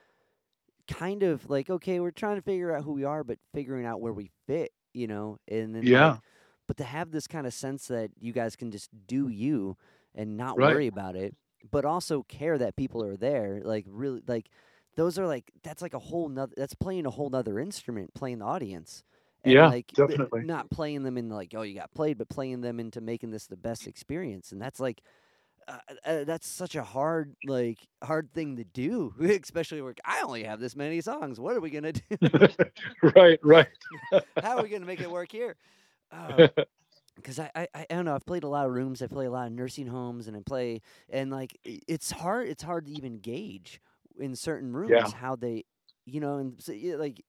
kind 0.88 1.22
of 1.22 1.48
like, 1.48 1.70
okay, 1.70 2.00
we're 2.00 2.10
trying 2.10 2.36
to 2.36 2.42
figure 2.42 2.74
out 2.74 2.84
who 2.84 2.92
we 2.92 3.04
are, 3.04 3.24
but 3.24 3.38
figuring 3.54 3.86
out 3.86 4.00
where 4.00 4.12
we 4.12 4.30
fit, 4.46 4.72
you 4.94 5.06
know, 5.06 5.38
and 5.48 5.74
then 5.74 5.90
like, 5.90 6.12
Yeah. 6.12 6.20
but 6.66 6.76
to 6.78 6.84
have 6.84 7.10
this 7.10 7.26
kind 7.26 7.46
of 7.46 7.54
sense 7.54 7.88
that 7.88 8.10
you 8.20 8.32
guys 8.32 8.56
can 8.56 8.70
just 8.70 8.90
do 9.06 9.28
you 9.28 9.76
and 10.14 10.36
not 10.36 10.58
Right. 10.58 10.60
worry 10.60 10.86
about 10.86 11.16
it, 11.16 11.36
but 11.70 11.84
also 11.84 12.22
care 12.24 12.58
that 12.58 12.76
people 12.76 13.02
are 13.04 13.16
there, 13.16 13.60
like 13.64 13.84
really 13.88 14.22
like 14.26 14.48
those 14.96 15.18
are 15.18 15.26
like 15.26 15.50
that's 15.62 15.82
like 15.82 15.94
a 15.94 15.98
whole 15.98 16.28
nother 16.28 16.54
that's 16.56 16.74
playing 16.74 17.06
a 17.06 17.10
whole 17.10 17.30
nother 17.30 17.58
instrument, 17.58 18.14
playing 18.14 18.38
the 18.38 18.44
audience. 18.44 19.02
And 19.44 19.60
Yeah, 19.60 19.66
like 19.66 19.94
eh, 20.08 20.16
definitely. 20.16 20.40
not 20.40 20.70
playing 20.70 21.02
them 21.02 21.18
in 21.18 21.28
like, 21.28 21.54
oh 21.56 21.62
you 21.62 21.74
got 21.74 21.92
played, 21.94 22.18
but 22.18 22.28
playing 22.28 22.62
them 22.62 22.80
into 22.80 23.00
making 23.00 23.30
this 23.30 23.46
the 23.46 23.56
best 23.56 23.86
experience. 23.86 24.52
And 24.52 24.60
that's 24.62 24.80
like 24.80 25.02
uh, 25.68 25.78
uh, 26.04 26.24
that's 26.24 26.46
such 26.46 26.74
a 26.74 26.82
hard 26.82 27.34
like 27.44 27.78
hard 28.02 28.32
thing 28.32 28.56
to 28.56 28.64
do, 28.64 29.14
especially 29.42 29.80
where 29.82 29.94
I 30.04 30.22
only 30.22 30.44
have 30.44 30.60
this 30.60 30.76
many 30.76 31.00
songs. 31.00 31.40
What 31.40 31.56
are 31.56 31.60
we 31.60 31.70
gonna 31.70 31.92
do? 31.92 32.16
right, 33.16 33.38
right. 33.42 33.68
How 34.42 34.58
are 34.58 34.62
we 34.62 34.68
gonna 34.68 34.86
make 34.86 35.00
it 35.00 35.10
work 35.10 35.30
here? 35.32 35.56
because 37.16 37.38
I, 37.38 37.50
I 37.54 37.68
I 37.74 37.86
don't 37.90 38.04
know. 38.04 38.14
I've 38.14 38.26
played 38.26 38.44
a 38.44 38.48
lot 38.48 38.66
of 38.66 38.72
rooms. 38.72 39.02
I 39.02 39.06
play 39.06 39.26
a 39.26 39.30
lot 39.30 39.46
of 39.46 39.52
nursing 39.52 39.86
homes, 39.86 40.26
and 40.28 40.36
I 40.36 40.40
play 40.40 40.80
and 41.10 41.30
like 41.30 41.58
it's 41.64 42.10
hard. 42.10 42.48
It's 42.48 42.62
hard 42.62 42.86
to 42.86 42.92
even 42.92 43.18
gauge 43.18 43.80
in 44.18 44.34
certain 44.36 44.72
rooms 44.74 45.12
Yeah. 45.12 45.18
how 45.18 45.36
they, 45.36 45.64
you 46.06 46.20
know, 46.20 46.38
and 46.38 46.60
so, 46.62 46.72
like 46.98 47.22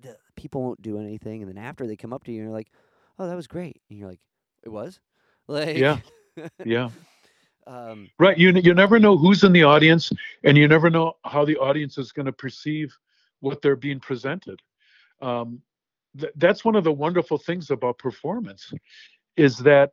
the 0.00 0.16
people 0.36 0.62
won't 0.62 0.82
do 0.82 0.98
anything, 0.98 1.42
and 1.42 1.48
then 1.54 1.62
after 1.62 1.86
they 1.86 1.96
come 1.96 2.12
up 2.12 2.24
to 2.24 2.32
you 2.32 2.38
and 2.40 2.46
you're 2.48 2.56
like, 2.56 2.70
"Oh, 3.18 3.26
that 3.28 3.36
was 3.36 3.46
great," 3.46 3.80
and 3.90 3.98
you're 3.98 4.08
like, 4.08 4.20
"It 4.62 4.70
was," 4.70 5.00
like 5.48 5.76
Yeah. 5.76 5.98
yeah. 6.64 6.90
Um, 7.66 8.08
Right. 8.18 8.38
You 8.38 8.50
you 8.52 8.74
never 8.74 8.98
know 8.98 9.16
who's 9.16 9.44
in 9.44 9.52
the 9.52 9.62
audience, 9.64 10.12
and 10.44 10.56
you 10.56 10.68
never 10.68 10.90
know 10.90 11.14
how 11.24 11.44
the 11.44 11.56
audience 11.56 11.98
is 11.98 12.12
going 12.12 12.26
to 12.26 12.32
perceive 12.32 12.96
what 13.40 13.62
they're 13.62 13.76
being 13.76 14.00
presented. 14.00 14.60
Um, 15.20 15.62
th- 16.18 16.32
that's 16.36 16.64
one 16.64 16.76
of 16.76 16.84
the 16.84 16.92
wonderful 16.92 17.38
things 17.38 17.70
about 17.70 17.98
performance, 17.98 18.72
is 19.36 19.58
that 19.58 19.92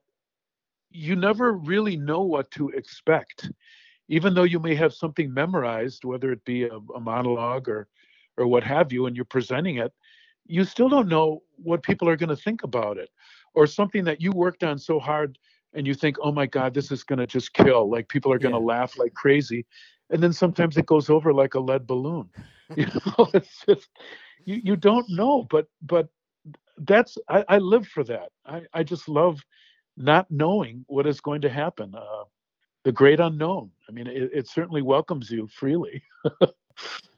you 0.91 1.15
never 1.15 1.53
really 1.53 1.95
know 1.97 2.21
what 2.21 2.49
to 2.51 2.69
expect, 2.69 3.51
even 4.07 4.33
though 4.33 4.43
you 4.43 4.59
may 4.59 4.75
have 4.75 4.93
something 4.93 5.33
memorized, 5.33 6.03
whether 6.05 6.31
it 6.31 6.43
be 6.45 6.63
a, 6.63 6.77
a 6.95 6.99
monologue 6.99 7.69
or 7.69 7.87
or 8.37 8.47
what 8.47 8.63
have 8.63 8.91
you, 8.91 9.05
and 9.05 9.15
you're 9.15 9.25
presenting 9.25 9.77
it. 9.77 9.93
You 10.47 10.63
still 10.63 10.89
don't 10.89 11.09
know 11.09 11.43
what 11.57 11.83
people 11.83 12.09
are 12.09 12.15
going 12.15 12.29
to 12.29 12.35
think 12.35 12.63
about 12.63 12.97
it, 12.97 13.09
or 13.53 13.67
something 13.67 14.03
that 14.05 14.21
you 14.21 14.31
worked 14.31 14.63
on 14.63 14.79
so 14.79 14.99
hard 14.99 15.37
and 15.73 15.85
you 15.87 15.93
think, 15.93 16.17
oh 16.21 16.31
my 16.31 16.45
God, 16.45 16.73
this 16.73 16.91
is 16.91 17.03
going 17.03 17.19
to 17.19 17.27
just 17.27 17.53
kill. 17.53 17.89
Like 17.89 18.07
people 18.09 18.31
are 18.31 18.39
going 18.39 18.53
to 18.53 18.59
Yeah. 18.59 18.59
laugh 18.59 18.97
like 18.97 19.13
crazy. 19.13 19.65
And 20.09 20.21
then 20.21 20.33
sometimes 20.33 20.77
it 20.77 20.85
goes 20.85 21.09
over 21.09 21.33
like 21.33 21.53
a 21.55 21.59
lead 21.59 21.87
balloon. 21.87 22.29
You 22.75 22.85
know, 22.85 23.27
it's 23.33 23.65
just, 23.67 23.89
you, 24.45 24.61
you 24.63 24.75
don't 24.75 25.07
know, 25.09 25.45
but, 25.49 25.67
but 25.81 26.07
that's, 26.77 27.17
I, 27.27 27.43
I 27.47 27.57
live 27.57 27.87
for 27.87 28.03
that. 28.05 28.29
I, 28.45 28.61
I 28.73 28.83
just 28.83 29.07
love 29.07 29.41
not 29.97 30.29
knowing 30.29 30.85
what 30.87 31.05
is 31.07 31.19
going 31.19 31.41
to 31.41 31.49
happen. 31.49 31.93
Uh, 31.95 32.23
the 32.83 32.91
great 32.91 33.19
unknown. 33.19 33.71
I 33.87 33.91
mean, 33.91 34.07
it, 34.07 34.29
it 34.33 34.47
certainly 34.47 34.81
welcomes 34.81 35.29
you 35.29 35.47
freely. 35.47 36.03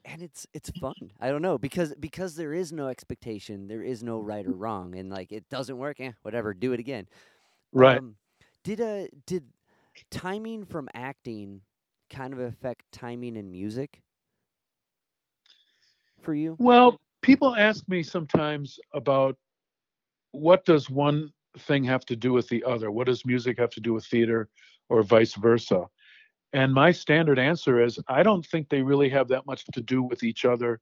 and 0.05 0.21
it's 0.21 0.47
it's 0.53 0.69
fun. 0.71 0.93
I 1.19 1.29
don't 1.29 1.41
know 1.41 1.57
because 1.57 1.93
because 1.99 2.35
there 2.35 2.53
is 2.53 2.71
no 2.71 2.87
expectation, 2.87 3.67
there 3.67 3.83
is 3.83 4.03
no 4.03 4.19
right 4.19 4.45
or 4.45 4.53
wrong, 4.53 4.95
and 4.95 5.09
like 5.09 5.31
it 5.31 5.49
doesn't 5.49 5.77
work, 5.77 5.99
eh, 5.99 6.11
whatever, 6.21 6.53
do 6.53 6.73
it 6.73 6.79
again. 6.79 7.07
Right. 7.73 7.99
Um, 7.99 8.15
did 8.63 8.81
uh 8.81 9.07
did 9.25 9.43
timing 10.09 10.65
from 10.65 10.87
acting 10.93 11.61
kind 12.09 12.33
of 12.33 12.39
affect 12.39 12.83
timing 12.91 13.35
in 13.35 13.51
music 13.51 14.01
for 16.21 16.33
you? 16.33 16.55
Well, 16.59 16.99
people 17.21 17.55
ask 17.55 17.87
me 17.87 18.03
sometimes 18.03 18.79
about 18.93 19.37
what 20.31 20.65
does 20.65 20.89
one 20.89 21.31
thing 21.59 21.83
have 21.83 22.05
to 22.05 22.15
do 22.15 22.33
with 22.33 22.47
the 22.49 22.63
other? 22.63 22.91
What 22.91 23.07
does 23.07 23.25
music 23.25 23.57
have 23.59 23.71
to 23.71 23.81
do 23.81 23.93
with 23.93 24.05
theater 24.05 24.49
or 24.89 25.03
vice 25.03 25.35
versa? 25.35 25.85
And 26.53 26.73
my 26.73 26.91
standard 26.91 27.39
answer 27.39 27.83
is 27.83 27.99
I 28.07 28.23
don't 28.23 28.45
think 28.45 28.69
they 28.69 28.81
really 28.81 29.09
have 29.09 29.27
that 29.29 29.45
much 29.45 29.65
to 29.73 29.81
do 29.81 30.03
with 30.03 30.23
each 30.23 30.45
other 30.45 30.79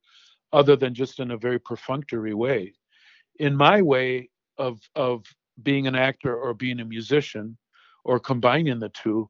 other 0.51 0.75
than 0.75 0.93
just 0.93 1.19
in 1.19 1.31
a 1.31 1.37
very 1.37 1.59
perfunctory 1.59 2.33
way. 2.33 2.73
In 3.39 3.55
my 3.55 3.81
way 3.81 4.29
of 4.57 4.79
of 4.95 5.23
being 5.63 5.87
an 5.87 5.95
actor 5.95 6.35
or 6.35 6.53
being 6.53 6.79
a 6.79 6.85
musician 6.85 7.57
or 8.03 8.19
combining 8.19 8.79
the 8.79 8.89
two, 8.89 9.29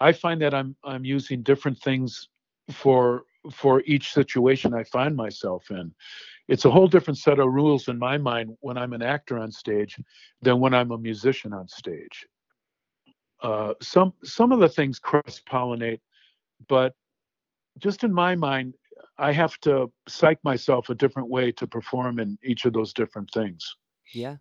I 0.00 0.12
find 0.12 0.40
that 0.42 0.54
I'm 0.54 0.76
I'm 0.84 1.04
using 1.04 1.42
different 1.42 1.78
things 1.78 2.28
for 2.70 3.24
for 3.52 3.82
each 3.86 4.12
situation 4.12 4.74
I 4.74 4.84
find 4.84 5.16
myself 5.16 5.70
in. 5.70 5.92
It's 6.48 6.64
a 6.64 6.70
whole 6.70 6.88
different 6.88 7.18
set 7.18 7.38
of 7.38 7.52
rules 7.52 7.88
in 7.88 7.98
my 7.98 8.18
mind 8.18 8.56
when 8.60 8.76
I'm 8.76 8.92
an 8.92 9.02
actor 9.02 9.38
on 9.38 9.50
stage 9.50 9.98
than 10.42 10.60
when 10.60 10.74
I'm 10.74 10.90
a 10.90 10.98
musician 10.98 11.52
on 11.52 11.68
stage. 11.68 12.26
Uh, 13.42 13.74
some 13.80 14.12
some 14.22 14.52
of 14.52 14.60
the 14.60 14.68
things 14.68 14.98
cross 14.98 15.40
pollinate, 15.48 16.00
but 16.68 16.94
just 17.78 18.04
in 18.04 18.12
my 18.12 18.34
mind, 18.34 18.74
I 19.18 19.32
have 19.32 19.58
to 19.60 19.90
psych 20.08 20.38
myself 20.44 20.90
a 20.90 20.94
different 20.94 21.28
way 21.28 21.52
to 21.52 21.66
perform 21.66 22.18
in 22.18 22.38
each 22.44 22.64
of 22.64 22.72
those 22.72 22.92
different 22.92 23.30
things. 23.32 23.76
Yeah. 24.12 24.36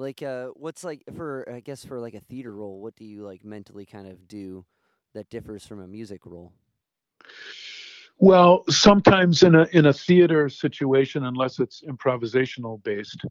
Like 0.00 0.22
uh 0.22 0.48
what's 0.56 0.82
like 0.82 1.04
for 1.14 1.46
I 1.52 1.60
guess 1.60 1.84
for 1.84 2.00
like 2.00 2.14
a 2.14 2.20
theater 2.20 2.54
role, 2.54 2.80
what 2.80 2.96
do 2.96 3.04
you 3.04 3.24
like 3.26 3.44
mentally 3.44 3.84
kind 3.84 4.08
of 4.08 4.26
do 4.28 4.64
that 5.14 5.28
differs 5.28 5.66
from 5.66 5.80
a 5.80 5.88
music 5.88 6.24
role? 6.24 6.54
Well, 8.18 8.64
sometimes 8.68 9.42
in 9.42 9.54
a 9.54 9.66
in 9.72 9.86
a 9.86 9.92
theater 9.92 10.48
situation, 10.48 11.24
unless 11.24 11.58
it's 11.60 11.82
improvisational 11.82 12.82
based, 12.82 13.22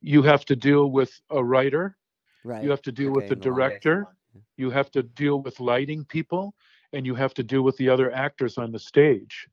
you 0.00 0.22
have 0.22 0.44
to 0.46 0.56
deal 0.56 0.90
with 0.90 1.20
a 1.30 1.42
writer, 1.44 1.96
Right. 2.44 2.64
you 2.64 2.70
have 2.70 2.82
to 2.82 2.92
deal 2.92 3.12
with 3.12 3.26
Okay, 3.26 3.28
the 3.28 3.36
the 3.36 3.36
director, 3.36 4.08
you 4.56 4.70
have 4.70 4.90
to 4.92 5.02
deal 5.02 5.42
with 5.42 5.60
lighting 5.60 6.04
people, 6.06 6.54
and 6.92 7.06
you 7.06 7.14
have 7.14 7.34
to 7.34 7.42
deal 7.44 7.62
with 7.62 7.76
the 7.78 7.88
other 7.88 8.12
actors 8.12 8.58
on 8.58 8.72
the 8.72 8.78
stage. 8.78 9.48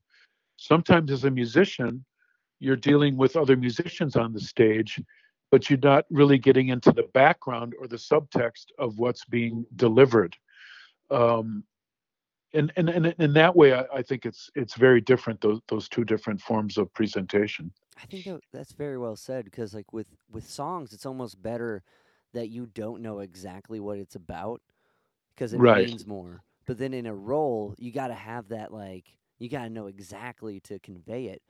Sometimes 0.56 1.10
as 1.12 1.24
a 1.24 1.30
musician, 1.30 2.04
you're 2.60 2.76
dealing 2.76 3.16
with 3.16 3.36
other 3.36 3.56
musicians 3.56 4.16
on 4.16 4.32
the 4.32 4.40
stage, 4.40 5.00
but 5.50 5.68
you're 5.70 5.78
not 5.82 6.04
really 6.10 6.38
getting 6.38 6.68
into 6.68 6.92
the 6.92 7.04
background 7.14 7.74
or 7.80 7.86
the 7.88 7.96
subtext 7.96 8.66
of 8.78 8.98
what's 8.98 9.24
being 9.24 9.64
delivered. 9.76 10.36
Um, 11.10 11.64
and, 12.54 12.72
and, 12.76 12.88
and 12.88 13.06
in 13.18 13.32
that 13.34 13.54
way, 13.54 13.74
I, 13.74 13.84
I 13.94 14.02
think 14.02 14.24
it's 14.24 14.50
it's 14.54 14.74
very 14.74 15.00
different 15.00 15.40
those 15.40 15.60
those 15.68 15.88
two 15.88 16.04
different 16.04 16.40
forms 16.40 16.78
of 16.78 16.92
presentation. 16.94 17.72
I 18.00 18.06
think 18.06 18.26
that's 18.52 18.72
very 18.72 18.98
well 18.98 19.16
said 19.16 19.44
because 19.44 19.74
like 19.74 19.92
with 19.92 20.08
with 20.30 20.46
songs, 20.48 20.92
it's 20.92 21.06
almost 21.06 21.42
better 21.42 21.82
that 22.32 22.48
you 22.48 22.66
don't 22.66 23.02
know 23.02 23.18
exactly 23.20 23.80
what 23.80 23.98
it's 23.98 24.14
about 24.14 24.60
because 25.34 25.52
it 25.52 25.58
Right. 25.58 25.88
means 25.88 26.06
more. 26.06 26.42
But 26.66 26.78
then 26.78 26.94
in 26.94 27.06
a 27.06 27.14
role, 27.14 27.74
you 27.78 27.92
got 27.92 28.08
to 28.08 28.14
have 28.14 28.48
that 28.48 28.72
like 28.72 29.16
you 29.38 29.48
got 29.48 29.64
to 29.64 29.70
know 29.70 29.86
exactly 29.86 30.60
to 30.60 30.78
convey 30.78 31.26
it. 31.26 31.42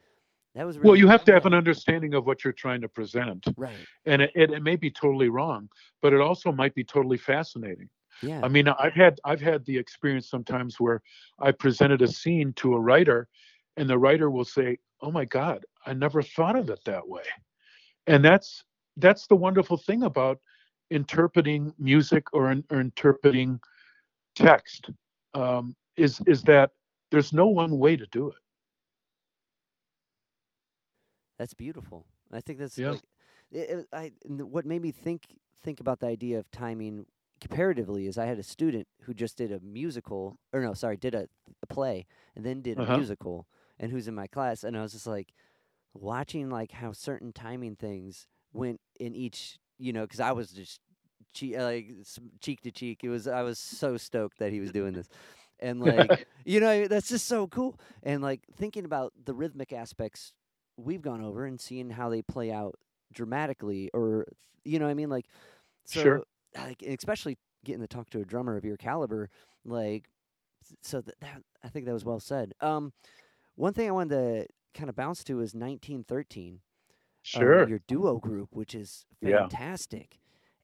That 0.54 0.66
was 0.66 0.78
really 0.78 0.88
Well, 0.88 0.96
you 0.96 1.08
have 1.08 1.24
to 1.24 1.32
have 1.32 1.46
an 1.46 1.54
understanding 1.54 2.14
of 2.14 2.26
what 2.26 2.44
you're 2.44 2.52
trying 2.52 2.80
to 2.80 2.88
present, 2.88 3.46
right. 3.56 3.76
and 4.06 4.22
it, 4.22 4.30
it, 4.34 4.50
it 4.50 4.62
may 4.62 4.76
be 4.76 4.90
totally 4.90 5.28
wrong, 5.28 5.68
but 6.02 6.12
it 6.12 6.20
also 6.20 6.50
might 6.52 6.74
be 6.74 6.84
totally 6.84 7.18
fascinating. 7.18 7.88
Yeah. 8.22 8.40
I 8.42 8.48
mean, 8.48 8.68
I've 8.68 8.94
had 8.94 9.20
I've 9.24 9.40
had 9.40 9.64
the 9.64 9.76
experience 9.76 10.28
sometimes 10.28 10.80
where 10.80 11.02
I 11.38 11.52
presented 11.52 12.02
a 12.02 12.08
scene 12.08 12.52
to 12.54 12.74
a 12.74 12.80
writer, 12.80 13.28
and 13.76 13.88
the 13.88 13.98
writer 13.98 14.30
will 14.30 14.44
say, 14.44 14.78
"Oh 15.00 15.12
my 15.12 15.24
God, 15.24 15.64
I 15.86 15.92
never 15.92 16.22
thought 16.22 16.56
of 16.56 16.70
it 16.70 16.80
that 16.84 17.06
way," 17.06 17.22
and 18.06 18.24
that's 18.24 18.64
that's 18.96 19.26
the 19.28 19.36
wonderful 19.36 19.76
thing 19.76 20.02
about 20.02 20.40
interpreting 20.90 21.72
music 21.78 22.24
or, 22.32 22.54
or 22.70 22.80
interpreting 22.80 23.60
text 24.34 24.90
um, 25.34 25.76
is 25.96 26.20
is 26.26 26.42
that 26.42 26.70
there's 27.10 27.32
no 27.32 27.46
one 27.46 27.78
way 27.78 27.96
to 27.96 28.06
do 28.06 28.28
it. 28.28 28.36
That's 31.38 31.54
beautiful. 31.54 32.06
I 32.32 32.40
think 32.40 32.58
that's 32.58 32.76
Yeah. 32.78 32.90
like 32.92 33.02
it, 33.50 33.70
it- 33.70 33.88
I 33.92 34.12
what 34.26 34.66
made 34.66 34.82
me 34.82 34.90
think 34.92 35.22
think 35.62 35.80
about 35.80 36.00
the 36.00 36.06
idea 36.06 36.38
of 36.38 36.50
timing 36.50 37.06
comparatively 37.40 38.06
is 38.06 38.18
I 38.18 38.26
had 38.26 38.38
a 38.38 38.42
student 38.42 38.86
who 39.02 39.14
just 39.14 39.36
did 39.36 39.52
a 39.52 39.60
musical 39.60 40.38
or 40.52 40.60
no, 40.60 40.74
sorry, 40.74 40.96
did 40.96 41.14
a, 41.14 41.28
a 41.62 41.66
play 41.66 42.06
and 42.36 42.44
then 42.44 42.62
did 42.62 42.78
Uh-huh. 42.78 42.92
a 42.94 42.96
musical 42.96 43.46
and 43.78 43.92
who's 43.92 44.08
in 44.08 44.14
my 44.14 44.26
class 44.26 44.64
and 44.64 44.76
I 44.76 44.82
was 44.82 44.92
just 44.92 45.06
like 45.06 45.32
watching 45.94 46.50
like 46.50 46.72
how 46.72 46.92
certain 46.92 47.32
timing 47.32 47.76
things 47.76 48.26
went 48.52 48.80
in 49.00 49.14
each, 49.14 49.58
you 49.78 49.92
know, 49.92 50.02
because 50.02 50.20
I 50.20 50.32
was 50.32 50.50
just 50.50 50.80
che- 51.34 51.58
like 51.62 51.88
cheek 52.40 52.60
to 52.62 52.70
cheek. 52.70 53.04
It 53.04 53.08
was 53.08 53.26
I 53.28 53.42
was 53.42 53.58
so 53.58 53.96
stoked 53.96 54.38
that 54.38 54.52
he 54.52 54.60
was 54.60 54.72
doing 54.72 54.94
this, 54.94 55.08
and 55.60 55.80
like 55.84 56.26
you 56.44 56.60
know 56.60 56.86
that's 56.88 57.08
just 57.08 57.26
so 57.26 57.46
cool. 57.46 57.78
And 58.02 58.22
like 58.22 58.42
thinking 58.56 58.84
about 58.84 59.12
the 59.24 59.34
rhythmic 59.34 59.72
aspects 59.72 60.32
we've 60.78 61.02
gone 61.02 61.22
over 61.22 61.44
and 61.46 61.60
seeing 61.60 61.90
how 61.90 62.08
they 62.10 62.22
play 62.22 62.52
out 62.52 62.76
dramatically, 63.12 63.90
or 63.94 64.26
you 64.64 64.78
know 64.78 64.86
what 64.86 64.92
I 64.92 64.94
mean, 64.94 65.10
like 65.10 65.26
so 65.84 66.02
Sure. 66.02 66.24
like 66.56 66.82
especially 66.82 67.38
getting 67.64 67.82
to 67.82 67.88
talk 67.88 68.10
to 68.10 68.20
a 68.20 68.24
drummer 68.26 68.56
of 68.56 68.64
your 68.64 68.78
caliber, 68.78 69.30
like 69.64 70.08
so 70.82 71.00
that, 71.00 71.20
that 71.20 71.42
I 71.64 71.68
think 71.68 71.86
that 71.86 71.92
was 71.94 72.04
well 72.04 72.20
said. 72.20 72.54
Um, 72.60 72.92
one 73.56 73.74
thing 73.74 73.88
I 73.88 73.92
wanted 73.92 74.14
to 74.16 74.46
kind 74.74 74.90
of 74.90 74.96
bounce 74.96 75.24
to 75.24 75.40
is 75.40 75.54
1913 75.54 76.60
um, 77.34 77.58
Sure. 77.58 77.64
your 77.64 77.80
duo 77.88 78.18
group, 78.18 78.54
which 78.56 78.74
is 78.74 79.06
Yeah. 79.20 79.48
fantastic. 79.48 80.18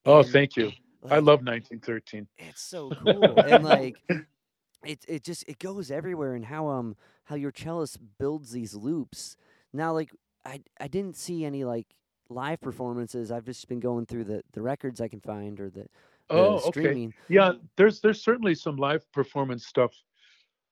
oh, 0.06 0.22
And, 0.22 0.32
thank 0.32 0.56
you. 0.56 0.72
I 1.10 1.18
love 1.18 1.42
1913. 1.42 2.26
it's 2.38 2.62
so 2.62 2.92
cool, 2.92 3.42
and 3.42 3.62
like 3.62 4.02
it 4.84 5.04
it 5.08 5.24
just 5.24 5.44
it 5.48 5.58
goes 5.58 5.90
everywhere, 5.90 6.34
and 6.34 6.46
how 6.46 6.68
um 6.68 6.96
how 7.24 7.36
your 7.36 7.52
cellist 7.52 7.98
builds 8.18 8.52
these 8.52 8.74
loops. 8.74 9.36
Now, 9.74 9.92
like 9.92 10.10
I 10.44 10.60
I 10.80 10.88
didn't 10.88 11.16
see 11.16 11.44
any 11.44 11.64
like 11.64 11.86
live 12.30 12.60
performances. 12.60 13.30
I've 13.30 13.44
just 13.44 13.68
been 13.68 13.80
going 13.80 14.06
through 14.06 14.24
the 14.24 14.42
the 14.52 14.62
records 14.62 15.00
I 15.00 15.08
can 15.08 15.20
find 15.20 15.60
or 15.60 15.68
the, 15.68 15.82
the 15.82 15.88
Oh, 16.30 16.54
okay. 16.56 16.70
streaming. 16.70 17.14
Yeah, 17.28 17.52
there's 17.76 18.00
there's 18.00 18.22
certainly 18.22 18.54
some 18.54 18.76
live 18.76 19.10
performance 19.12 19.66
stuff 19.66 19.92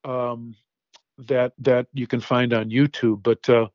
um, 0.05 0.55
that 1.18 1.53
that 1.59 1.88
you 1.92 2.07
can 2.07 2.20
find 2.20 2.55
on 2.55 2.70
YouTube. 2.70 3.22
But 3.22 3.46
uh, 3.50 3.68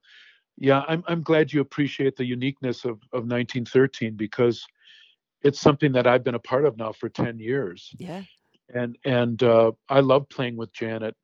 yeah, 0.58 0.84
I'm 0.88 1.04
I'm 1.08 1.22
glad 1.22 1.52
you 1.54 1.62
appreciate 1.62 2.16
the 2.16 2.26
uniqueness 2.26 2.86
of 2.86 2.94
of 3.14 3.28
1913 3.28 4.16
because 4.16 4.66
it's 5.44 5.60
something 5.60 5.92
that 5.92 6.08
I've 6.08 6.24
been 6.24 6.36
a 6.36 6.40
part 6.40 6.66
of 6.66 6.78
now 6.78 6.92
for 6.92 7.10
10 7.10 7.38
years, 7.38 7.94
Yeah. 8.00 8.24
and 8.74 8.98
and 9.06 9.44
uh, 9.44 9.72
I 9.90 10.00
love 10.00 10.28
playing 10.30 10.56
with 10.58 10.74
Janet. 10.74 11.16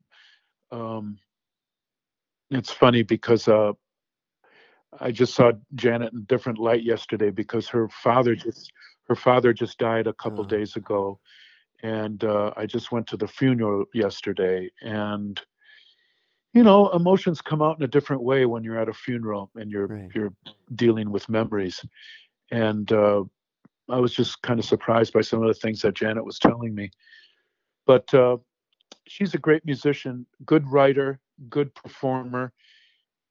Um, 0.70 1.18
it's 2.50 2.70
funny 2.70 3.02
because 3.02 3.48
uh, 3.48 3.72
I 5.00 5.10
just 5.10 5.34
saw 5.34 5.52
Janet 5.74 6.12
in 6.12 6.18
a 6.20 6.22
different 6.22 6.58
light 6.58 6.82
yesterday 6.82 7.30
because 7.30 7.68
her 7.68 7.88
father 7.88 8.34
just 8.34 8.72
her 9.08 9.14
father 9.16 9.52
just 9.52 9.78
died 9.78 10.06
a 10.06 10.12
couple 10.14 10.44
Oh. 10.44 10.46
days 10.46 10.76
ago, 10.76 11.18
and 11.82 12.22
uh, 12.24 12.52
I 12.56 12.66
just 12.66 12.90
went 12.92 13.06
to 13.08 13.16
the 13.16 13.28
funeral 13.28 13.84
yesterday, 13.92 14.70
and 14.82 15.40
you 16.52 16.62
know 16.62 16.88
emotions 16.90 17.40
come 17.40 17.62
out 17.62 17.76
in 17.78 17.84
a 17.84 17.88
different 17.88 18.22
way 18.22 18.46
when 18.46 18.62
you're 18.64 18.78
at 18.78 18.88
a 18.88 18.94
funeral 18.94 19.50
and 19.56 19.70
you're 19.70 19.86
Right. 19.88 20.10
you're 20.14 20.32
dealing 20.74 21.10
with 21.10 21.28
memories, 21.28 21.84
and 22.50 22.90
uh, 22.92 23.24
I 23.90 23.98
was 23.98 24.14
just 24.14 24.40
kind 24.42 24.58
of 24.58 24.64
surprised 24.64 25.12
by 25.12 25.20
some 25.20 25.42
of 25.42 25.48
the 25.48 25.54
things 25.60 25.80
that 25.82 25.94
Janet 25.94 26.24
was 26.24 26.38
telling 26.38 26.74
me, 26.74 26.90
but 27.86 28.12
uh, 28.14 28.38
she's 29.06 29.34
a 29.34 29.38
great 29.38 29.64
musician, 29.66 30.26
good 30.46 30.66
writer, 30.66 31.20
good 31.50 31.74
performer, 31.74 32.52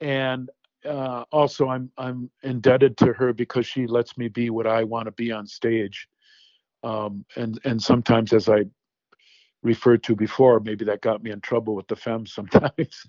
and 0.01 0.49
uh, 0.85 1.23
also 1.31 1.69
I'm 1.69 1.91
I'm 1.97 2.29
indebted 2.43 2.97
to 2.97 3.13
her 3.13 3.33
because 3.33 3.65
she 3.65 3.87
lets 3.87 4.17
me 4.17 4.27
be 4.27 4.49
what 4.49 4.67
I 4.67 4.83
want 4.83 5.05
to 5.05 5.11
be 5.11 5.31
on 5.31 5.47
stage, 5.47 6.07
um, 6.83 7.25
and 7.35 7.59
and 7.65 7.81
sometimes 7.81 8.33
as 8.33 8.49
I 8.49 8.65
referred 9.61 10.03
to 10.03 10.15
before, 10.15 10.59
maybe 10.59 10.83
that 10.85 11.01
got 11.01 11.23
me 11.23 11.31
in 11.31 11.39
trouble 11.41 11.75
with 11.75 11.87
the 11.87 11.95
femmes 11.95 12.33
sometimes, 12.35 13.03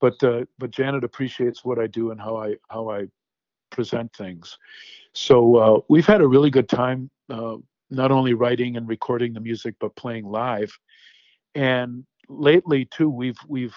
but 0.00 0.22
uh, 0.22 0.44
but 0.58 0.70
Janet 0.70 1.04
appreciates 1.04 1.64
what 1.64 1.78
I 1.78 1.86
do 1.86 2.10
and 2.10 2.20
how 2.20 2.36
I 2.36 2.56
how 2.68 2.90
I 2.90 3.06
present 3.70 4.12
things. 4.14 4.58
So 5.12 5.56
uh, 5.56 5.80
we've 5.88 6.06
had 6.06 6.20
a 6.20 6.28
really 6.28 6.50
good 6.50 6.68
time, 6.68 7.10
uh, 7.30 7.56
not 7.90 8.10
only 8.10 8.34
writing 8.34 8.76
and 8.76 8.88
recording 8.88 9.32
the 9.32 9.40
music 9.40 9.74
but 9.80 9.94
playing 9.96 10.24
live, 10.24 10.76
and 11.54 12.04
lately 12.28 12.84
too 12.86 13.08
we've 13.08 13.38
we've 13.48 13.74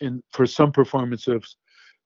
in 0.00 0.22
for 0.32 0.46
some 0.46 0.72
performances 0.72 1.56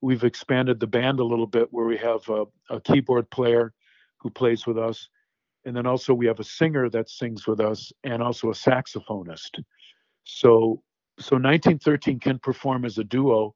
we've 0.00 0.24
expanded 0.24 0.80
the 0.80 0.86
band 0.86 1.20
a 1.20 1.24
little 1.24 1.46
bit 1.46 1.68
where 1.70 1.86
we 1.86 1.96
have 1.96 2.28
a, 2.28 2.44
a 2.70 2.80
keyboard 2.80 3.30
player 3.30 3.72
who 4.18 4.30
plays 4.30 4.66
with 4.66 4.78
us. 4.78 5.08
And 5.64 5.76
then 5.76 5.86
also 5.86 6.14
we 6.14 6.26
have 6.26 6.40
a 6.40 6.44
singer 6.44 6.88
that 6.90 7.10
sings 7.10 7.46
with 7.46 7.60
us 7.60 7.92
and 8.04 8.22
also 8.22 8.48
a 8.48 8.54
saxophonist. 8.54 9.62
So 10.24 10.82
so 11.18 11.36
1913 11.36 12.18
can 12.18 12.38
perform 12.38 12.86
as 12.86 12.96
a 12.96 13.04
duo 13.04 13.54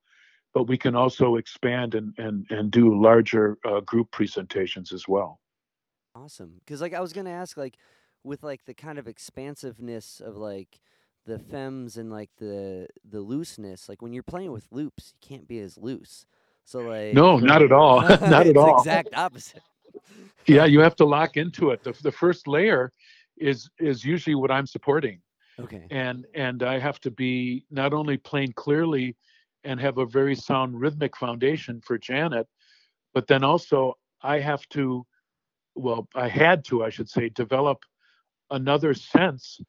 but 0.55 0.69
we 0.69 0.79
can 0.79 0.95
also 0.95 1.37
expand 1.37 1.95
and 1.95 2.15
and, 2.17 2.47
and 2.49 2.71
do 2.71 2.99
larger 2.99 3.59
uh, 3.67 3.81
group 3.81 4.11
presentations 4.13 4.93
as 4.93 5.07
well. 5.07 5.41
Awesome. 6.15 6.61
Because 6.65 6.81
like 6.81 6.95
I 6.95 7.01
was 7.01 7.13
gonna 7.13 7.31
ask, 7.31 7.57
like 7.57 7.77
with 8.23 8.43
like 8.43 8.65
the 8.65 8.73
kind 8.73 8.99
of 8.99 9.09
expansiveness 9.09 10.23
of 10.25 10.37
like 10.37 10.81
the 11.27 11.39
femmes 11.39 11.97
and 11.97 12.11
like 12.11 12.31
the 12.39 12.89
the 13.09 13.20
looseness, 13.20 13.89
like 13.89 14.03
when 14.03 14.12
you're 14.12 14.22
playing 14.22 14.53
with 14.53 14.66
loops, 14.70 15.14
you 15.14 15.29
can't 15.29 15.49
be 15.49 15.59
as 15.61 15.79
loose. 15.79 16.27
So 16.64 16.81
like 16.83 17.14
no 17.14 17.39
not 17.39 17.62
at 17.62 17.72
all 17.72 18.01
not 18.03 18.47
it's 18.47 18.51
at 18.51 18.57
all 18.57 18.79
exact 18.79 19.14
opposite. 19.14 19.62
yeah 20.47 20.64
you 20.64 20.81
have 20.81 20.97
to 20.97 21.05
lock 21.05 21.37
into 21.37 21.70
it 21.70 21.83
the, 21.83 21.93
the 22.03 22.11
first 22.12 22.47
layer 22.49 22.93
is 23.37 23.70
is 23.79 24.05
usually 24.05 24.35
what 24.35 24.51
i'm 24.51 24.66
supporting 24.66 25.20
Okay. 25.61 25.87
and 25.91 26.27
and 26.35 26.62
i 26.62 26.79
have 26.79 26.99
to 27.01 27.11
be 27.11 27.64
not 27.70 27.93
only 27.93 28.16
playing 28.16 28.53
clearly 28.53 29.16
and 29.62 29.79
have 29.81 29.99
a 29.99 30.07
very 30.07 30.35
sound 30.35 30.81
rhythmic 30.81 31.16
foundation 31.16 31.81
for 31.81 31.97
janet 31.99 32.47
but 33.12 33.27
then 33.27 33.45
also 33.45 33.95
i 34.22 34.39
have 34.41 34.66
to 34.68 35.07
well 35.75 36.09
i 36.14 36.29
had 36.29 36.64
to 36.64 36.83
i 36.85 36.91
should 36.91 37.09
say 37.09 37.29
develop 37.29 37.85
another 38.51 38.95
sense 38.95 39.61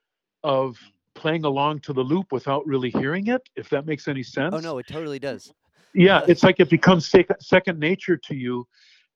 of 0.43 0.77
playing 1.15 1.45
along 1.45 1.79
to 1.79 1.93
the 1.93 2.01
loop 2.01 2.31
without 2.31 2.65
really 2.67 2.91
hearing 2.91 3.27
it 3.27 3.41
if 3.55 3.69
that 3.69 3.85
makes 3.85 4.07
any 4.07 4.23
sense 4.23 4.53
Oh 4.55 4.59
no, 4.59 4.77
it 4.77 4.87
totally 4.87 5.19
does. 5.19 5.53
yeah 5.93 6.21
it's 6.27 6.43
like 6.43 6.59
it 6.59 6.69
becomes 6.69 7.11
second 7.39 7.79
nature 7.79 8.17
to 8.17 8.35
you 8.35 8.67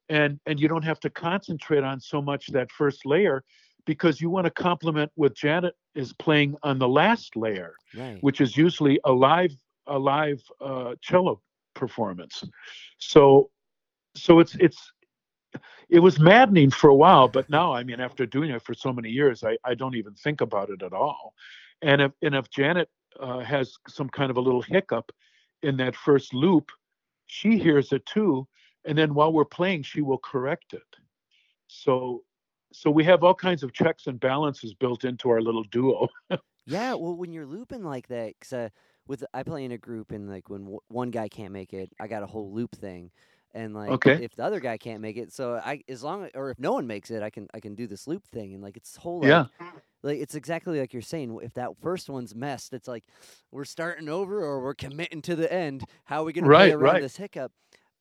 and 0.09 0.39
and 0.47 0.59
you 0.59 0.67
don't 0.67 0.83
have 0.83 0.99
to 1.01 1.09
concentrate 1.09 1.83
on 1.83 1.99
so 1.99 2.21
much 2.21 2.47
that 2.47 2.71
first 2.71 3.05
layer 3.05 3.43
because 3.85 4.19
you 4.21 4.29
want 4.29 4.45
to 4.45 4.51
complement 4.51 5.11
what 5.15 5.35
janet 5.35 5.75
is 5.95 6.13
playing 6.13 6.55
on 6.63 6.79
the 6.79 6.87
last 6.87 7.35
layer 7.35 7.73
Right. 7.95 8.17
which 8.21 8.39
is 8.41 8.55
usually 8.55 8.99
a 9.05 9.11
live 9.11 9.53
a 9.87 9.97
live 9.99 10.41
uh, 10.61 10.95
cello 11.01 11.41
performance 11.75 12.43
so 12.97 13.49
so 14.15 14.39
it's 14.39 14.55
it's 14.55 14.91
it 15.89 15.99
was 15.99 16.19
maddening 16.19 16.69
for 16.69 16.89
a 16.89 16.95
while 16.95 17.27
but 17.27 17.49
now 17.49 17.73
i 17.73 17.83
mean 17.83 17.99
after 17.99 18.25
doing 18.25 18.49
it 18.51 18.61
for 18.61 18.73
so 18.73 18.91
many 18.93 19.09
years 19.09 19.43
i, 19.43 19.57
I 19.63 19.73
don't 19.75 19.95
even 19.95 20.13
think 20.13 20.41
about 20.41 20.69
it 20.69 20.81
at 20.83 20.93
all 20.93 21.33
and 21.81 22.01
if 22.01 22.11
and 22.21 22.35
if 22.35 22.49
janet 22.49 22.89
uh, 23.19 23.39
has 23.39 23.75
some 23.87 24.09
kind 24.09 24.31
of 24.31 24.37
a 24.37 24.41
little 24.41 24.61
hiccup 24.61 25.11
in 25.63 25.77
that 25.77 25.95
first 25.95 26.33
loop 26.33 26.71
she 27.27 27.57
hears 27.59 27.93
it 27.93 28.05
too. 28.07 28.47
And 28.85 28.97
then 28.97 29.13
while 29.13 29.33
we're 29.33 29.45
playing 29.45 29.83
she 29.83 30.01
will 30.01 30.17
correct 30.19 30.73
it. 30.73 30.97
So 31.67 32.25
so 32.73 32.91
we 32.91 33.03
have 33.05 33.23
all 33.23 33.35
kinds 33.35 33.63
of 33.63 33.73
checks 33.73 34.07
and 34.07 34.19
balances 34.19 34.73
built 34.75 35.05
into 35.05 35.29
our 35.29 35.41
little 35.41 35.63
duo. 35.65 36.07
Yeah, 36.65 36.93
well, 36.93 37.15
when 37.15 37.31
you're 37.33 37.45
looping 37.45 37.83
like 37.83 38.07
that, 38.07 38.39
'cause 38.39 38.53
uh, 38.53 38.69
with 39.07 39.23
I 39.33 39.43
play 39.43 39.63
in 39.65 39.71
a 39.71 39.77
group, 39.77 40.11
and 40.11 40.29
like 40.29 40.49
when 40.49 40.61
w- 40.63 40.79
one 40.87 41.09
guy 41.11 41.27
can't 41.29 41.53
make 41.53 41.73
it, 41.73 41.91
I 41.99 42.07
got 42.07 42.23
a 42.23 42.27
whole 42.27 42.51
loop 42.53 42.75
thing, 42.75 43.11
and 43.53 43.73
like 43.73 43.89
Okay. 43.91 44.23
if 44.23 44.35
the 44.35 44.43
other 44.43 44.59
guy 44.59 44.77
can't 44.77 45.01
make 45.01 45.17
it, 45.17 45.31
so 45.33 45.55
I 45.55 45.81
as 45.89 46.03
long 46.03 46.29
or 46.35 46.51
if 46.51 46.59
no 46.59 46.73
one 46.73 46.87
makes 46.87 47.11
it, 47.11 47.23
I 47.23 47.29
can 47.29 47.47
I 47.53 47.59
can 47.59 47.75
do 47.75 47.87
this 47.87 48.07
loop 48.07 48.25
thing, 48.27 48.53
and 48.53 48.61
like 48.63 48.77
it's 48.77 48.95
whole 48.95 49.21
like, 49.21 49.29
Yeah. 49.29 49.45
like 50.03 50.19
it's 50.19 50.35
exactly 50.35 50.79
like 50.79 50.93
you're 50.93 51.01
saying. 51.01 51.37
If 51.41 51.53
that 51.55 51.71
first 51.81 52.09
one's 52.09 52.35
messed, 52.35 52.73
it's 52.73 52.87
like 52.87 53.05
we're 53.51 53.65
starting 53.65 54.09
over 54.09 54.43
or 54.43 54.61
we're 54.61 54.73
committing 54.75 55.21
to 55.23 55.35
the 55.35 55.51
end. 55.51 55.83
How 56.05 56.21
are 56.21 56.25
we 56.25 56.33
gonna 56.33 56.47
play 56.47 56.71
around 56.71 56.81
right. 56.93 57.01
this 57.01 57.17
hiccup? 57.17 57.51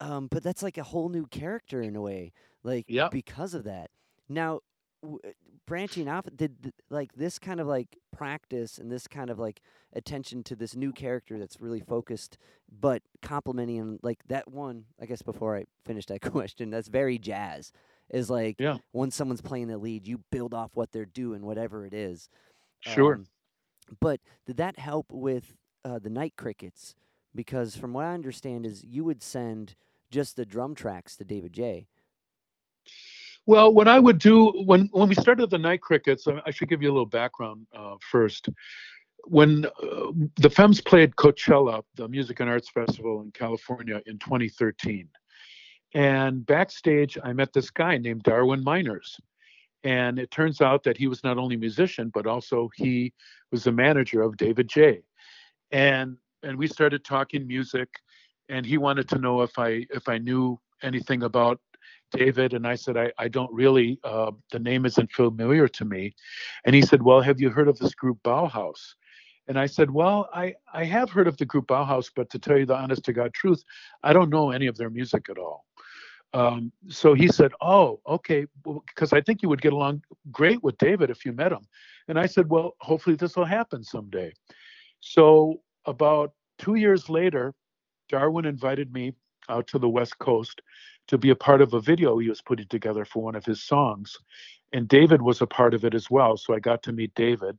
Um, 0.01 0.29
but 0.31 0.43
that's 0.43 0.63
like 0.63 0.79
a 0.79 0.83
whole 0.85 1.09
new 1.09 1.27
character 1.27 1.83
in 1.83 1.97
a 1.97 2.01
way, 2.01 2.33
like 2.63 2.85
Yep. 2.89 3.11
because 3.11 3.55
of 3.55 3.65
that. 3.65 3.91
Now, 4.29 4.61
w- 5.03 5.21
uh, 5.25 5.31
branching 5.67 6.09
off, 6.09 6.27
did 6.35 6.63
th- 6.63 6.75
like 6.91 7.13
this 7.15 7.39
kind 7.39 7.61
of 7.61 7.67
like 7.67 7.99
practice 8.17 8.79
and 8.79 8.91
this 8.91 9.07
kind 9.07 9.31
of 9.31 9.39
like 9.39 9.61
attention 9.93 10.43
to 10.45 10.57
this 10.57 10.75
new 10.77 10.93
character 10.93 11.39
that's 11.39 11.61
really 11.61 11.81
focused, 11.81 12.39
but 12.81 13.03
complimenting 13.23 13.79
and 13.79 14.01
like 14.03 14.19
that 14.29 14.49
one. 14.51 14.85
I 15.01 15.07
guess 15.07 15.23
before 15.23 15.57
I 15.57 15.65
finish 15.85 16.07
that 16.07 16.21
question, 16.33 16.71
that's 16.71 16.89
very 16.89 17.19
jazz. 17.19 17.73
Is 18.11 18.31
like 18.31 18.57
Yeah. 18.59 18.79
when 18.93 19.11
someone's 19.11 19.43
playing 19.43 19.69
the 19.69 19.77
lead, 19.79 20.07
you 20.07 20.19
build 20.31 20.55
off 20.55 20.71
what 20.75 20.93
they're 20.93 21.05
doing, 21.05 21.43
whatever 21.43 21.85
it 21.85 21.93
is. 21.93 22.29
Sure. 22.81 23.15
Um, 23.17 23.27
but 24.01 24.21
did 24.47 24.57
that 24.59 24.79
help 24.79 25.13
with 25.13 25.55
uh, 25.85 25.99
the 25.99 26.11
night 26.11 26.35
crickets? 26.37 26.95
Because 27.35 27.77
from 27.77 27.93
what 27.93 28.07
I 28.07 28.15
understand, 28.15 28.65
is 28.65 28.83
you 28.85 29.05
would 29.05 29.23
send 29.23 29.75
just 30.11 30.37
the 30.37 30.47
drum 30.47 30.75
tracks 30.75 31.17
to 31.17 31.25
David 31.25 31.53
J. 31.53 31.87
Well, 33.49 33.73
what 33.73 33.89
I 33.89 33.99
would 33.99 34.19
do 34.19 34.51
when 34.67 34.91
when 34.93 35.09
we 35.09 35.15
started 35.15 35.49
the 35.49 35.57
Night 35.57 35.81
Crickets, 35.81 36.29
I, 36.29 36.51
should 36.51 36.69
give 36.69 36.83
you 36.83 36.91
a 36.91 36.93
little 36.93 37.07
background 37.07 37.67
uh, 37.75 37.95
first. 37.99 38.51
When 39.25 39.65
uh, 39.65 40.13
the 40.37 40.51
Femmes 40.51 40.83
played 40.83 41.17
Coachella, 41.17 41.83
the 41.95 42.09
Music 42.09 42.41
and 42.41 42.51
Arts 42.51 42.69
Festival 42.69 43.23
in 43.23 43.31
California 43.31 44.03
in 44.05 44.19
2013, 44.19 45.09
And 45.95 46.45
backstage, 46.45 47.17
I 47.25 47.33
met 47.33 47.55
this 47.55 47.71
guy 47.71 47.97
named 47.97 48.23
Darwin 48.23 48.63
Meiners. 48.63 49.19
And 49.83 50.19
it 50.19 50.31
turns 50.31 50.61
out 50.61 50.83
that 50.83 50.99
he 50.99 51.07
was 51.07 51.25
not 51.25 51.39
only 51.39 51.55
a 51.55 51.59
musician, 51.59 52.11
but 52.13 52.27
also 52.27 52.69
he 52.77 53.15
was 53.51 53.65
the 53.65 53.73
manager 53.73 54.21
of 54.21 54.37
David 54.37 54.69
J. 54.69 55.01
And 55.71 56.19
and 56.43 56.59
we 56.59 56.67
started 56.67 57.03
talking 57.03 57.47
music, 57.47 57.89
and 58.51 58.67
he 58.67 58.77
wanted 58.77 59.09
to 59.09 59.19
know 59.19 59.41
if 59.41 59.59
I 59.59 59.87
if 59.89 60.07
I 60.07 60.19
knew 60.19 60.61
anything 60.83 61.23
about 61.23 61.59
David, 62.11 62.55
and 62.55 62.67
I 62.67 62.75
said 62.75 62.97
I, 62.97 63.13
I 63.19 63.29
don't 63.29 63.53
really. 63.53 63.99
Uh, 64.05 64.33
the 64.51 64.59
name 64.59 64.87
isn't 64.87 65.13
familiar 65.13 65.69
to 65.69 65.85
me, 65.85 66.15
and 66.65 66.75
he 66.75 66.83
said, 66.83 67.03
Well, 67.03 67.21
have 67.21 67.41
you 67.41 67.51
heard 67.51 67.69
of 67.69 67.79
this 67.79 67.95
group 67.95 68.19
Bauhaus? 68.23 68.95
And 69.47 69.59
I 69.59 69.67
said, 69.67 69.91
Well, 69.91 70.29
I 70.33 70.55
I 70.73 70.85
have 70.85 71.11
heard 71.11 71.29
of 71.29 71.37
the 71.37 71.47
group 71.47 71.67
Bauhaus, 71.69 72.11
but 72.15 72.31
to 72.31 72.39
tell 72.39 72.59
you 72.59 72.67
the 72.67 72.77
honest 72.77 73.05
to 73.05 73.13
God 73.13 73.35
truth, 73.35 73.63
I 74.03 74.13
don't 74.13 74.31
know 74.31 74.51
any 74.51 74.67
of 74.67 74.77
their 74.77 74.91
music 74.91 75.29
at 75.31 75.39
all. 75.39 75.65
Um, 76.35 76.73
so 76.89 77.15
he 77.15 77.29
said, 77.29 77.53
"Oh, 77.61 78.01
okay, 78.07 78.47
because 78.65 79.13
I 79.13 79.21
think 79.21 79.43
you 79.43 79.49
would 79.49 79.63
get 79.63 79.73
along 79.73 80.03
great 80.31 80.63
with 80.63 80.77
David 80.79 81.11
if 81.11 81.25
you 81.25 81.33
met 81.33 81.53
him." 81.53 81.67
And 82.09 82.19
I 82.19 82.27
said, 82.27 82.51
"Well, 82.51 82.75
hopefully 82.81 83.17
this 83.17 83.37
will 83.37 83.47
happen 83.47 83.83
someday." 83.83 84.33
So 85.01 85.63
about 85.87 86.33
two 86.59 86.75
years 86.75 87.09
later, 87.09 87.55
Darwin 88.09 88.45
invited 88.45 88.93
me 88.93 89.15
out 89.49 89.67
to 89.69 89.79
the 89.79 89.89
West 89.89 90.19
Coast 90.19 90.61
to 91.09 91.19
be 91.19 91.31
a 91.31 91.37
part 91.37 91.61
of 91.61 91.75
a 91.75 91.81
video 91.81 92.19
he 92.19 92.29
was 92.29 92.41
putting 92.41 92.69
together 92.69 93.05
for 93.05 93.23
one 93.23 93.35
of 93.35 93.45
his 93.45 93.63
songs, 93.63 94.17
and 94.73 94.89
David 94.89 95.23
was 95.23 95.41
a 95.41 95.47
part 95.47 95.75
of 95.75 95.85
it 95.85 95.95
as 95.95 96.11
well. 96.11 96.37
So 96.37 96.55
I 96.55 96.61
got 96.61 96.83
to 96.85 96.93
meet 96.93 97.15
David, 97.15 97.59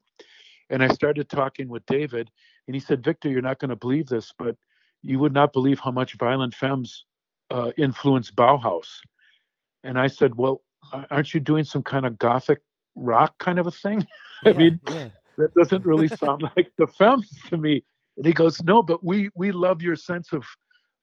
and 0.70 0.84
I 0.84 0.88
started 0.90 1.30
talking 1.30 1.68
with 1.68 1.86
David, 1.86 2.30
and 2.68 2.76
he 2.76 2.80
said, 2.80 3.04
"Victor, 3.04 3.30
you're 3.30 3.42
not 3.42 3.60
going 3.60 3.70
to 3.70 3.76
believe 3.76 4.08
this, 4.08 4.34
but 4.38 4.56
you 5.02 5.20
would 5.20 5.34
not 5.34 5.54
believe 5.54 5.80
how 5.80 5.92
much 5.92 6.16
Violent 6.16 6.54
Femmes 6.54 7.06
uh, 7.52 7.72
influenced 7.78 8.36
Bauhaus. 8.36 8.88
And 9.84 10.00
I 10.00 10.08
said, 10.08 10.36
Well, 10.36 10.62
aren't 11.10 11.34
you 11.34 11.40
doing 11.40 11.64
some 11.64 11.84
kind 11.84 12.06
of 12.06 12.18
gothic 12.18 12.60
rock 12.96 13.38
kind 13.38 13.60
of 13.60 13.68
a 13.68 13.72
thing? 13.72 14.06
I 14.46 14.54
mean, 14.54 14.80
yeah. 14.90 15.10
that 15.38 15.54
doesn't 15.54 15.86
really 15.86 16.08
sound 16.08 16.44
like 16.56 16.72
the 16.78 16.88
Femmes 16.88 17.32
to 17.50 17.58
me. 17.58 17.84
And 18.18 18.26
he 18.26 18.34
goes, 18.34 18.62
No, 18.64 18.84
but 18.84 19.04
we 19.04 19.30
we 19.36 19.52
love 19.52 19.82
your 19.82 19.96
sense 19.96 20.34
of 20.34 20.46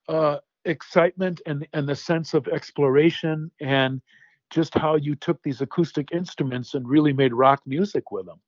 uh, 0.09 0.39
excitement 0.67 1.41
and 1.47 1.67
and 1.73 1.89
the 1.89 1.97
sense 1.97 2.35
of 2.35 2.47
exploration 2.49 3.51
and 3.61 4.01
just 4.51 4.75
how 4.75 4.97
you 4.97 5.15
took 5.15 5.43
these 5.43 5.61
acoustic 5.61 6.13
instruments 6.13 6.75
and 6.75 6.89
really 6.89 7.13
made 7.13 7.33
rock 7.33 7.61
music 7.67 8.11
with 8.13 8.27
them. 8.27 8.41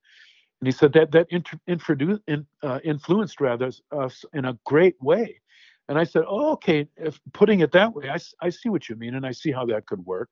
And 0.61 0.69
he 0.69 0.73
said 0.73 0.93
that 0.95 1.13
that 1.13 1.27
inter, 1.31 1.59
introduced, 1.67 2.23
in, 2.29 2.47
uh, 2.63 2.81
influenced 2.85 3.41
rather 3.41 3.71
us 3.93 4.25
in 4.33 4.45
a 4.45 4.59
great 4.65 4.97
way. 5.01 5.41
And 5.89 5.99
I 5.99 6.05
said, 6.05 6.25
oh, 6.29 6.53
okay, 6.53 6.87
if 6.97 7.19
putting 7.33 7.61
it 7.61 7.73
that 7.73 7.95
way, 7.95 8.11
I 8.43 8.51
see 8.51 8.69
what 8.69 8.89
you 8.89 8.97
mean 8.97 9.15
and 9.15 9.25
I 9.25 9.33
see 9.33 9.51
how 9.51 9.65
that 9.67 9.87
could 9.87 10.05
work. 10.05 10.31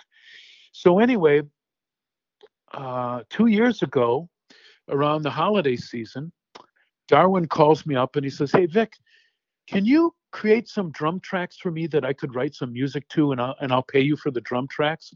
So, 0.73 0.99
anyway, 0.99 1.43
uh, 2.73 3.23
two 3.31 3.47
years 3.47 3.83
ago, 3.83 4.29
around 4.89 5.23
the 5.23 5.31
holiday 5.31 5.77
season, 5.77 6.31
Darwin 7.09 7.47
calls 7.49 7.87
me 7.87 7.95
up 7.95 8.17
and 8.17 8.25
he 8.25 8.31
says, 8.31 8.53
hey, 8.53 8.67
Vic, 8.67 8.93
can 9.67 9.85
you 9.85 10.15
create 10.33 10.69
some 10.69 10.91
drum 10.91 11.21
tracks 11.21 11.57
for 11.57 11.71
me 11.71 11.87
that 11.89 12.05
I 12.05 12.13
could 12.13 12.35
write 12.35 12.55
some 12.55 12.73
music 12.73 13.09
to 13.11 13.33
and 13.33 13.41
I'll, 13.41 13.57
and 13.61 13.73
I'll 13.73 13.83
pay 13.83 14.01
you 14.01 14.17
for 14.17 14.31
the 14.31 14.41
drum 14.43 14.69
tracks? 14.69 15.13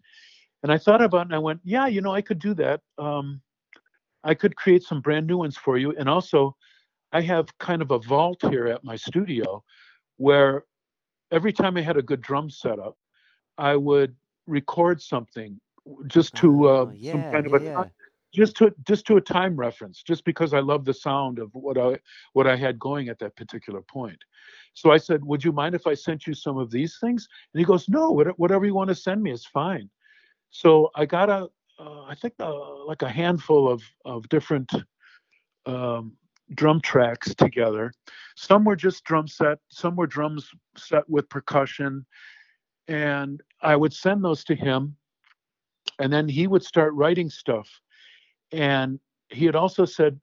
And 0.63 0.73
I 0.73 0.79
thought 0.79 1.03
about 1.03 1.23
it 1.23 1.27
and 1.27 1.35
I 1.35 1.39
went, 1.39 1.61
yeah, 1.65 1.87
you 1.87 2.01
know, 2.01 2.15
I 2.15 2.23
could 2.23 2.39
do 2.39 2.55
that. 2.55 2.81
Um, 2.99 3.41
I 4.25 4.35
could 4.35 4.57
create 4.57 4.83
some 4.83 5.01
brand 5.01 5.27
new 5.27 5.39
ones 5.39 5.57
for 5.57 5.79
you. 5.79 5.95
And 5.97 6.09
also, 6.09 6.57
I 7.13 7.23
have 7.23 7.47
kind 7.59 7.83
of 7.83 7.91
a 7.91 7.99
vault 7.99 8.41
here 8.51 8.67
at 8.67 8.85
my 8.85 8.97
studio 8.97 9.65
where 10.19 10.65
every 11.33 11.53
time 11.53 11.77
I 11.77 11.81
had 11.81 11.97
a 11.97 12.03
good 12.03 12.21
drum 12.21 12.51
setup, 12.51 12.97
I 13.59 13.77
would 13.77 14.15
record 14.47 15.01
something 15.01 15.61
just 16.07 16.35
to 16.37 16.69
uh, 16.69 16.71
Oh, 16.71 16.93
some 17.03 17.25
kind 17.33 17.47
of 17.47 17.53
yeah, 17.53 17.59
a 17.59 17.63
yeah. 17.63 17.85
Just 18.33 18.57
to 18.57 18.73
just 18.87 19.07
to 19.07 19.17
a 19.17 19.21
time 19.21 19.57
reference, 19.57 20.03
just 20.03 20.25
because 20.25 20.55
I 20.55 20.61
love 20.61 20.85
the 20.85 20.95
sound 20.95 21.39
of 21.39 21.51
what 21.53 21.79
I 21.79 21.99
what 22.33 22.47
I 22.47 22.57
had 22.57 22.79
going 22.79 23.09
at 23.09 23.19
that 23.19 23.37
particular 23.37 23.83
point. 23.83 24.19
So 24.75 24.93
I 24.93 24.99
said, 24.99 25.25
"Would 25.25 25.45
you 25.45 25.53
mind 25.53 25.75
if 25.75 25.87
I 25.87 25.95
sent 25.95 26.27
you 26.27 26.35
some 26.35 26.57
of 26.59 26.71
these 26.71 26.99
things?" 27.01 27.29
And 27.53 27.61
he 27.61 27.65
goes, 27.65 27.89
"No, 27.89 28.11
whatever 28.13 28.65
you 28.65 28.75
want 28.75 28.89
to 28.89 28.95
send 28.95 29.23
me 29.23 29.33
is 29.33 29.45
fine." 29.47 29.91
So 30.51 30.91
I 30.95 31.07
got 31.07 31.29
a, 31.29 31.49
uh, 31.79 32.03
I 32.03 32.15
think 32.15 32.35
uh, 32.39 32.85
like 32.85 33.03
a 33.03 33.09
handful 33.09 33.69
of 33.69 33.83
of 34.05 34.29
different 34.29 34.71
um, 35.67 36.17
drum 36.55 36.81
tracks 36.81 37.35
together. 37.35 37.93
Some 38.37 38.65
were 38.65 38.77
just 38.77 39.05
drum 39.05 39.29
set, 39.29 39.59
some 39.69 39.97
were 39.97 40.07
drums 40.07 40.49
set 40.77 41.09
with 41.09 41.29
percussion, 41.29 42.07
and 42.89 43.43
I 43.63 43.77
would 43.77 43.93
send 43.93 44.25
those 44.25 44.45
to 44.45 44.55
him, 44.55 44.97
and 45.99 46.13
then 46.13 46.29
he 46.29 46.47
would 46.47 46.65
start 46.65 46.95
writing 46.95 47.31
stuff. 47.31 47.69
And 48.53 48.99
he 49.29 49.45
had 49.47 49.57
also 49.57 49.85
said, 49.85 50.21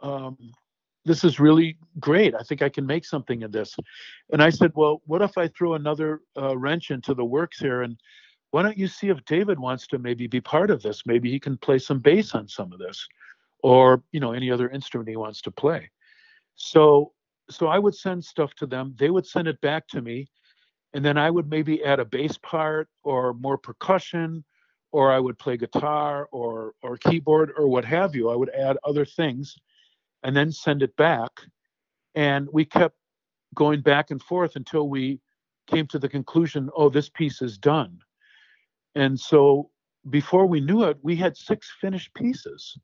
um, 0.00 0.36
"This 1.04 1.24
is 1.24 1.40
really 1.40 1.78
great. 2.00 2.34
I 2.34 2.42
think 2.42 2.62
I 2.62 2.68
can 2.68 2.86
make 2.86 3.04
something 3.04 3.42
of 3.42 3.52
this." 3.52 3.76
And 4.32 4.42
I 4.42 4.50
said, 4.50 4.72
"Well, 4.74 5.02
what 5.06 5.22
if 5.22 5.38
I 5.38 5.48
throw 5.48 5.74
another 5.74 6.22
uh, 6.36 6.56
wrench 6.56 6.90
into 6.90 7.14
the 7.14 7.24
works 7.24 7.58
here 7.58 7.82
and 7.82 7.96
why 8.50 8.62
don't 8.62 8.78
you 8.78 8.88
see 8.88 9.08
if 9.08 9.24
David 9.26 9.58
wants 9.58 9.86
to 9.88 9.98
maybe 9.98 10.26
be 10.26 10.40
part 10.40 10.70
of 10.70 10.82
this? 10.82 11.04
Maybe 11.06 11.30
he 11.30 11.38
can 11.38 11.58
play 11.58 11.78
some 11.78 11.98
bass 11.98 12.34
on 12.34 12.48
some 12.48 12.72
of 12.72 12.78
this, 12.78 13.06
or 13.62 14.02
you 14.12 14.20
know 14.20 14.32
any 14.32 14.50
other 14.50 14.70
instrument 14.70 15.08
he 15.08 15.16
wants 15.16 15.42
to 15.42 15.50
play." 15.50 15.90
So 16.56 17.12
so 17.50 17.68
I 17.68 17.78
would 17.78 17.94
send 17.94 18.24
stuff 18.24 18.54
to 18.54 18.66
them. 18.66 18.94
They 18.98 19.10
would 19.10 19.26
send 19.26 19.48
it 19.48 19.60
back 19.60 19.86
to 19.88 20.02
me, 20.02 20.28
and 20.92 21.04
then 21.04 21.16
I 21.18 21.30
would 21.30 21.48
maybe 21.48 21.84
add 21.84 22.00
a 22.00 22.04
bass 22.04 22.38
part 22.38 22.88
or 23.04 23.34
more 23.34 23.58
percussion, 23.58 24.44
or 24.92 25.12
I 25.12 25.18
would 25.18 25.38
play 25.38 25.56
guitar 25.56 26.28
or 26.32 26.74
or 26.82 26.96
keyboard 26.96 27.52
or 27.56 27.68
what 27.68 27.84
have 27.84 28.14
you. 28.14 28.30
I 28.30 28.36
would 28.36 28.50
add 28.50 28.78
other 28.84 29.04
things, 29.04 29.56
and 30.22 30.36
then 30.36 30.50
send 30.52 30.82
it 30.82 30.96
back, 30.96 31.30
and 32.14 32.48
we 32.52 32.64
kept 32.64 32.96
going 33.54 33.80
back 33.80 34.10
and 34.10 34.22
forth 34.22 34.56
until 34.56 34.88
we 34.88 35.20
came 35.66 35.86
to 35.88 35.98
the 35.98 36.08
conclusion, 36.08 36.70
oh, 36.76 36.88
this 36.88 37.08
piece 37.08 37.42
is 37.42 37.58
done. 37.58 37.98
And 38.94 39.18
so 39.18 39.70
before 40.10 40.46
we 40.46 40.60
knew 40.60 40.84
it, 40.84 40.98
we 41.02 41.16
had 41.16 41.36
six 41.36 41.70
finished 41.80 42.12
pieces. 42.14 42.76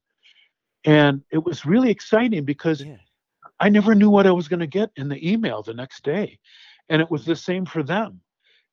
And 0.85 1.23
it 1.31 1.43
was 1.43 1.65
really 1.65 1.91
exciting 1.91 2.45
because 2.45 2.85
Yeah. 2.85 2.97
I 3.61 3.69
never 3.69 3.95
knew 3.95 4.11
what 4.11 4.27
I 4.27 4.33
was 4.33 4.49
going 4.49 4.61
to 4.61 4.67
get 4.67 4.91
in 4.97 5.09
the 5.09 5.33
email 5.33 5.63
the 5.63 5.75
next 5.75 6.03
day. 6.05 6.39
And 6.89 7.01
it 7.01 7.11
was 7.11 7.25
the 7.25 7.37
same 7.37 7.65
for 7.65 7.83
them. 7.83 8.21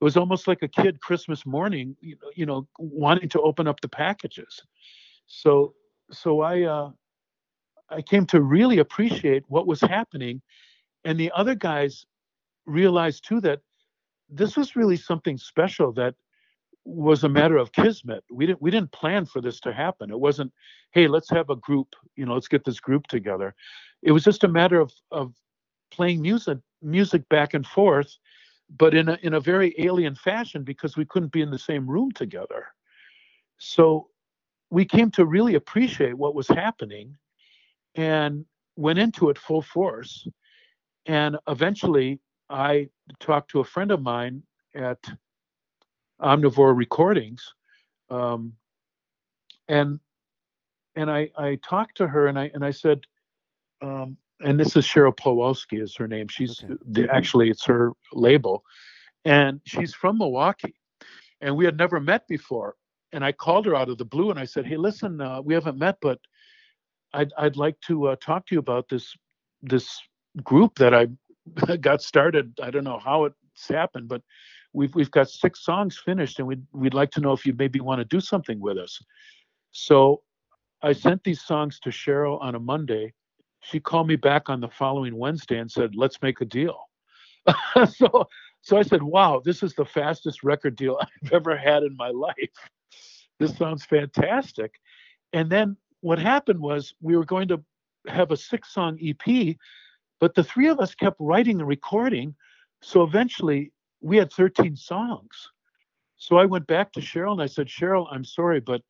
It 0.02 0.04
was 0.04 0.18
almost 0.18 0.48
like 0.48 0.64
a 0.64 0.68
kid 0.68 1.00
Christmas 1.00 1.46
morning, 1.46 1.96
you 2.02 2.16
know, 2.22 2.32
you 2.36 2.46
know 2.48 2.68
wanting 2.80 3.30
to 3.30 3.42
open 3.42 3.68
up 3.68 3.82
the 3.82 3.88
packages. 3.88 4.62
So 5.28 5.76
so 6.12 6.42
I 6.42 6.64
uh, 6.64 6.92
I 7.90 8.02
came 8.02 8.26
to 8.28 8.42
really 8.42 8.80
appreciate 8.80 9.44
what 9.48 9.68
was 9.68 9.82
happening. 9.82 10.42
And 11.06 11.20
the 11.20 11.32
other 11.36 11.56
guys 11.56 12.06
realized 12.66 13.26
too 13.28 13.42
that 13.42 13.60
this 14.30 14.58
was 14.58 14.76
really 14.76 14.98
something 14.98 15.38
special 15.38 15.92
that 15.94 16.16
was 16.84 17.24
a 17.24 17.30
matter 17.30 17.58
of 17.58 17.72
kismet. 17.72 18.24
We 18.32 18.48
didn't 18.48 18.62
we 18.62 18.72
didn't 18.72 18.92
plan 18.92 19.26
for 19.26 19.40
this 19.40 19.60
to 19.62 19.74
happen. 19.74 20.10
It 20.10 20.20
wasn't, 20.20 20.52
hey, 20.94 21.08
let's 21.08 21.30
have 21.30 21.52
a 21.52 21.56
group, 21.56 21.96
you 22.16 22.26
know, 22.26 22.34
let's 22.34 22.48
get 22.48 22.66
this 22.66 22.80
group 22.80 23.06
together. 23.08 23.54
It 24.02 24.14
was 24.14 24.24
just 24.24 24.44
a 24.44 24.48
matter 24.48 24.80
of 24.80 24.92
of 25.12 25.34
playing 25.92 26.22
music 26.22 26.58
music 26.82 27.28
back 27.30 27.54
and 27.54 27.68
forth, 27.68 28.18
but 28.78 28.94
in 28.96 29.10
a 29.10 29.20
in 29.24 29.36
a 29.36 29.40
very 29.40 29.76
alien 29.80 30.16
fashion 30.16 30.64
because 30.64 30.98
we 30.98 31.06
couldn't 31.06 31.32
be 31.32 31.42
in 31.42 31.52
the 31.52 31.60
same 31.60 31.90
room 31.90 32.12
together. 32.12 32.68
So 33.60 34.10
we 34.72 34.86
came 34.86 35.12
to 35.12 35.26
really 35.26 35.56
appreciate 35.56 36.16
what 36.18 36.36
was 36.36 36.48
happening 36.48 37.18
and 37.96 38.46
went 38.78 39.00
into 39.00 39.30
it 39.30 39.38
full 39.38 39.62
force. 39.62 40.28
And 41.08 41.38
eventually 41.48 42.20
I 42.50 42.90
talked 43.20 43.52
to 43.52 43.62
a 43.62 43.66
friend 43.66 43.92
of 43.92 44.02
mine 44.02 44.44
at 44.76 45.00
Omnivore 46.22 46.78
Recordings, 46.78 47.54
um, 48.10 48.54
and 49.70 50.00
and 50.96 51.12
I 51.12 51.32
I 51.38 51.58
talked 51.58 51.98
to 51.98 52.08
her 52.08 52.28
and 52.28 52.40
I 52.40 52.52
and 52.54 52.66
I 52.66 52.72
said, 52.72 53.02
um, 53.82 54.18
and 54.44 54.60
this 54.60 54.76
is 54.76 54.86
Cheryl 54.86 55.16
Pawelski 55.16 55.82
is 55.82 55.96
her 55.96 56.08
name. 56.08 56.28
She's 56.28 56.64
Okay. 56.64 56.74
the, 56.88 57.10
actually 57.14 57.50
it's 57.50 57.66
her 57.66 57.94
label, 58.14 58.64
and 59.26 59.62
she's 59.66 59.94
from 59.94 60.18
Milwaukee, 60.18 60.76
and 61.42 61.56
we 61.56 61.66
had 61.66 61.78
never 61.78 62.00
met 62.00 62.28
before. 62.28 62.76
And 63.14 63.26
I 63.26 63.32
called 63.34 63.66
her 63.66 63.76
out 63.76 63.90
of 63.90 63.98
the 63.98 64.06
blue 64.06 64.32
and 64.32 64.40
I 64.40 64.46
said, 64.46 64.66
hey, 64.66 64.78
listen, 64.78 65.20
uh, 65.20 65.42
we 65.42 65.54
haven't 65.54 65.78
met, 65.78 65.98
but 66.02 66.20
I'd 67.14 67.34
I'd 67.38 67.58
like 67.58 67.80
to 67.88 68.08
uh, 68.10 68.16
talk 68.22 68.46
to 68.48 68.56
you 68.56 68.60
about 68.60 68.88
this 68.90 69.14
this 69.62 70.00
group 70.44 70.76
that 70.76 70.94
I 70.94 71.08
got 71.78 72.02
started. 72.02 72.54
I 72.62 72.72
don't 72.72 72.84
know 72.86 73.00
how 73.00 73.26
it's 73.26 73.68
happened, 73.68 74.08
but 74.08 74.22
we've 74.74 74.94
we've 74.96 75.12
got 75.12 75.30
six 75.30 75.64
songs 75.66 75.98
finished, 75.98 76.40
and 76.40 76.48
we'd 76.48 76.64
we'd 76.72 76.94
like 76.94 77.12
to 77.12 77.22
know 77.22 77.34
if 77.34 77.46
you 77.46 77.54
maybe 77.54 77.80
want 77.82 78.00
to 78.00 78.06
do 78.06 78.22
something 78.22 78.60
with 78.60 78.78
us. 78.78 79.00
So 79.72 80.22
I 80.82 80.94
sent 80.94 81.24
these 81.24 81.42
songs 81.42 81.80
to 81.82 81.90
Cheryl 81.90 82.42
on 82.42 82.56
a 82.56 82.60
Monday. 82.60 83.14
She 83.62 83.80
called 83.80 84.08
me 84.08 84.16
back 84.16 84.50
on 84.50 84.60
the 84.60 84.68
following 84.68 85.16
Wednesday 85.16 85.60
and 85.60 85.72
said, 85.72 85.96
"Let's 85.96 86.22
make 86.22 86.42
a 86.42 86.46
deal." 86.46 86.90
so 87.96 88.28
so 88.62 88.78
I 88.78 88.82
said, 88.84 89.04
"Wow, 89.04 89.42
this 89.44 89.64
is 89.64 89.74
the 89.74 89.86
fastest 89.86 90.44
record 90.44 90.76
deal 90.76 91.00
I've 91.24 91.32
ever 91.32 91.56
had 91.56 91.84
in 91.84 91.96
my 91.96 92.10
life. 92.10 92.70
This 93.40 93.56
sounds 93.56 93.86
fantastic." 93.86 94.80
And 95.34 95.50
then 95.50 95.78
what 96.02 96.20
happened 96.20 96.60
was 96.60 96.94
we 97.02 97.16
were 97.16 97.26
going 97.26 97.48
to 97.50 97.64
have 98.08 98.32
a 98.32 98.38
six-song 98.38 98.98
EP, 99.02 99.56
but 100.20 100.34
the 100.34 100.44
three 100.44 100.68
of 100.68 100.80
us 100.80 100.96
kept 100.96 101.18
writing 101.20 101.60
and 101.60 101.68
recording. 101.68 102.36
So 102.82 103.04
eventually, 103.04 103.72
we 104.02 104.18
had 104.18 104.34
13 104.34 104.76
songs. 104.76 105.52
So 106.18 106.38
I 106.38 106.46
went 106.46 106.68
back 106.68 106.92
to 106.94 107.00
Cheryl 107.00 107.34
and 107.34 107.42
I 107.42 107.48
said, 107.48 107.68
"Cheryl, 107.68 108.08
I'm 108.12 108.26
sorry, 108.26 108.60
but 108.60 108.82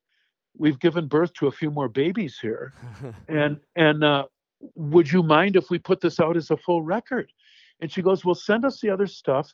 we've 0.58 0.80
given 0.80 1.08
birth 1.08 1.34
to 1.34 1.48
a 1.48 1.52
few 1.52 1.72
more 1.72 1.88
babies 1.88 2.40
here, 2.42 2.74
and 3.28 3.60
and 3.76 4.04
uh, 4.04 4.26
would 4.76 5.12
you 5.12 5.24
mind 5.24 5.56
if 5.56 5.70
we 5.70 5.80
put 5.80 6.02
this 6.02 6.20
out 6.20 6.38
as 6.38 6.52
a 6.52 6.58
full 6.58 6.82
record?" 6.82 7.32
And 7.80 7.92
she 7.92 8.02
goes, 8.02 8.24
"Well, 8.26 8.36
send 8.36 8.66
us 8.66 8.80
the 8.80 8.90
other 8.90 9.08
stuff, 9.08 9.54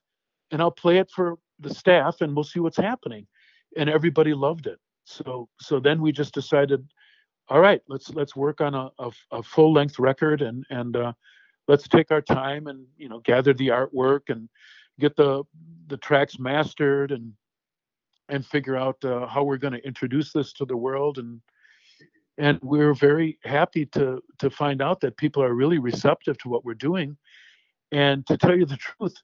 and 0.51 0.61
I'll 0.61 0.71
play 0.71 0.97
it 0.97 1.09
for 1.11 1.37
the 1.59 1.73
staff, 1.73 2.21
and 2.21 2.35
we'll 2.35 2.43
see 2.43 2.59
what's 2.59 2.77
happening." 2.77 3.27
And 3.75 3.89
everybody 3.89 4.33
loved 4.33 4.67
it. 4.67 4.79
So 5.05 5.49
so 5.59 5.79
then 5.79 6.01
we 6.01 6.11
just 6.11 6.33
decided, 6.33 6.87
all 7.49 7.61
right, 7.61 7.81
let's 7.87 8.09
let's 8.09 8.35
work 8.35 8.61
on 8.61 8.73
a, 8.75 8.89
a, 8.99 9.11
a 9.31 9.43
full 9.43 9.73
length 9.73 9.99
record, 9.99 10.41
and 10.41 10.65
and 10.69 10.95
uh, 10.95 11.13
let's 11.67 11.87
take 11.87 12.11
our 12.11 12.21
time 12.21 12.67
and 12.67 12.85
you 12.97 13.09
know 13.09 13.19
gather 13.19 13.53
the 13.53 13.69
artwork 13.69 14.29
and 14.29 14.49
get 14.99 15.15
the 15.15 15.43
the 15.87 15.97
tracks 15.97 16.39
mastered 16.39 17.11
and 17.11 17.33
and 18.29 18.45
figure 18.45 18.75
out 18.75 19.03
uh, 19.05 19.25
how 19.27 19.43
we're 19.43 19.57
going 19.57 19.73
to 19.73 19.85
introduce 19.87 20.33
this 20.33 20.51
to 20.53 20.65
the 20.65 20.75
world 20.75 21.17
and 21.17 21.39
and 22.37 22.59
we're 22.61 22.93
very 22.93 23.37
happy 23.43 23.85
to 23.85 24.21
to 24.39 24.49
find 24.49 24.81
out 24.81 24.99
that 25.01 25.17
people 25.17 25.41
are 25.43 25.53
really 25.53 25.79
receptive 25.79 26.37
to 26.39 26.49
what 26.49 26.63
we're 26.65 26.73
doing 26.73 27.17
and 27.91 28.25
to 28.27 28.37
tell 28.37 28.55
you 28.57 28.65
the 28.65 28.77
truth 28.77 29.15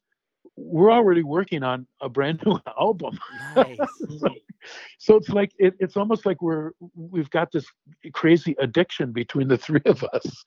we're 0.55 0.91
already 0.91 1.23
working 1.23 1.63
on 1.63 1.87
a 2.01 2.09
brand 2.09 2.41
new 2.45 2.59
album 2.79 3.17
nice. 3.55 3.77
so 4.99 5.15
it's 5.15 5.29
like 5.29 5.51
it, 5.57 5.73
it's 5.79 5.97
almost 5.97 6.25
like 6.25 6.41
we're 6.41 6.71
we've 6.95 7.29
got 7.31 7.51
this 7.51 7.65
crazy 8.13 8.55
addiction 8.59 9.11
between 9.11 9.47
the 9.47 9.57
three 9.65 9.81
of 9.85 10.03
us 10.13 10.43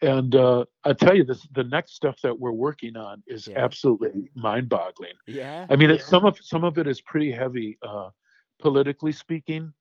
and 0.00 0.34
uh, 0.34 0.64
i 0.84 0.92
tell 0.92 1.14
you 1.16 1.24
this 1.24 1.46
the 1.54 1.64
next 1.64 1.94
stuff 1.94 2.16
that 2.22 2.36
we're 2.38 2.50
working 2.52 2.96
on 2.96 3.22
is 3.26 3.46
Yeah. 3.46 3.58
absolutely 3.64 4.30
mind-boggling 4.34 5.14
Yeah. 5.26 5.66
I 5.70 5.76
mean, 5.76 5.90
it's, 5.90 6.06
some 6.06 6.24
of 6.24 6.36
some 6.42 6.64
of 6.64 6.78
it 6.78 6.86
is 6.86 7.00
pretty 7.00 7.30
heavy, 7.30 7.78
uh, 7.82 8.10
politically 8.58 9.12
speaking, 9.12 9.72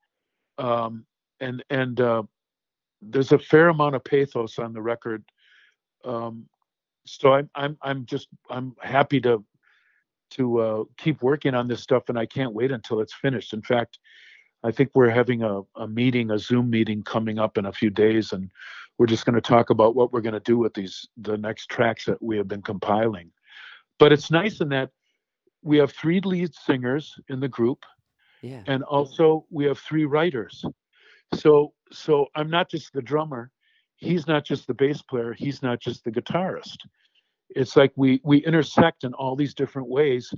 um, 0.58 1.06
and 1.42 1.64
and 1.70 2.00
uh, 2.00 2.24
there's 3.02 3.32
a 3.32 3.40
fair 3.40 3.70
amount 3.70 3.96
of 3.96 4.04
pathos 4.04 4.60
on 4.60 4.74
the 4.74 4.82
record. 4.82 5.24
Um, 6.06 6.48
so 7.06 7.34
I'm 7.34 7.50
I'm 7.56 7.78
I'm 7.82 8.06
just 8.06 8.28
I'm 8.50 8.76
happy 8.82 9.20
to 9.22 9.44
to 10.32 10.60
uh, 10.60 10.84
keep 10.98 11.22
working 11.22 11.54
on 11.54 11.68
this 11.68 11.82
stuff, 11.82 12.04
and 12.08 12.18
I 12.18 12.26
can't 12.26 12.54
wait 12.54 12.72
until 12.72 13.02
it's 13.02 13.14
finished. 13.14 13.54
In 13.54 13.62
fact, 13.62 14.00
I 14.64 14.72
think 14.72 14.92
we're 14.94 15.10
having 15.10 15.44
a, 15.44 15.62
a 15.76 15.88
meeting, 15.88 16.32
a 16.32 16.40
Zoom 16.40 16.70
meeting 16.70 17.04
coming 17.04 17.38
up 17.38 17.58
in 17.58 17.66
a 17.66 17.74
few 17.74 17.90
days, 17.90 18.32
and 18.32 18.50
we're 18.98 19.08
just 19.08 19.26
going 19.26 19.36
to 19.36 19.42
talk 19.42 19.72
about 19.72 19.96
what 19.96 20.14
we're 20.14 20.22
going 20.22 20.34
to 20.34 20.40
do 20.40 20.58
with 20.58 20.74
these 20.74 21.08
the 21.18 21.38
next 21.38 21.68
tracks 21.68 22.06
that 22.06 22.22
we 22.22 22.38
have 22.38 22.48
been 22.48 22.62
compiling. 22.62 23.32
But 24.00 24.14
it's 24.14 24.32
nice 24.32 24.62
in 24.62 24.70
that 24.70 24.92
we 25.64 25.78
have 25.78 25.92
three 25.92 26.20
lead 26.22 26.54
singers 26.56 27.16
in 27.30 27.40
the 27.40 27.48
group 27.48 27.86
Yeah. 28.42 28.64
and 28.68 28.84
also 28.84 29.46
we 29.50 29.66
have 29.66 29.80
three 29.80 30.06
writers 30.06 30.66
so 31.34 31.74
so 31.92 32.28
i'm 32.36 32.50
not 32.50 32.70
just 32.70 32.94
the 32.94 33.02
drummer 33.02 33.52
he's 33.98 34.28
not 34.28 34.46
just 34.46 34.68
the 34.68 34.74
bass 34.74 35.02
player 35.02 35.34
he's 35.34 35.62
not 35.62 35.80
just 35.80 36.04
the 36.04 36.12
guitarist 36.12 36.78
it's 37.50 37.76
like 37.76 37.92
we 37.96 38.22
we 38.24 38.40
intersect 38.46 39.04
in 39.04 39.14
all 39.16 39.36
these 39.36 39.54
different 39.54 39.88
ways 39.90 40.34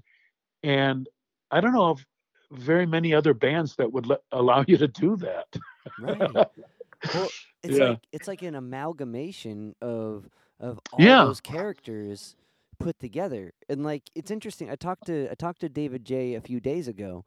and 0.63 1.07
i 1.51 1.59
don't 1.61 1.73
know 1.73 1.89
of 1.91 2.05
very 2.51 2.85
many 2.85 3.13
other 3.13 3.33
bands 3.33 3.75
that 3.75 3.91
would 3.91 4.05
let, 4.07 4.19
allow 4.31 4.63
you 4.67 4.77
to 4.77 4.87
do 4.87 5.15
that 5.17 5.47
Right. 5.97 6.35
Well, 7.11 7.33
it's 7.63 7.79
Yeah. 7.79 7.79
like 7.79 7.99
it's 8.11 8.27
like 8.27 8.41
an 8.41 8.55
amalgamation 8.55 9.75
of 9.81 10.29
of 10.59 10.79
all 10.91 10.99
Yeah. 10.99 11.23
those 11.23 11.41
characters 11.41 12.35
put 12.79 12.99
together. 12.99 13.53
And 13.69 13.83
like 13.83 14.09
it's 14.15 14.31
interesting. 14.31 14.69
I 14.69 14.75
talked 14.75 15.05
to 15.07 15.29
I 15.31 15.35
talked 15.35 15.61
to 15.61 15.69
David 15.69 16.05
J 16.05 16.33
a 16.35 16.41
few 16.41 16.59
days 16.59 16.87
ago. 16.87 17.25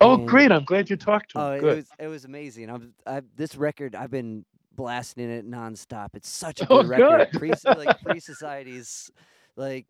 Oh 0.00 0.14
and- 0.14 0.28
great 0.28 0.50
i'm 0.52 0.64
glad 0.64 0.88
you 0.90 0.96
talked 0.96 1.30
to 1.30 1.38
oh, 1.40 1.52
him 1.52 1.64
Oh, 1.64 1.68
it 1.68 1.76
was 1.76 1.88
it 2.00 2.08
was 2.08 2.24
amazing. 2.24 2.70
I'm 2.70 2.94
I, 3.06 3.22
this 3.36 3.56
record 3.56 3.94
I've 3.94 4.10
been 4.10 4.44
blasting 4.72 5.30
it 5.30 5.48
nonstop. 5.48 6.10
It's 6.14 6.28
such 6.28 6.60
a 6.60 6.66
Oh, 6.68 6.82
good 6.82 6.88
record. 6.90 7.28
good. 7.32 7.38
Free, 7.38 7.52
like 7.76 8.00
free 8.02 8.18
societies, 8.20 9.10
like 9.56 9.86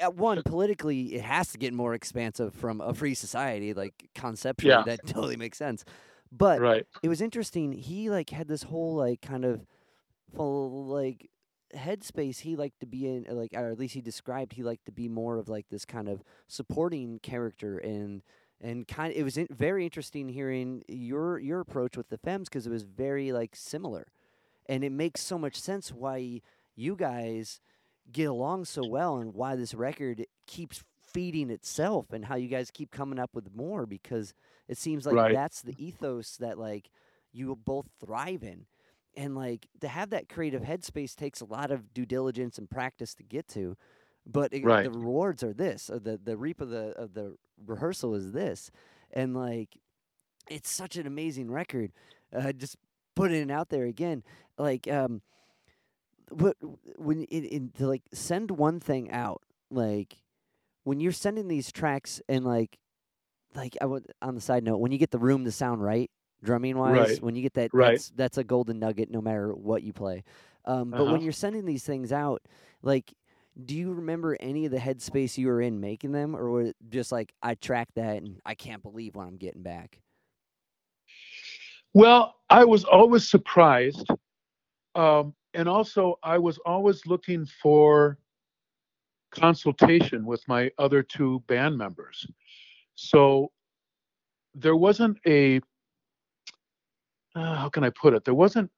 at 0.00 0.14
one 0.16 0.42
politically, 0.44 1.14
it 1.14 1.22
has 1.22 1.52
to 1.52 1.58
get 1.58 1.72
more 1.72 1.94
expansive 1.94 2.52
from 2.54 2.80
a 2.80 2.92
free 2.94 3.14
society. 3.14 3.74
Like 3.74 4.08
conceptually, 4.14 4.74
Yeah. 4.74 4.82
that 4.86 5.06
totally 5.06 5.36
makes 5.36 5.58
sense. 5.58 5.84
But 6.32 6.60
right 6.60 6.84
it 7.02 7.08
was 7.08 7.20
interesting. 7.20 7.72
He 7.72 8.10
like 8.10 8.30
had 8.30 8.48
this 8.48 8.64
whole 8.64 8.96
like 8.96 9.20
kind 9.22 9.44
of 9.44 9.64
full 10.34 10.86
like 10.86 11.30
headspace 11.76 12.38
he 12.40 12.56
liked 12.56 12.80
to 12.80 12.86
be 12.86 13.06
in 13.06 13.26
like 13.30 13.50
or 13.54 13.70
at 13.70 13.78
least 13.78 13.94
he 13.94 14.00
described 14.00 14.52
he 14.52 14.62
liked 14.62 14.84
to 14.86 14.92
be 14.92 15.08
more 15.08 15.38
of 15.38 15.48
like 15.48 15.66
this 15.70 15.84
kind 15.84 16.08
of 16.08 16.22
supporting 16.46 17.18
character 17.20 17.78
and 17.78 18.22
and 18.64 18.88
kind 18.88 19.12
of, 19.12 19.18
it 19.18 19.22
was 19.22 19.36
in, 19.36 19.46
very 19.50 19.84
interesting 19.84 20.28
hearing 20.28 20.82
your 20.88 21.38
your 21.38 21.60
approach 21.60 21.96
with 21.96 22.08
the 22.08 22.18
femmes 22.18 22.48
because 22.48 22.66
it 22.66 22.70
was 22.70 22.82
very 22.84 23.30
like 23.32 23.54
similar. 23.54 24.06
And 24.66 24.82
it 24.82 24.92
makes 24.92 25.20
so 25.20 25.38
much 25.38 25.60
sense 25.60 25.92
why 25.92 26.40
you 26.74 26.96
guys 26.96 27.60
get 28.10 28.24
along 28.28 28.64
so 28.64 28.82
well 28.86 29.18
and 29.18 29.34
why 29.34 29.54
this 29.56 29.74
record 29.74 30.26
keeps 30.46 30.82
feeding 31.12 31.50
itself 31.50 32.12
and 32.12 32.24
how 32.24 32.36
you 32.36 32.48
guys 32.48 32.70
keep 32.70 32.90
coming 32.90 33.18
up 33.18 33.30
with 33.34 33.54
more 33.54 33.86
because 33.86 34.34
it 34.66 34.78
seems 34.78 35.06
like 35.06 35.14
Right. 35.14 35.34
that's 35.34 35.62
the 35.62 35.74
ethos 35.78 36.36
that 36.38 36.58
like 36.58 36.90
you 37.32 37.54
both 37.54 37.86
thrive 38.00 38.42
in. 38.42 38.66
And 39.16 39.36
like 39.36 39.68
to 39.80 39.86
have 39.88 40.10
that 40.10 40.28
creative 40.28 40.62
headspace 40.62 41.14
takes 41.14 41.40
a 41.40 41.44
lot 41.44 41.70
of 41.70 41.94
due 41.94 42.06
diligence 42.06 42.58
and 42.58 42.68
practice 42.68 43.14
to 43.14 43.22
get 43.22 43.46
to 43.48 43.76
but 44.26 44.52
it, 44.52 44.64
Right. 44.64 44.84
the 44.84 44.90
rewards 44.90 45.42
are 45.42 45.52
this 45.52 45.86
the 45.86 46.18
the 46.22 46.36
reap 46.36 46.60
of 46.60 46.70
the 46.70 46.88
of 46.98 47.14
the 47.14 47.36
rehearsal 47.66 48.14
is 48.14 48.32
this 48.32 48.70
and 49.12 49.34
like 49.36 49.76
it's 50.50 50.70
such 50.70 50.96
an 50.96 51.06
amazing 51.06 51.50
record 51.50 51.92
uh, 52.34 52.52
just 52.52 52.76
putting 53.14 53.40
it 53.42 53.50
out 53.50 53.68
there 53.70 53.84
again 53.84 54.22
like 54.58 54.88
um 54.88 55.22
what 56.30 56.56
when 56.96 57.22
in, 57.24 57.44
in 57.44 57.70
to 57.76 57.86
like 57.86 58.02
send 58.12 58.50
one 58.50 58.80
thing 58.80 59.10
out 59.10 59.42
like 59.70 60.16
when 60.84 61.00
you're 61.00 61.12
sending 61.12 61.48
these 61.48 61.70
tracks 61.70 62.20
and 62.28 62.44
like 62.44 62.78
like 63.54 63.76
I 63.80 63.86
would 63.86 64.06
on 64.22 64.34
the 64.34 64.40
side 64.40 64.64
note 64.64 64.78
when 64.78 64.92
you 64.92 64.98
get 64.98 65.10
the 65.10 65.18
room 65.18 65.44
to 65.44 65.52
sound 65.52 65.82
right 65.82 66.10
drumming 66.42 66.76
wise 66.76 66.92
Right. 66.92 67.22
when 67.22 67.36
you 67.36 67.42
get 67.42 67.54
that 67.54 67.70
Right. 67.72 67.94
that's 67.94 68.10
that's 68.16 68.38
a 68.38 68.44
golden 68.44 68.78
nugget 68.78 69.10
no 69.10 69.20
matter 69.20 69.54
what 69.54 69.82
you 69.82 69.92
play 69.92 70.24
um 70.64 70.92
but 70.92 71.06
when 71.06 71.20
Uh-huh. 71.20 71.24
you're 71.24 71.32
sending 71.32 71.64
these 71.64 71.84
things 71.84 72.12
out 72.12 72.42
like 72.82 73.14
do 73.62 73.76
you 73.76 73.92
remember 73.92 74.36
any 74.40 74.64
of 74.64 74.72
the 74.72 74.78
headspace 74.78 75.38
you 75.38 75.46
were 75.46 75.60
in 75.60 75.80
making 75.80 76.12
them 76.12 76.34
or 76.34 76.50
was 76.50 76.68
it 76.68 76.76
just 76.90 77.12
like 77.12 77.32
I 77.42 77.54
tracked 77.54 77.94
that 77.96 78.16
and 78.16 78.40
I 78.44 78.54
can't 78.54 78.82
believe 78.82 79.14
what 79.14 79.26
I'm 79.26 79.36
getting 79.36 79.62
back 79.62 80.00
Well, 81.94 82.34
I 82.50 82.64
was 82.64 82.84
always 82.84 83.28
surprised. 83.28 84.08
Um, 84.96 85.34
and 85.54 85.68
also, 85.68 86.18
I 86.24 86.38
was 86.38 86.58
always 86.66 87.06
looking 87.06 87.46
for 87.46 88.18
consultation 89.30 90.26
with 90.26 90.42
my 90.48 90.70
other 90.78 91.02
two 91.02 91.40
band 91.46 91.78
members. 91.78 92.26
So 92.96 93.50
there 94.54 94.76
wasn't 94.76 95.18
a, 95.26 95.60
uh, 97.36 97.54
how 97.56 97.68
can 97.68 97.84
I 97.84 97.90
put 97.90 98.14
it? 98.14 98.24
There 98.24 98.34
wasn't 98.34 98.70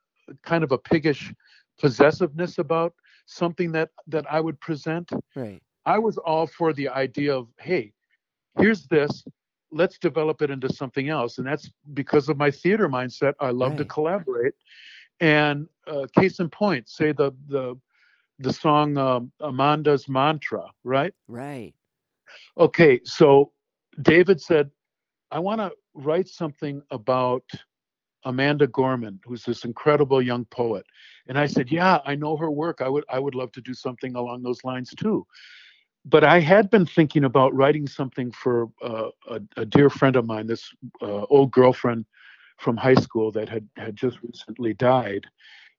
kind 0.42 0.64
of 0.64 0.72
a 0.72 0.78
piggish 0.78 1.32
possessiveness 1.78 2.58
about 2.58 2.94
something 3.26 3.72
that 3.72 3.90
that 4.06 4.24
I 4.30 4.40
would 4.40 4.58
present. 4.60 5.12
right 5.34 5.60
I 5.84 5.98
was 5.98 6.18
all 6.18 6.46
for 6.48 6.72
the 6.72 6.88
idea 6.88 7.36
of, 7.36 7.46
hey, 7.60 7.92
here's 8.58 8.86
this, 8.88 9.24
let's 9.70 9.98
develop 9.98 10.42
it 10.42 10.50
into 10.50 10.72
something 10.72 11.08
else. 11.08 11.38
And 11.38 11.46
that's 11.46 11.70
because 11.94 12.28
of 12.28 12.36
my 12.36 12.50
theater 12.50 12.88
mindset. 12.88 13.34
I 13.40 13.50
love 13.50 13.76
to 13.76 13.84
collaborate. 13.84 14.54
And 15.20 15.68
uh, 15.86 16.06
case 16.18 16.40
in 16.40 16.50
point, 16.50 16.88
say 16.88 17.12
the 17.12 17.32
the 17.48 17.78
the 18.38 18.52
song 18.52 18.98
um, 18.98 19.32
Amanda's 19.40 20.08
Mantra, 20.08 20.70
right? 20.84 21.14
right 21.28 21.72
Okay, 22.58 23.00
so 23.04 23.52
David 24.02 24.40
said, 24.40 24.70
I 25.30 25.38
want 25.38 25.60
to 25.60 25.72
write 25.94 26.28
something 26.28 26.82
about 26.90 27.44
Amanda 28.26 28.66
Gorman, 28.66 29.20
who's 29.24 29.44
this 29.44 29.64
incredible 29.64 30.20
young 30.20 30.44
poet. 30.46 30.84
And 31.28 31.38
I 31.38 31.46
said, 31.46 31.70
Yeah, 31.70 32.00
I 32.04 32.14
know 32.14 32.36
her 32.36 32.50
work. 32.50 32.82
I 32.82 32.88
would 32.88 33.04
I 33.08 33.18
would 33.18 33.34
love 33.34 33.52
to 33.52 33.60
do 33.60 33.72
something 33.72 34.14
along 34.16 34.42
those 34.42 34.62
lines 34.64 34.90
too. 34.90 35.26
But 36.04 36.24
I 36.24 36.40
had 36.40 36.70
been 36.70 36.86
thinking 36.86 37.24
about 37.24 37.54
writing 37.54 37.86
something 37.86 38.30
for 38.30 38.68
uh, 38.82 39.10
a, 39.28 39.40
a 39.56 39.64
dear 39.64 39.88
friend 39.88 40.16
of 40.16 40.26
mine, 40.26 40.46
this 40.46 40.70
uh, 41.00 41.24
old 41.30 41.50
girlfriend 41.50 42.04
from 42.58 42.76
high 42.76 42.94
school 42.94 43.32
that 43.32 43.48
had 43.48 43.66
had 43.76 43.96
just 43.96 44.18
recently 44.22 44.74
died. 44.74 45.26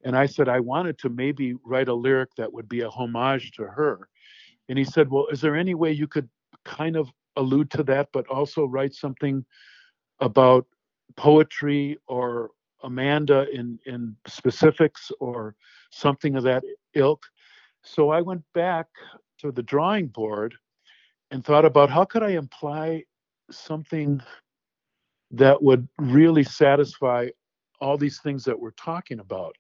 And 0.03 0.15
I 0.15 0.25
said 0.25 0.47
I 0.47 0.59
wanted 0.59 0.97
to 0.99 1.09
maybe 1.09 1.55
write 1.65 1.89
a 1.89 1.93
lyric 1.93 2.33
that 2.35 2.51
would 2.51 2.69
be 2.69 2.81
a 2.81 2.89
homage 2.89 3.51
to 3.53 3.63
her. 3.63 4.09
And 4.69 4.77
he 4.77 4.85
said, 4.85 5.09
Well, 5.09 5.27
is 5.27 5.41
there 5.41 5.55
any 5.55 5.75
way 5.75 5.91
you 5.91 6.07
could 6.07 6.29
kind 6.63 6.95
of 6.95 7.09
allude 7.35 7.69
to 7.71 7.83
that, 7.83 8.09
but 8.13 8.27
also 8.27 8.65
write 8.65 8.93
something 8.93 9.45
about 10.19 10.65
poetry 11.16 11.97
or 12.08 12.51
Amanda 12.84 13.47
in 13.51 13.80
in 13.86 14.16
specifics 14.28 15.12
or 15.20 15.55
something 15.91 16.36
of 16.36 16.43
that 16.43 16.64
ilk. 16.93 17.26
So 17.84 18.10
I 18.10 18.22
went 18.22 18.43
back 18.53 18.88
to 19.39 19.51
the 19.51 19.64
drawing 19.64 20.08
board 20.08 20.55
and 21.32 21.43
thought 21.43 21.66
about 21.66 21.89
how 21.89 22.05
could 22.05 22.24
I 22.24 22.32
imply 22.32 23.03
something 23.51 24.22
that 25.32 25.62
would 25.62 25.88
really 25.97 26.43
satisfy 26.43 27.30
all 27.80 27.97
these 27.97 28.20
things 28.20 28.43
that 28.45 28.60
we're 28.60 28.72
talking 28.72 29.20
about. 29.20 29.55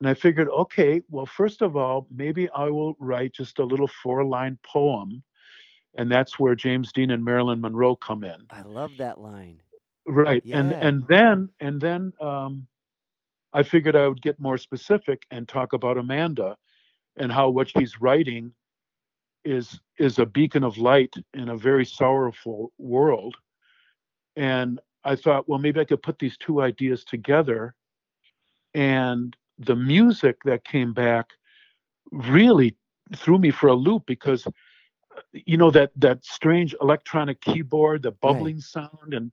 And 0.00 0.08
I 0.08 0.14
figured, 0.14 0.48
okay, 0.48 1.02
well, 1.08 1.26
first 1.26 1.62
of 1.62 1.76
all, 1.76 2.06
maybe 2.14 2.48
I 2.50 2.68
will 2.68 2.94
write 2.98 3.32
just 3.32 3.58
a 3.58 3.64
little 3.64 3.86
four 3.86 4.24
line 4.24 4.58
poem. 4.64 5.22
And 5.96 6.10
that's 6.10 6.38
where 6.38 6.56
James 6.56 6.92
Dean 6.92 7.12
and 7.12 7.24
Marilyn 7.24 7.60
Monroe 7.60 7.94
come 7.94 8.24
in. 8.24 8.46
I 8.50 8.62
love 8.62 8.90
that 8.98 9.20
line. 9.20 9.60
Right. 10.06 10.44
And 10.52 10.70
Yeah. 10.70 10.86
and 10.86 11.06
then 11.08 11.50
and 11.60 11.80
then 11.80 12.12
um 12.20 12.66
I 13.52 13.62
figured 13.62 13.96
I 13.96 14.08
would 14.08 14.22
get 14.22 14.38
more 14.40 14.58
specific 14.58 15.22
and 15.30 15.48
talk 15.48 15.72
about 15.72 15.96
Amanda 15.98 16.56
and 17.16 17.30
how 17.32 17.48
what 17.50 17.68
she's 17.68 18.00
writing 18.00 18.52
is 19.44 19.80
is 19.98 20.18
a 20.18 20.26
beacon 20.26 20.64
of 20.64 20.78
light 20.78 21.14
in 21.34 21.50
a 21.50 21.56
very 21.56 21.84
sorrowful 21.86 22.72
world. 22.78 23.36
And 24.36 24.80
I 25.04 25.16
thought, 25.16 25.48
well, 25.48 25.58
maybe 25.58 25.80
I 25.80 25.84
could 25.84 26.02
put 26.02 26.18
these 26.18 26.36
two 26.38 26.60
ideas 26.62 27.04
together. 27.04 27.74
And 28.74 29.36
the 29.58 29.76
music 29.76 30.36
that 30.44 30.64
came 30.64 30.92
back 30.92 31.30
really 32.10 32.76
threw 33.16 33.38
me 33.38 33.50
for 33.50 33.68
a 33.68 33.74
loop 33.74 34.04
because 34.06 34.46
you 35.32 35.56
know 35.56 35.70
that 35.70 35.92
that 35.96 36.24
strange 36.24 36.74
electronic 36.80 37.40
keyboard, 37.40 38.02
the 38.02 38.10
bubbling 38.12 38.60
sound 38.60 39.14
and 39.14 39.30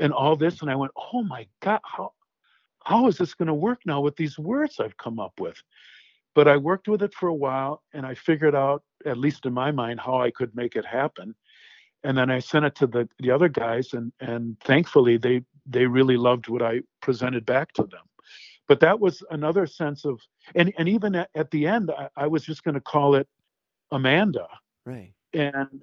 and 0.00 0.12
all 0.12 0.36
this. 0.36 0.60
And 0.60 0.70
I 0.70 0.76
went, 0.76 0.92
oh 0.96 1.22
my 1.22 1.46
God, 1.60 1.80
how 1.84 2.12
how 2.84 3.06
is 3.06 3.18
this 3.18 3.34
going 3.34 3.46
to 3.48 3.54
work 3.54 3.80
now 3.86 4.00
with 4.00 4.16
these 4.16 4.38
words 4.38 4.80
I've 4.80 4.96
come 4.96 5.20
up 5.20 5.34
with? 5.38 5.56
But 6.34 6.48
I 6.48 6.56
worked 6.56 6.88
with 6.88 7.02
it 7.02 7.14
for 7.14 7.28
a 7.28 7.34
while 7.34 7.82
and 7.92 8.04
I 8.04 8.14
figured 8.14 8.54
out, 8.54 8.82
at 9.04 9.18
least 9.18 9.46
in 9.46 9.52
my 9.52 9.70
mind, 9.70 10.00
how 10.00 10.20
I 10.20 10.30
could 10.30 10.54
make 10.56 10.74
it 10.76 10.84
happen. 10.84 11.34
And 12.04 12.18
then 12.18 12.30
I 12.30 12.40
sent 12.40 12.64
it 12.64 12.74
to 12.76 12.86
the, 12.86 13.08
the 13.18 13.30
other 13.30 13.48
guys 13.48 13.92
and 13.92 14.12
and 14.20 14.58
thankfully 14.60 15.16
they 15.16 15.42
they 15.66 15.86
really 15.86 16.16
loved 16.16 16.48
what 16.48 16.62
I 16.62 16.80
presented 17.00 17.46
back 17.46 17.72
to 17.74 17.82
them. 17.82 18.02
But 18.66 18.80
that 18.80 18.98
was 18.98 19.22
another 19.30 19.66
sense 19.66 20.04
of 20.04 20.20
and 20.54 20.72
and 20.78 20.88
even 20.88 21.14
at, 21.14 21.30
at 21.34 21.50
the 21.50 21.66
end 21.66 21.90
I, 21.96 22.08
I 22.16 22.26
was 22.26 22.44
just 22.44 22.64
going 22.64 22.74
to 22.74 22.80
call 22.80 23.14
it 23.14 23.28
Amanda. 23.92 24.48
Right. 24.84 25.12
And 25.32 25.82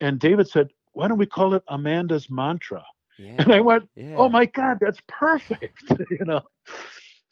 and 0.00 0.18
David 0.18 0.48
said, 0.48 0.70
why 0.92 1.08
don't 1.08 1.18
we 1.18 1.26
call 1.26 1.54
it 1.54 1.62
Amanda's 1.68 2.30
mantra? 2.30 2.82
Yeah. 3.20 3.36
And 3.44 3.52
I 3.52 3.60
went, 3.60 3.88
yeah. 3.96 4.16
oh 4.16 4.28
my 4.28 4.46
god 4.46 4.78
that's 4.80 5.00
perfect 5.08 5.82
you 6.10 6.24
know 6.24 6.42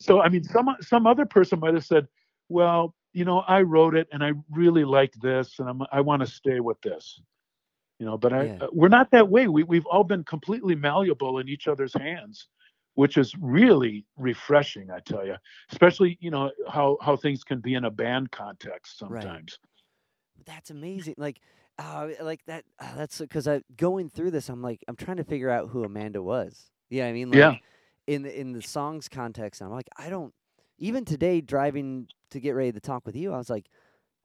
so 0.01 0.20
i 0.20 0.28
mean 0.28 0.45
some 0.45 0.68
some 0.80 1.07
other 1.07 1.26
person 1.26 1.61
might 1.61 1.74
have 1.74 1.84
said 1.84 2.07
well 2.49 2.95
you 3.12 3.24
know 3.24 3.41
i 3.41 3.62
wrote 3.62 3.97
it 3.97 4.09
and 4.12 4.22
i 4.24 4.32
really 4.51 4.84
like 4.84 5.12
this 5.20 5.59
and 5.59 5.68
I'm, 5.68 5.82
i 5.93 6.01
want 6.01 6.20
to 6.22 6.26
stay 6.26 6.61
with 6.61 6.80
this 6.82 7.20
you 7.99 8.07
know 8.07 8.16
but 8.18 8.32
i 8.32 8.49
Yeah. 8.49 8.59
uh, 8.61 8.68
we're 8.72 8.89
not 8.89 9.11
that 9.12 9.28
way 9.28 9.49
we, 9.49 9.64
we've 9.64 9.86
all 9.86 10.05
been 10.05 10.24
completely 10.24 10.74
malleable 10.74 11.39
in 11.39 11.49
each 11.49 11.68
other's 11.68 11.95
hands 11.95 12.49
which 12.95 13.16
is 13.16 13.34
really 13.41 14.07
refreshing 14.16 14.91
i 14.91 15.01
tell 15.01 15.26
you 15.26 15.36
especially 15.72 16.18
you 16.20 16.30
know 16.30 16.51
how 16.68 16.97
how 17.03 17.16
things 17.16 17.45
can 17.45 17.61
be 17.61 17.74
in 17.74 17.84
a 17.84 17.91
band 17.91 18.30
context 18.30 18.99
Right. 19.09 19.20
sometimes 19.20 19.59
That's 20.47 20.70
amazing. 20.70 21.14
Like, 21.18 21.41
uh, 21.79 22.09
like 22.20 22.45
that. 22.47 22.64
Uh, 22.79 22.95
that's 22.97 23.18
because 23.18 23.47
I 23.47 23.62
going 23.76 24.09
through 24.11 24.31
this. 24.33 24.49
I'm 24.49 24.62
like, 24.62 24.85
I'm 24.89 24.97
trying 24.97 25.18
to 25.18 25.24
figure 25.24 25.51
out 25.51 25.68
who 25.68 25.85
Amanda 25.85 26.22
was. 26.22 26.70
Yeah, 26.91 27.07
I 27.07 27.12
mean, 27.12 27.31
like, 27.31 27.39
Yeah. 27.39 27.55
In 28.07 28.22
the 28.22 28.41
in 28.41 28.53
the 28.53 28.62
songs 28.62 29.09
context, 29.09 29.61
I'm 29.61 29.70
like, 29.70 29.89
I 29.97 30.09
don't. 30.09 30.33
Even 30.79 31.05
today, 31.05 31.41
driving 31.41 32.09
to 32.31 32.41
get 32.41 32.53
ready 32.53 32.72
to 32.72 32.81
talk 32.81 33.05
with 33.05 33.16
you, 33.16 33.33
I 33.33 33.37
was 33.39 33.51
like, 33.51 33.66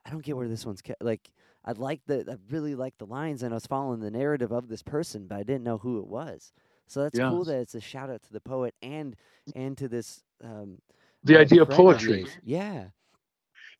I 0.05 0.09
don't 0.09 0.23
get 0.23 0.37
where 0.37 0.47
this 0.47 0.65
one's 0.65 0.81
ca- 0.81 0.93
like. 1.01 1.29
I 1.65 1.71
like 1.71 2.01
the, 2.07 2.25
I 2.29 2.35
really 2.53 2.75
like 2.75 2.97
the 2.97 3.05
lines, 3.05 3.41
and 3.41 3.53
I 3.53 3.55
was 3.55 3.65
following 3.65 4.01
the 4.01 4.11
narrative 4.11 4.51
of 4.51 4.67
this 4.67 4.83
person, 4.83 5.27
but 5.27 5.35
I 5.37 5.43
didn't 5.43 5.63
know 5.63 5.77
who 5.77 5.99
it 5.99 6.07
was. 6.07 6.51
So 6.87 7.03
that's 7.03 7.17
cool 7.17 7.45
that 7.45 7.57
it's 7.57 7.73
a 7.75 7.79
shout 7.79 8.09
out 8.09 8.21
to 8.23 8.33
the 8.33 8.41
poet 8.41 8.75
and 8.81 9.15
and 9.55 9.77
to 9.77 9.87
this. 9.87 10.23
Um, 10.43 10.79
the 11.23 11.37
uh, 11.37 11.41
idea 11.41 11.61
of 11.61 11.69
poetry. 11.69 12.25
Yeah. 12.43 12.87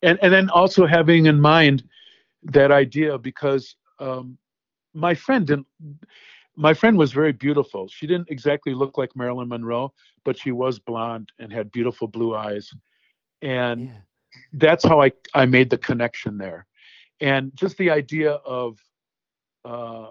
and 0.02 0.18
and 0.22 0.32
then 0.32 0.48
also 0.50 0.86
having 0.86 1.26
in 1.26 1.40
mind 1.40 1.84
that 2.44 2.70
idea 2.70 3.18
because 3.18 3.76
um, 3.98 4.36
my 4.94 5.14
friend 5.14 5.46
didn't 5.46 5.66
my 6.56 6.72
friend 6.72 6.96
was 6.96 7.12
very 7.12 7.32
beautiful 7.32 7.88
she 7.88 8.06
didn't 8.06 8.28
exactly 8.30 8.74
look 8.74 8.96
like 8.96 9.14
marilyn 9.16 9.48
monroe 9.48 9.92
but 10.24 10.38
she 10.38 10.52
was 10.52 10.78
blonde 10.78 11.28
and 11.40 11.52
had 11.52 11.70
beautiful 11.72 12.06
blue 12.06 12.34
eyes 12.34 12.70
and 13.42 13.88
Yeah. 13.88 13.98
that's 14.54 14.84
how 14.84 15.02
i 15.02 15.10
i 15.34 15.44
made 15.46 15.68
the 15.70 15.78
connection 15.78 16.38
there 16.38 16.66
and 17.20 17.50
just 17.56 17.76
the 17.78 17.90
idea 17.90 18.32
of 18.46 18.78
uh, 19.64 20.10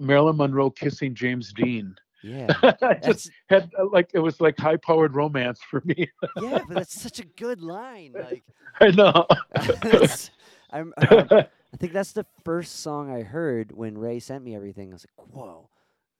marilyn 0.00 0.36
monroe 0.36 0.70
kissing 0.70 1.14
james 1.14 1.52
dean 1.52 1.94
Yeah. 2.22 2.48
I 2.82 2.98
just 3.02 3.30
had 3.48 3.70
uh, 3.78 3.86
like 3.90 4.10
it 4.12 4.18
was 4.18 4.40
like 4.40 4.58
high 4.58 4.76
powered 4.76 5.14
romance 5.14 5.60
for 5.62 5.82
me 5.84 6.08
yeah, 6.42 6.58
but 6.66 6.76
that's 6.76 7.00
such 7.00 7.18
a 7.18 7.24
good 7.24 7.60
line. 7.62 8.12
Like, 8.14 8.42
i 8.80 8.90
know 8.90 9.26
I'm, 10.72 10.92
um, 11.10 11.28
I 11.72 11.76
think 11.76 11.92
that's 11.92 12.12
the 12.12 12.26
first 12.44 12.80
song 12.80 13.10
I 13.10 13.22
heard 13.22 13.72
when 13.72 13.96
Ray 13.98 14.18
sent 14.20 14.44
me 14.44 14.54
everything. 14.56 14.90
I 14.90 14.94
was 14.94 15.06
like, 15.18 15.28
"Whoa, 15.32 15.68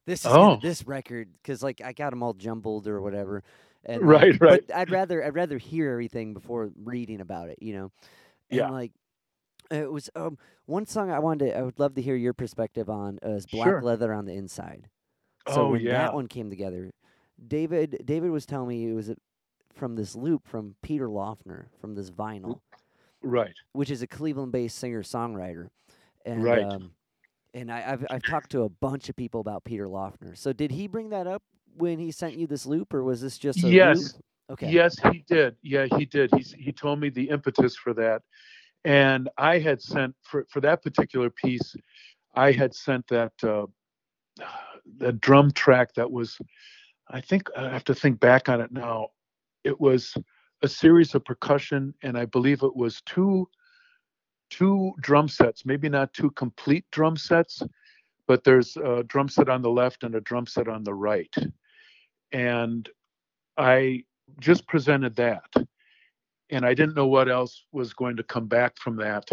this 0.07 0.25
is 0.25 0.33
Oh. 0.33 0.57
this 0.63 0.87
record," 0.87 1.29
because 1.43 1.63
like 1.63 1.81
I 1.81 1.93
got 1.93 2.11
them 2.11 2.23
all 2.23 2.35
jumbled 2.35 2.87
or 2.87 3.01
whatever. 3.01 3.43
And 3.85 4.03
Right, 4.03 4.33
like, 4.33 4.41
right. 4.41 4.65
But 4.69 4.77
I'd 4.77 4.91
rather 4.91 5.25
I'd 5.25 5.35
rather 5.35 5.59
hear 5.59 5.91
everything 5.93 6.35
before 6.35 6.71
reading 6.85 7.21
about 7.21 7.49
it, 7.49 7.59
you 7.63 7.73
know. 7.75 7.93
And 8.51 8.59
Yeah. 8.59 8.71
like 8.71 8.93
it 9.71 9.91
was 9.91 10.11
um 10.17 10.39
one 10.67 10.87
song 10.87 11.11
I 11.11 11.19
wanted 11.19 11.47
to, 11.47 11.59
I 11.59 11.63
would 11.63 11.79
love 11.79 11.95
to 11.95 12.03
hear 12.03 12.17
your 12.17 12.33
perspective 12.35 12.89
on 12.91 13.19
uh, 13.25 13.31
is 13.31 13.47
Black 13.47 13.67
Sure. 13.69 13.83
Leather 13.83 14.13
on 14.13 14.27
the 14.27 14.35
Inside. 14.35 14.89
So 15.49 15.63
oh 15.63 15.71
when 15.73 15.83
yeah 15.83 15.99
that 16.03 16.15
one 16.15 16.27
came 16.29 16.51
together, 16.51 16.91
David 17.47 18.03
David 18.05 18.31
was 18.31 18.47
telling 18.47 18.69
me 18.69 18.89
it 18.89 18.95
was 18.95 19.09
a, 19.11 19.17
from 19.75 19.97
this 19.97 20.15
loop 20.15 20.47
from 20.47 20.75
Peter 20.83 21.09
Laughner 21.09 21.67
from 21.81 21.95
this 21.95 22.11
vinyl, 22.11 22.61
right 23.23 23.55
which 23.73 23.91
is 23.91 24.03
a 24.03 24.07
Cleveland-based 24.07 24.77
singer-songwriter, 24.79 25.69
and 26.25 26.43
Right. 26.43 26.65
um, 26.65 26.93
and 27.55 27.71
I, 27.71 27.93
I've 27.93 28.07
I've 28.11 28.23
talked 28.23 28.51
to 28.53 28.63
a 28.63 28.69
bunch 28.69 29.09
of 29.09 29.17
people 29.17 29.41
about 29.41 29.65
Peter 29.65 29.87
Laughner. 29.87 30.37
So 30.37 30.53
did 30.53 30.71
he 30.71 30.87
bring 30.87 31.11
that 31.11 31.27
up 31.27 31.43
when 31.77 31.99
he 31.99 32.11
sent 32.13 32.37
you 32.37 32.47
this 32.47 32.67
loop, 32.67 32.95
or 32.95 33.03
was 33.03 33.21
this 33.21 33.39
just 33.39 33.65
a 33.65 33.69
yes 33.69 33.99
loop? 33.99 34.25
Okay. 34.53 34.71
Yes, 34.71 34.97
he 35.13 35.25
did. 35.29 35.57
Yeah, 35.63 35.87
he 35.97 36.05
did. 36.05 36.31
He 36.35 36.43
he 36.59 36.73
told 36.73 37.01
me 37.01 37.11
the 37.11 37.29
impetus 37.29 37.77
for 37.77 37.95
that, 37.95 38.23
and 38.85 39.29
I 39.39 39.59
had 39.59 39.81
sent 39.81 40.15
for 40.23 40.47
for 40.51 40.61
that 40.61 40.83
particular 40.83 41.31
piece, 41.31 41.75
I 42.35 42.53
had 42.53 42.75
sent 42.75 43.07
that 43.09 43.33
uh, 43.43 43.67
that 44.99 45.21
drum 45.21 45.51
track 45.53 45.95
that 45.95 46.11
was, 46.11 46.39
I 47.09 47.21
think 47.21 47.49
I 47.57 47.69
have 47.69 47.85
to 47.85 47.95
think 47.95 48.21
back 48.21 48.49
on 48.49 48.61
it 48.61 48.73
now. 48.73 49.09
It 49.65 49.81
was 49.81 50.15
a 50.63 50.69
series 50.69 51.15
of 51.15 51.25
percussion, 51.25 51.95
and 52.03 52.19
I 52.19 52.25
believe 52.25 52.63
it 52.63 52.77
was 52.77 53.01
two 53.03 53.49
two 54.51 54.93
drum 55.01 55.29
sets, 55.29 55.65
maybe 55.65 55.89
not 55.89 56.13
two 56.13 56.31
complete 56.33 56.85
drum 56.91 57.17
sets, 57.17 57.63
but 58.27 58.43
there's 58.43 58.77
a 58.77 59.05
drum 59.05 59.29
set 59.29 59.49
on 59.49 59.63
the 59.63 59.71
left 59.71 60.03
and 60.03 60.17
a 60.17 60.21
drum 60.21 60.47
set 60.47 60.67
on 60.67 60.83
the 60.83 60.95
right, 60.95 61.35
and 62.33 62.89
I 63.57 64.05
just 64.39 64.67
presented 64.67 65.17
that 65.17 65.53
and 66.51 66.65
i 66.65 66.75
didn't 66.75 66.95
know 66.95 67.07
what 67.07 67.29
else 67.29 67.65
was 67.73 67.93
going 67.93 68.17
to 68.17 68.23
come 68.23 68.47
back 68.47 68.77
from 68.79 68.97
that 68.97 69.29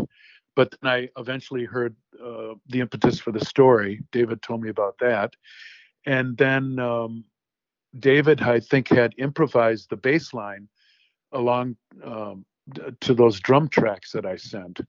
but 0.56 0.74
then 0.82 0.90
i 0.90 1.10
eventually 1.18 1.66
heard 1.66 1.96
uh, 2.24 2.54
the 2.70 2.80
impetus 2.80 3.20
for 3.20 3.32
the 3.32 3.46
story. 3.46 4.02
David 4.12 4.42
told 4.42 4.60
me 4.60 4.70
about 4.70 4.98
that. 5.00 5.36
And 6.06 6.36
then 6.38 6.80
um, 6.80 7.24
david 8.00 8.42
i 8.42 8.60
think 8.60 8.88
had 8.88 9.14
improvised 9.18 9.90
the 9.90 9.98
bass 9.98 10.34
line 10.34 10.68
along 11.34 11.76
um, 12.04 12.46
to 13.02 13.14
those 13.14 13.40
drum 13.40 13.68
tracks 13.70 14.12
that 14.12 14.26
i 14.26 14.36
sent 14.36 14.82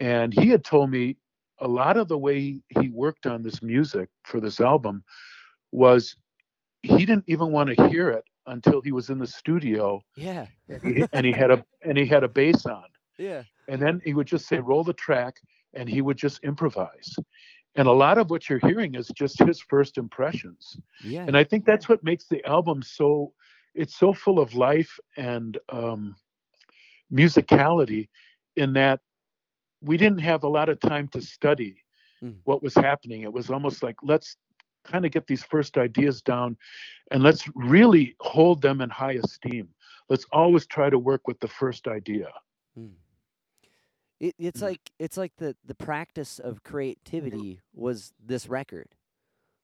and 0.00 0.32
he 0.34 0.48
had 0.48 0.64
told 0.64 0.90
me 0.90 1.16
a 1.60 1.68
lot 1.68 1.96
of 1.96 2.08
the 2.08 2.18
way 2.18 2.60
he 2.80 2.88
worked 2.90 3.26
on 3.26 3.42
this 3.42 3.62
music 3.62 4.08
for 4.24 4.40
this 4.40 4.60
album 4.60 5.02
was 5.72 6.16
he 6.82 7.06
didn't 7.06 7.24
even 7.26 7.50
want 7.52 7.74
to 7.74 7.88
hear 7.88 8.10
it 8.10 8.24
until 8.46 8.80
he 8.80 8.92
was 8.92 9.08
in 9.10 9.18
the 9.18 9.26
studio 9.26 10.00
Yeah. 10.16 10.46
and 10.68 10.82
he, 10.96 11.04
and 11.12 11.26
he 11.26 11.32
had 11.32 11.50
a 11.50 11.64
and 11.82 11.96
he 11.98 12.06
had 12.06 12.22
a 12.24 12.28
bass 12.28 12.66
on 12.66 12.84
Yeah. 13.18 13.42
and 13.68 13.80
then 13.80 14.00
he 14.04 14.14
would 14.14 14.26
just 14.26 14.46
say 14.46 14.58
roll 14.58 14.84
the 14.84 14.92
track 14.92 15.36
and 15.74 15.88
he 15.88 16.00
would 16.02 16.16
just 16.18 16.42
improvise 16.44 17.14
and 17.74 17.88
a 17.88 17.92
lot 17.92 18.18
of 18.18 18.30
what 18.30 18.48
you're 18.48 18.60
hearing 18.66 18.94
is 18.94 19.08
just 19.08 19.38
his 19.42 19.60
first 19.60 19.96
impressions 19.98 20.78
Yeah. 21.02 21.24
and 21.26 21.36
i 21.36 21.44
think 21.44 21.64
that's 21.64 21.88
what 21.88 22.04
makes 22.04 22.26
the 22.28 22.44
album 22.46 22.82
so 22.82 23.32
it's 23.76 23.96
so 23.96 24.12
full 24.12 24.40
of 24.40 24.54
life 24.54 24.98
and 25.16 25.58
um, 25.70 26.16
musicality 27.12 28.08
in 28.56 28.72
that 28.74 29.00
we 29.82 29.96
didn't 29.96 30.18
have 30.20 30.44
a 30.44 30.48
lot 30.48 30.68
of 30.68 30.80
time 30.80 31.08
to 31.08 31.20
study 31.22 31.76
Mm. 32.22 32.44
what 32.44 32.62
was 32.62 32.74
happening. 32.74 33.22
It 33.22 33.32
was 33.32 33.50
almost 33.50 33.82
like 33.82 33.96
let's 34.02 34.36
kind 34.84 35.04
of 35.06 35.12
get 35.12 35.26
these 35.26 35.44
first 35.44 35.76
ideas 35.78 36.22
down 36.22 36.56
and 37.10 37.22
let's 37.22 37.44
really 37.54 38.16
hold 38.20 38.62
them 38.62 38.80
in 38.80 38.90
high 38.90 39.12
esteem. 39.24 39.68
Let's 40.08 40.26
always 40.32 40.66
try 40.66 40.90
to 40.90 40.98
work 40.98 41.26
with 41.28 41.40
the 41.40 41.48
first 41.48 41.88
idea. 41.88 42.28
Mm. 42.78 42.96
It, 44.20 44.34
it's 44.38 44.62
Mm. 44.62 44.62
like 44.62 44.90
it's 44.98 45.16
like 45.16 45.32
the 45.36 45.56
the 45.64 45.74
practice 45.74 46.38
of 46.38 46.62
creativity 46.62 47.60
was 47.74 48.12
this 48.24 48.48
record, 48.48 48.88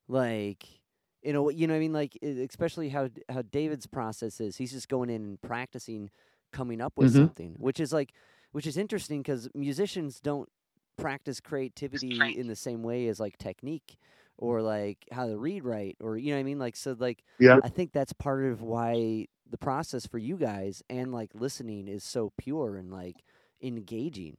like 0.07 0.81
you 1.23 1.33
know 1.33 1.43
what 1.43 1.55
you 1.55 1.67
know 1.67 1.73
what 1.73 1.77
I 1.77 1.81
mean 1.81 1.93
like 1.93 2.17
especially 2.21 2.89
how 2.89 3.09
how 3.29 3.41
David's 3.43 3.87
process 3.87 4.39
is 4.41 4.57
he's 4.57 4.71
just 4.71 4.89
going 4.89 5.09
in 5.09 5.21
and 5.23 5.41
practicing 5.41 6.09
coming 6.51 6.81
up 6.81 6.93
with 6.97 7.09
Mhm. 7.09 7.11
something 7.11 7.55
which 7.57 7.79
is 7.79 7.93
like 7.93 8.13
which 8.51 8.67
is 8.67 8.77
interesting 8.77 9.21
because 9.21 9.49
musicians 9.55 10.19
don't 10.19 10.49
practice 10.97 11.39
creativity 11.39 12.27
in 12.37 12.47
the 12.47 12.55
same 12.55 12.83
way 12.83 13.07
as 13.07 13.19
like 13.19 13.37
technique 13.37 13.97
or 14.37 14.61
like 14.61 14.99
how 15.11 15.25
to 15.27 15.37
read 15.37 15.63
right 15.63 15.95
or 15.99 16.17
you 16.17 16.29
know 16.31 16.37
what 16.37 16.41
I 16.41 16.43
mean 16.43 16.59
like 16.59 16.75
so 16.75 16.95
like 16.99 17.23
Yeah. 17.39 17.59
I 17.61 17.69
think 17.69 17.91
that's 17.91 18.13
part 18.13 18.45
of 18.45 18.61
why 18.61 19.27
the 19.49 19.57
process 19.57 20.05
for 20.05 20.17
you 20.17 20.37
guys 20.37 20.83
and 20.89 21.11
like 21.13 21.31
listening 21.33 21.87
is 21.87 22.03
so 22.03 22.31
pure 22.37 22.75
and 22.77 22.91
like 22.91 23.23
engaging. 23.61 24.37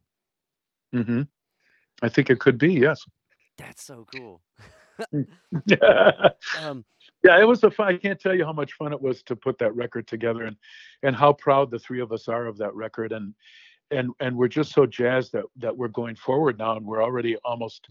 hmm 0.92 1.22
I 2.02 2.08
think 2.10 2.30
it 2.30 2.40
could 2.40 2.58
be, 2.58 2.72
yes. 2.74 3.00
That's 3.56 3.82
so 3.82 4.04
cool. 4.10 4.42
yeah, 5.66 6.28
Um, 6.62 6.84
it 7.22 7.46
was 7.46 7.62
a 7.64 7.70
fun. 7.70 7.88
I 7.94 7.96
can't 7.96 8.20
tell 8.20 8.34
you 8.34 8.44
how 8.44 8.52
much 8.52 8.72
fun 8.74 8.92
it 8.92 9.00
was 9.00 9.22
to 9.24 9.36
put 9.36 9.58
that 9.58 9.74
record 9.74 10.06
together, 10.06 10.44
and 10.44 10.56
and 11.02 11.16
how 11.16 11.32
proud 11.32 11.70
the 11.70 11.78
three 11.78 12.00
of 12.00 12.12
us 12.12 12.28
are 12.28 12.46
of 12.46 12.58
that 12.58 12.74
record, 12.74 13.12
and 13.12 13.34
and 13.90 14.10
and 14.20 14.36
we're 14.36 14.48
just 14.48 14.72
so 14.72 14.86
jazzed 14.86 15.32
that 15.32 15.44
that 15.56 15.76
we're 15.76 15.88
going 15.88 16.16
forward 16.16 16.58
now, 16.58 16.76
and 16.76 16.86
we're 16.86 17.02
already 17.02 17.36
almost, 17.44 17.88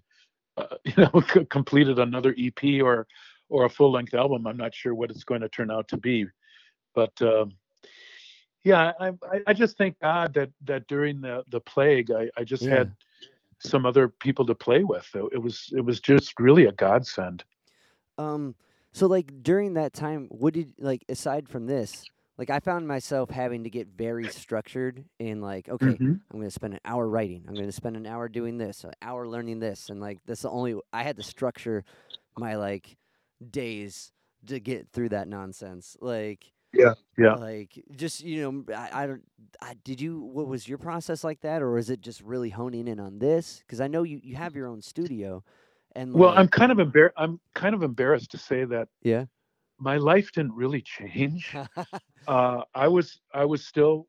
uh, 0.58 0.76
you 0.86 0.93
know, 0.97 1.22
completed 1.49 1.99
another 1.99 2.36
EP 2.38 2.82
or 2.82 3.08
or 3.49 3.66
a 3.66 3.70
full 3.70 3.91
length 3.91 4.14
album. 4.14 4.47
I'm 4.47 4.58
not 4.58 4.74
sure 4.74 4.95
what 4.95 5.10
it's 5.10 5.24
going 5.24 5.41
to 5.41 5.49
turn 5.49 5.72
out 5.72 5.88
to 5.89 5.97
be, 5.97 6.26
but. 6.95 7.14
Um, 7.22 7.54
yeah, 8.66 8.93
I, 8.97 9.08
I 9.10 9.41
I 9.47 9.54
just 9.54 9.78
thank 9.78 9.99
God 9.99 10.34
that 10.36 10.49
that 10.64 10.88
during 10.88 11.20
the 11.20 11.43
the 11.49 11.60
plague, 11.60 12.12
I, 12.12 12.30
I 12.38 12.45
just 12.45 12.64
Yeah. 12.64 12.78
had 12.78 12.95
some 13.64 13.86
other 13.86 14.07
people 14.09 14.45
to 14.45 14.55
play 14.55 14.84
with. 14.84 15.09
It 15.16 15.41
was 15.41 15.70
it 15.76 15.82
was 15.82 15.99
just 15.99 16.39
really 16.39 16.66
a 16.66 16.72
godsend. 16.74 17.43
um, 18.18 18.55
so 18.93 19.07
like 19.07 19.43
during 19.43 19.74
that 19.74 19.93
time, 19.93 20.28
what 20.30 20.53
did 20.53 20.74
like 20.78 21.03
aside 21.09 21.49
from 21.49 21.66
this, 21.66 22.07
like 22.38 22.49
I 22.49 22.59
found 22.59 22.88
myself 22.88 23.30
having 23.30 23.64
to 23.64 23.70
get 23.70 23.88
very 23.88 24.28
structured 24.28 25.05
in 25.20 25.41
like, 25.41 25.68
okay, 25.70 25.99
Mhm. 25.99 26.22
I'm 26.32 26.39
going 26.39 26.45
to 26.47 26.51
spend 26.51 26.74
an 26.76 26.80
hour 26.86 27.07
writing. 27.07 27.45
I'm 27.47 27.55
going 27.55 27.68
to 27.68 27.72
spend 27.72 27.95
an 27.97 28.05
hour 28.07 28.28
doing 28.30 28.57
this, 28.57 28.84
an 28.84 28.93
hour 29.01 29.28
learning 29.28 29.59
this, 29.59 29.89
and 29.89 29.99
like 29.99 30.20
that's 30.26 30.43
the 30.43 30.49
only 30.49 30.76
I 30.91 31.03
had 31.03 31.18
to 31.18 31.24
structure 31.24 31.84
my 32.38 32.55
like 32.55 32.97
days 33.51 34.11
to 34.47 34.59
get 34.59 34.89
through 34.89 35.09
that 35.09 35.28
nonsense. 35.28 35.97
Like 36.01 36.53
Yeah, 36.74 36.93
yeah. 37.17 37.36
Like 37.36 37.84
just 37.95 38.24
you 38.24 38.41
know, 38.41 38.76
I, 38.76 39.03
I 39.03 39.07
don't. 39.07 39.24
I, 39.61 39.76
did 39.84 40.01
you? 40.01 40.19
What 40.19 40.47
was 40.47 40.67
your 40.67 40.80
process 40.80 41.24
like 41.24 41.41
that, 41.41 41.61
or 41.61 41.78
is 41.78 41.89
it 41.89 42.01
just 42.01 42.21
really 42.21 42.49
honing 42.49 42.88
in 42.88 42.99
on 42.99 43.19
this? 43.19 43.59
Because 43.59 43.80
I 43.80 43.88
know 43.88 44.03
you 44.03 44.19
you 44.24 44.36
have 44.36 44.55
your 44.55 44.67
own 44.67 44.82
studio, 44.82 45.43
and 45.95 46.13
Well, 46.13 46.32
I'm 46.32 46.47
kind 46.47 46.71
of 46.71 46.80
embar- 46.80 47.11
I'm 47.15 47.39
kind 47.53 47.76
of 47.76 47.84
embarrassed 47.84 48.32
to 48.32 48.38
say 48.38 48.65
that 48.65 48.88
yeah. 49.03 49.26
my 49.78 49.97
life 49.97 50.32
didn't 50.32 50.55
really 50.55 50.82
change. 50.82 51.55
uh, 52.28 52.61
I 52.74 52.88
was 52.88 53.19
I 53.34 53.45
was 53.45 53.65
still, 53.65 54.07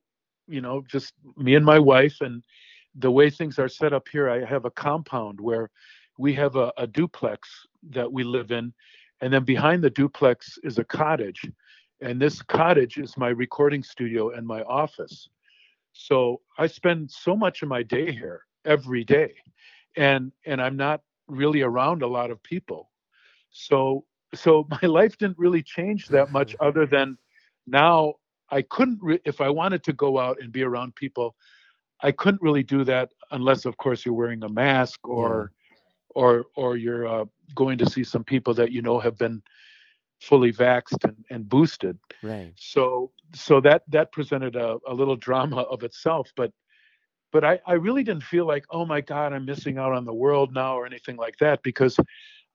you 0.48 0.62
know, 0.62 0.82
just 0.88 1.12
me 1.36 1.54
and 1.56 1.64
my 1.64 1.78
wife, 1.78 2.16
and 2.22 2.42
the 2.94 3.10
way 3.10 3.28
things 3.28 3.58
are 3.58 3.68
set 3.68 3.92
up 3.92 4.08
here, 4.10 4.30
I 4.30 4.44
have 4.44 4.64
a 4.64 4.70
compound 4.70 5.40
where 5.40 5.70
we 6.16 6.32
have 6.34 6.56
a, 6.56 6.72
a 6.78 6.86
duplex 6.86 7.48
that 7.90 8.10
we 8.10 8.24
live 8.24 8.52
in, 8.52 8.72
and 9.20 9.32
then 9.32 9.44
behind 9.44 9.82
the 9.82 9.90
duplex 9.90 10.58
is 10.62 10.78
a 10.78 10.84
cottage, 10.84 11.42
and 12.04 12.20
this 12.20 12.42
cottage 12.42 12.98
is 12.98 13.16
my 13.16 13.28
recording 13.28 13.82
studio 13.82 14.30
and 14.30 14.46
my 14.46 14.62
office. 14.64 15.30
So 15.92 16.42
I 16.58 16.66
spend 16.66 17.10
so 17.10 17.34
much 17.34 17.62
of 17.62 17.68
my 17.68 17.82
day 17.82 18.12
here 18.12 18.42
every 18.66 19.04
day, 19.04 19.32
and 19.96 20.30
and 20.44 20.60
I'm 20.60 20.76
not 20.76 21.00
really 21.28 21.62
around 21.62 22.02
a 22.02 22.06
lot 22.06 22.30
of 22.30 22.42
people. 22.42 22.90
So 23.50 24.04
so 24.34 24.66
my 24.82 24.86
life 24.86 25.16
didn't 25.16 25.38
really 25.38 25.62
change 25.62 26.08
that 26.08 26.30
much 26.30 26.54
other 26.60 26.84
than 26.84 27.16
now 27.66 28.14
I 28.50 28.60
couldn't 28.60 28.98
re- 29.00 29.20
if 29.24 29.40
I 29.40 29.48
wanted 29.48 29.82
to 29.84 29.94
go 29.94 30.18
out 30.18 30.36
and 30.42 30.52
be 30.52 30.62
around 30.62 30.94
people, 30.94 31.34
I 32.02 32.12
couldn't 32.12 32.42
really 32.42 32.62
do 32.62 32.84
that 32.84 33.12
unless 33.30 33.64
of 33.64 33.78
course 33.78 34.04
you're 34.04 34.14
wearing 34.14 34.42
a 34.42 34.48
mask 34.48 35.08
or 35.08 35.52
or 36.10 36.44
or 36.54 36.76
you're 36.76 37.08
uh, 37.08 37.24
going 37.54 37.78
to 37.78 37.88
see 37.88 38.04
some 38.04 38.24
people 38.24 38.52
that 38.54 38.72
you 38.72 38.82
know 38.82 39.00
have 39.00 39.16
been 39.16 39.42
fully 40.24 40.52
vaxxed 40.52 41.04
and, 41.04 41.24
and 41.30 41.48
boosted. 41.48 41.98
right. 42.22 42.52
So 42.56 43.10
so 43.34 43.60
that 43.60 43.82
that 43.88 44.12
presented 44.12 44.56
a, 44.56 44.78
a 44.86 44.94
little 44.94 45.16
drama 45.16 45.62
of 45.62 45.82
itself, 45.82 46.32
but 46.36 46.52
but 47.32 47.44
I, 47.44 47.58
I 47.66 47.72
really 47.72 48.04
didn't 48.04 48.22
feel 48.22 48.46
like, 48.46 48.64
oh 48.70 48.86
my 48.86 49.00
God, 49.00 49.32
I'm 49.32 49.44
missing 49.44 49.76
out 49.76 49.92
on 49.92 50.04
the 50.04 50.14
world 50.14 50.54
now 50.54 50.76
or 50.76 50.86
anything 50.86 51.16
like 51.16 51.36
that 51.38 51.60
because 51.64 51.98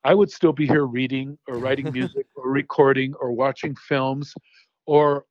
I 0.06 0.14
would 0.14 0.32
still 0.32 0.54
be 0.54 0.66
here 0.66 0.86
reading 0.86 1.38
or 1.50 1.58
writing 1.60 1.92
music 2.00 2.28
or 2.36 2.50
recording 2.50 3.14
or 3.20 3.34
watching 3.34 3.76
films 3.76 4.34
or 4.86 5.26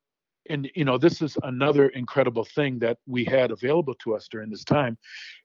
and 0.51 0.71
you 0.75 0.85
know 0.85 0.99
this 0.99 1.21
is 1.23 1.37
another 1.43 1.89
incredible 1.89 2.45
thing 2.45 2.79
that 2.79 2.99
we 3.07 3.25
had 3.25 3.51
available 3.51 3.95
to 4.03 4.15
us 4.15 4.29
during 4.31 4.51
this 4.51 4.65
time 4.65 4.97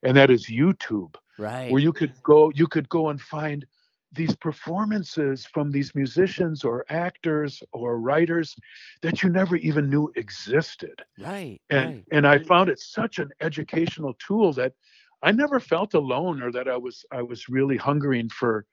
and 0.03 0.15
that 0.15 0.29
is 0.29 0.47
YouTube 0.47 1.15
Right. 1.37 1.71
where 1.71 1.81
you 1.81 1.91
could 1.91 2.13
go 2.23 2.51
you 2.53 2.67
could 2.67 2.87
go 2.89 3.09
and 3.09 3.19
find 3.19 3.65
these 4.13 4.35
performances 4.35 5.45
from 5.45 5.71
these 5.71 5.93
musicians 5.95 6.63
or 6.63 6.85
actors 6.89 7.63
or 7.71 7.99
writers 7.99 8.55
that 9.01 9.23
you 9.23 9.29
never 9.29 9.55
even 9.57 9.89
knew 9.89 10.11
existed 10.15 11.01
right. 11.19 11.59
and 11.69 11.95
right. 11.95 12.05
and 12.11 12.27
i 12.27 12.37
found 12.37 12.69
it 12.69 12.79
such 12.79 13.19
an 13.19 13.29
educational 13.41 14.13
tool 14.19 14.53
that 14.53 14.73
i 15.21 15.31
never 15.31 15.59
felt 15.59 15.93
alone 15.93 16.41
or 16.41 16.51
that 16.51 16.67
i 16.67 16.77
was 16.77 17.05
i 17.11 17.21
was 17.21 17.49
really 17.49 17.77
hungering 17.77 18.29
for 18.29 18.65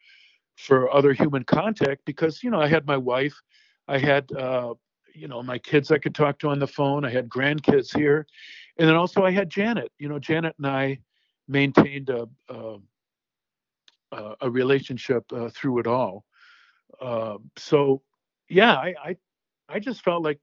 for 0.57 0.93
other 0.95 1.13
human 1.13 1.45
contact 1.45 2.03
because 2.05 2.43
you 2.43 2.51
know 2.51 2.61
i 2.61 2.69
had 2.69 2.87
my 2.87 2.97
wife 2.97 3.35
i 3.89 3.99
had 3.99 4.31
uh 4.33 4.75
you 5.15 5.27
know 5.27 5.43
my 5.43 5.59
kids 5.59 5.91
i 5.91 5.99
could 5.99 6.15
talk 6.15 6.39
to 6.39 6.49
on 6.49 6.59
the 6.59 6.67
phone 6.67 7.05
i 7.05 7.11
had 7.11 7.29
grandkids 7.29 7.97
here 7.97 8.27
and 8.79 8.89
then 8.89 8.97
also 8.97 9.25
i 9.25 9.31
had 9.31 9.49
janet 9.49 9.91
you 9.99 10.09
know 10.09 10.19
janet 10.19 10.55
and 10.59 10.67
i 10.67 10.99
maintained 11.49 12.11
a 12.11 12.29
a, 12.49 12.77
a- 14.13 14.35
a 14.43 14.51
relationship 14.51 15.25
uh, 15.33 15.49
through 15.51 15.79
it 15.81 15.87
all. 15.87 16.25
Uh, 17.01 17.39
so 17.57 18.03
yeah 18.49 18.75
I, 18.75 18.95
I 19.05 19.17
i 19.69 19.79
just 19.79 20.03
felt 20.03 20.23
like 20.25 20.41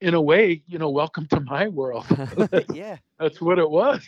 in 0.00 0.12
a 0.14 0.20
way 0.20 0.62
you 0.68 0.78
know 0.78 0.90
welcome 0.90 1.26
to 1.28 1.40
my 1.40 1.68
world. 1.68 2.06
Yeah. 2.72 2.98
that's 3.18 3.40
what 3.40 3.58
it 3.58 3.68
was. 3.70 4.06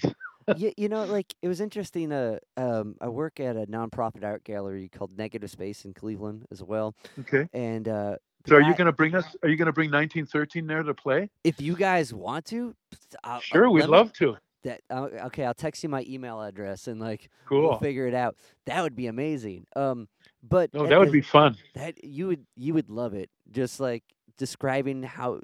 You, 0.56 0.72
you 0.76 0.88
know, 0.88 1.04
like 1.04 1.32
it 1.42 1.48
was 1.48 1.60
interesting. 1.60 2.10
Uh, 2.12 2.38
um, 2.56 2.96
I 3.00 3.08
work 3.08 3.38
at 3.40 3.56
a 3.56 3.66
nonprofit 3.66 4.24
art 4.24 4.42
gallery 4.42 4.88
called 4.88 5.16
Negative 5.16 5.50
Space 5.50 5.84
in 5.84 5.94
Cleveland 5.94 6.44
as 6.50 6.60
well, 6.62 6.94
okay. 7.20 7.46
And 7.52 7.86
uh, 7.88 8.16
so 8.46 8.56
are 8.56 8.60
you 8.60 8.72
going 8.74 8.86
to 8.86 8.92
bring 8.92 9.14
us 9.14 9.24
are 9.42 9.48
you 9.48 9.56
going 9.56 9.66
to 9.66 9.72
bring 9.72 9.90
1913 9.90 10.66
there 10.66 10.82
to 10.82 10.94
play? 10.94 11.30
If 11.44 11.60
you 11.60 11.76
guys 11.76 12.12
want 12.12 12.46
to, 12.46 12.74
I'll, 13.22 13.34
I'll- 13.34 13.40
sure 13.40 13.70
we'd 13.70 13.82
me- 13.82 13.86
love 13.86 14.12
to 14.14 14.36
that. 14.62 14.80
Uh, 14.90 15.08
okay, 15.26 15.44
I'll 15.44 15.54
text 15.54 15.82
you 15.82 15.88
my 15.88 16.04
email 16.08 16.40
address 16.40 16.88
and 16.88 17.00
like 17.00 17.30
cool 17.46 17.62
we'll 17.70 17.78
figure 17.78 18.06
it 18.06 18.14
out. 18.14 18.36
That 18.66 18.82
would 18.82 18.96
be 18.96 19.06
amazing. 19.06 19.66
Um, 19.76 20.08
but 20.42 20.72
no 20.72 20.86
that 20.86 20.98
would 20.98 21.08
the- 21.08 21.12
be 21.12 21.20
fun 21.20 21.56
that 21.74 22.02
you 22.04 22.26
would 22.28 22.46
you 22.56 22.74
would 22.74 22.90
love 22.90 23.14
it. 23.14 23.30
Just 23.50 23.80
like 23.80 24.04
describing 24.38 25.02
how 25.02 25.40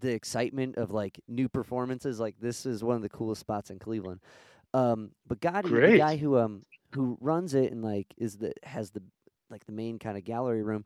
the 0.00 0.12
excitement 0.12 0.76
of 0.76 0.90
like 0.90 1.20
new 1.28 1.48
performances. 1.48 2.20
Like 2.20 2.36
this 2.40 2.66
is 2.66 2.84
one 2.84 2.96
of 2.96 3.02
the 3.02 3.08
coolest 3.08 3.40
spots 3.40 3.70
in 3.70 3.78
Cleveland. 3.78 4.20
Um, 4.74 5.10
but 5.26 5.40
Gotti, 5.40 5.70
the 5.92 5.98
guy 5.98 6.16
who 6.16 6.38
um 6.38 6.62
who 6.94 7.18
runs 7.20 7.54
it 7.54 7.72
and 7.72 7.82
like 7.82 8.06
is 8.16 8.36
the 8.36 8.52
has 8.62 8.90
the 8.90 9.02
like 9.50 9.64
the 9.66 9.72
main 9.72 9.98
kind 9.98 10.16
of 10.18 10.24
gallery 10.24 10.62
room, 10.62 10.84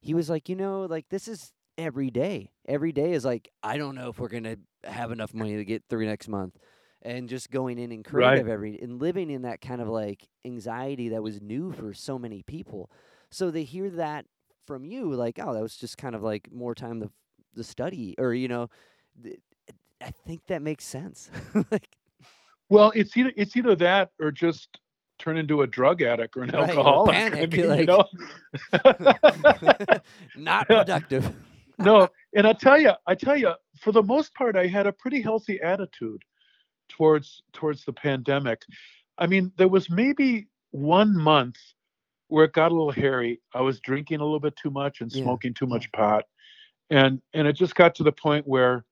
he 0.00 0.14
was 0.14 0.28
like, 0.30 0.48
you 0.48 0.56
know, 0.56 0.82
like 0.86 1.08
this 1.08 1.28
is 1.28 1.52
every 1.78 2.10
day. 2.10 2.50
Every 2.68 2.92
day 2.92 3.12
is 3.12 3.24
like 3.24 3.50
I 3.62 3.76
don't 3.78 3.94
know 3.94 4.08
if 4.10 4.18
we're 4.18 4.28
gonna 4.28 4.56
have 4.84 5.10
enough 5.12 5.34
money 5.34 5.56
to 5.56 5.64
get 5.64 5.82
through 5.88 6.06
next 6.06 6.28
month. 6.28 6.56
And 7.04 7.28
just 7.28 7.50
going 7.50 7.78
in 7.78 7.90
and 7.90 8.04
Right. 8.12 8.34
creative 8.34 8.48
every 8.48 8.78
and 8.80 9.00
living 9.00 9.30
in 9.30 9.42
that 9.42 9.60
kind 9.60 9.80
of 9.80 9.88
like 9.88 10.28
anxiety 10.44 11.08
that 11.10 11.22
was 11.22 11.40
new 11.40 11.72
for 11.72 11.92
so 11.92 12.18
many 12.18 12.42
people. 12.42 12.90
So 13.30 13.50
they 13.50 13.64
hear 13.64 13.90
that 13.90 14.26
from 14.66 14.84
you, 14.84 15.12
like, 15.12 15.38
oh, 15.42 15.52
that 15.52 15.62
was 15.62 15.76
just 15.76 15.98
kind 15.98 16.14
of 16.14 16.22
like 16.22 16.52
more 16.52 16.74
time 16.74 17.00
to 17.00 17.10
the 17.54 17.64
study, 17.64 18.14
or 18.18 18.34
you 18.34 18.46
know, 18.48 18.68
th- 19.22 19.40
I 20.00 20.10
think 20.26 20.46
that 20.46 20.62
makes 20.62 20.84
sense. 20.84 21.30
like, 21.72 21.88
well 22.68 22.92
it's 22.94 23.16
either 23.16 23.32
it's 23.36 23.56
either 23.56 23.74
that 23.76 24.10
or 24.20 24.30
just 24.30 24.78
turn 25.18 25.36
into 25.36 25.62
a 25.62 25.66
drug 25.66 26.02
addict 26.02 26.36
or 26.36 26.42
an 26.42 26.54
Right, 26.54 26.70
alcoholic 26.70 27.16
I 27.40 27.46
panic, 27.46 27.46
mean, 27.46 27.76
you 27.78 27.86
know? 27.86 28.04
not 30.34 30.68
productive. 30.68 31.34
no 31.78 32.08
and 32.34 32.46
i 32.46 32.52
tell 32.52 32.78
you 32.78 32.92
i 33.06 33.14
tell 33.14 33.36
you 33.36 33.52
for 33.78 33.92
the 33.92 34.02
most 34.02 34.34
part 34.34 34.56
i 34.56 34.66
had 34.66 34.86
a 34.86 34.92
pretty 34.92 35.20
healthy 35.20 35.60
attitude 35.60 36.22
towards 36.96 37.42
towards 37.52 37.84
the 37.84 37.92
pandemic 37.92 38.62
i 39.18 39.26
mean 39.26 39.52
there 39.56 39.68
was 39.68 39.90
maybe 39.90 40.46
one 40.72 41.16
month 41.16 41.56
where 42.28 42.46
it 42.46 42.52
got 42.54 42.72
a 42.72 42.74
little 42.74 42.90
hairy. 42.90 43.42
I 43.54 43.60
was 43.60 43.78
drinking 43.80 44.20
a 44.20 44.24
little 44.24 44.40
bit 44.40 44.56
too 44.56 44.70
much 44.70 45.02
and 45.02 45.12
Yeah. 45.12 45.22
smoking 45.22 45.52
too 45.52 45.66
much 45.66 45.92
pot, 45.92 46.24
and 46.88 47.20
and 47.34 47.46
it 47.46 47.52
just 47.52 47.74
got 47.74 47.94
to 47.96 48.02
the 48.04 48.12
point 48.12 48.46
where, 48.48 48.86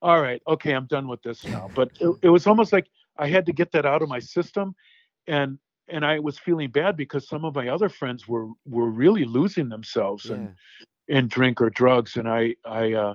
all 0.00 0.20
right, 0.22 0.40
okay, 0.46 0.74
I'm 0.74 0.86
done 0.86 1.08
with 1.08 1.20
this 1.22 1.48
now. 1.48 1.72
But 1.74 1.90
it, 2.00 2.14
it 2.22 2.28
was 2.28 2.46
almost 2.46 2.72
like 2.72 2.88
I 3.16 3.28
had 3.28 3.46
to 3.46 3.52
get 3.52 3.72
that 3.72 3.84
out 3.84 4.02
of 4.02 4.08
my 4.08 4.20
system, 4.20 4.76
and 5.26 5.58
and 5.88 6.06
I 6.06 6.20
was 6.20 6.38
feeling 6.38 6.70
bad 6.70 6.96
because 6.96 7.26
some 7.28 7.44
of 7.44 7.56
my 7.56 7.68
other 7.68 7.88
friends 7.88 8.28
were 8.28 8.48
were 8.64 8.90
really 8.90 9.24
losing 9.24 9.68
themselves 9.68 10.26
Yeah. 10.26 10.36
in 10.36 10.54
in 11.08 11.28
drink 11.28 11.60
or 11.60 11.70
drugs, 11.70 12.16
and 12.16 12.28
I 12.28 12.54
I 12.64 12.92
uh, 12.92 13.14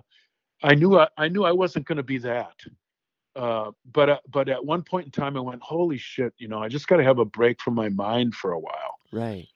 I 0.61 0.75
knew 0.75 0.99
I, 0.99 1.07
I 1.17 1.29
knew 1.29 1.45
I 1.45 1.53
wasn't 1.53 1.87
going 1.87 1.97
to 1.97 2.03
be 2.03 2.17
that. 2.19 2.55
Uh, 3.35 3.71
but 3.91 4.09
uh, 4.09 4.19
but 4.31 4.47
at 4.49 4.63
one 4.63 4.83
point 4.83 5.05
in 5.05 5.11
time, 5.11 5.35
I 5.35 5.39
went, 5.39 5.61
holy 5.61 5.97
shit, 5.97 6.33
you 6.37 6.47
know, 6.47 6.59
I 6.59 6.67
just 6.67 6.87
got 6.87 6.97
to 6.97 7.03
have 7.03 7.19
a 7.19 7.25
break 7.25 7.59
from 7.61 7.73
my 7.73 7.89
mind 7.89 8.35
for 8.35 8.51
a 8.51 8.59
while, 8.59 8.99
Right. 9.11 9.47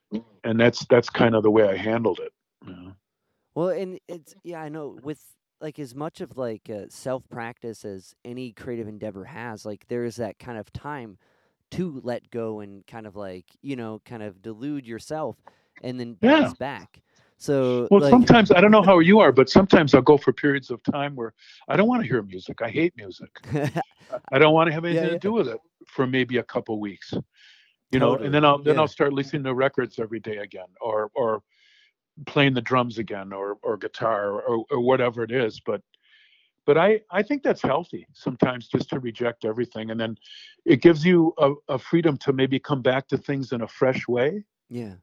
and 0.43 0.59
that's 0.59 0.85
that's 0.89 1.09
kind 1.09 1.35
of 1.35 1.43
the 1.43 1.51
way 1.51 1.67
I 1.67 1.75
handled 1.75 2.19
it. 2.19 2.31
you 2.65 2.73
know. 2.73 2.93
Well, 3.55 3.69
and 3.69 3.99
it's 4.07 4.33
yeah, 4.43 4.61
I 4.61 4.69
know 4.69 4.97
with 5.03 5.21
like 5.61 5.79
as 5.79 5.93
much 5.95 6.21
of 6.21 6.37
like 6.37 6.69
uh, 6.69 6.85
self 6.89 7.27
practice 7.29 7.85
as 7.85 8.15
any 8.25 8.51
creative 8.51 8.87
endeavor 8.87 9.25
has, 9.25 9.65
like 9.65 9.87
there 9.87 10.05
is 10.05 10.15
that 10.17 10.39
kind 10.39 10.57
of 10.57 10.71
time 10.73 11.17
to 11.71 11.99
let 12.03 12.29
go 12.31 12.61
and 12.61 12.85
kind 12.87 13.05
of 13.05 13.15
like 13.15 13.45
you 13.61 13.75
know 13.75 14.01
kind 14.05 14.23
of 14.23 14.41
delude 14.41 14.87
yourself 14.87 15.37
and 15.83 15.99
then 15.99 16.17
Yeah. 16.21 16.41
bounce 16.41 16.53
back. 16.55 17.01
So 17.37 17.87
Well, 17.91 18.01
like, 18.01 18.09
sometimes 18.09 18.51
I 18.51 18.61
don't 18.61 18.71
know 18.71 18.81
how 18.81 18.99
you 18.99 19.19
are, 19.19 19.31
but 19.31 19.49
sometimes 19.49 19.93
I'll 19.93 20.01
go 20.01 20.17
for 20.17 20.33
periods 20.33 20.71
of 20.71 20.81
time 20.83 21.15
where 21.15 21.33
I 21.67 21.77
don't 21.77 21.87
want 21.87 22.01
to 22.01 22.07
hear 22.07 22.21
music. 22.23 22.61
I 22.61 22.69
hate 22.69 22.93
music. 22.97 23.29
I 24.31 24.39
don't 24.39 24.53
want 24.53 24.67
to 24.67 24.73
have 24.73 24.85
anything 24.85 25.05
yeah. 25.05 25.11
to 25.11 25.19
do 25.19 25.33
with 25.33 25.47
it 25.47 25.59
for 25.85 26.07
maybe 26.07 26.37
a 26.37 26.43
couple 26.43 26.79
weeks. 26.79 27.13
You 27.91 27.99
know, 27.99 28.15
and 28.15 28.33
then 28.33 28.43
I'll 28.43 28.61
then 28.61 28.75
yeah. 28.75 28.81
I'll 28.81 28.87
start 28.87 29.13
listening 29.13 29.43
to 29.43 29.53
records 29.53 29.97
every 29.97 30.19
day 30.19 30.37
again, 30.37 30.67
or 30.81 31.09
or 31.15 31.41
playing 32.25 32.53
the 32.53 32.61
drums 32.61 32.97
again, 32.97 33.31
or 33.31 33.57
or 33.61 33.77
guitar, 33.77 34.41
or 34.41 34.65
or 34.69 34.81
whatever 34.81 35.23
it 35.23 35.31
is. 35.31 35.61
But 35.61 35.81
but 36.65 36.77
I 36.77 36.99
I 37.11 37.23
think 37.23 37.43
that's 37.43 37.61
healthy 37.61 38.05
sometimes 38.13 38.67
just 38.67 38.89
to 38.89 38.99
reject 38.99 39.45
everything, 39.45 39.91
and 39.91 39.99
then 39.99 40.17
it 40.65 40.81
gives 40.81 41.05
you 41.05 41.33
a, 41.37 41.53
a 41.69 41.79
freedom 41.79 42.17
to 42.17 42.33
maybe 42.33 42.59
come 42.59 42.81
back 42.81 43.07
to 43.07 43.17
things 43.17 43.53
in 43.53 43.61
a 43.61 43.67
fresh 43.67 44.05
way. 44.07 44.43
yeah. 44.69 44.95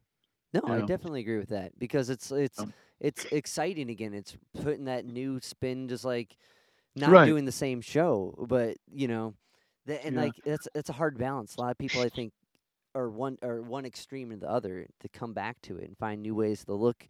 No, 0.54 0.70
I 0.70 0.82
definitely 0.82 1.20
agree 1.20 1.38
with 1.38 1.48
that 1.50 1.78
because 1.78 2.10
it's 2.10 2.30
it's 2.30 2.64
Um, 2.64 2.74
it's 3.00 3.26
exciting 3.32 3.90
again. 3.90 4.14
It's 4.14 4.36
putting 4.54 4.84
that 4.84 5.04
new 5.04 5.40
spin, 5.40 5.88
just 5.88 6.04
like 6.04 6.36
not 6.96 7.22
Right. 7.22 7.24
doing 7.24 7.44
the 7.46 7.52
same 7.52 7.80
show, 7.82 8.34
but 8.48 8.78
you 8.90 9.08
know, 9.08 9.34
the, 9.86 10.04
and 10.04 10.14
Yeah. 10.14 10.18
like 10.18 10.40
that's 10.44 10.68
that's 10.74 10.90
a 10.90 10.94
hard 10.94 11.18
balance. 11.18 11.56
A 11.56 11.60
lot 11.60 11.72
of 11.72 11.78
people, 11.78 12.00
I 12.00 12.10
think, 12.10 12.34
are 12.94 13.10
one 13.10 13.38
or 13.42 13.62
one 13.62 13.86
extreme 13.86 14.32
and 14.32 14.42
the 14.42 14.50
other 14.50 14.88
to 15.00 15.08
come 15.10 15.34
back 15.34 15.60
to 15.62 15.78
it 15.78 15.84
and 15.88 15.98
find 15.98 16.22
new 16.22 16.34
ways 16.36 16.64
to 16.66 16.74
look 16.74 17.08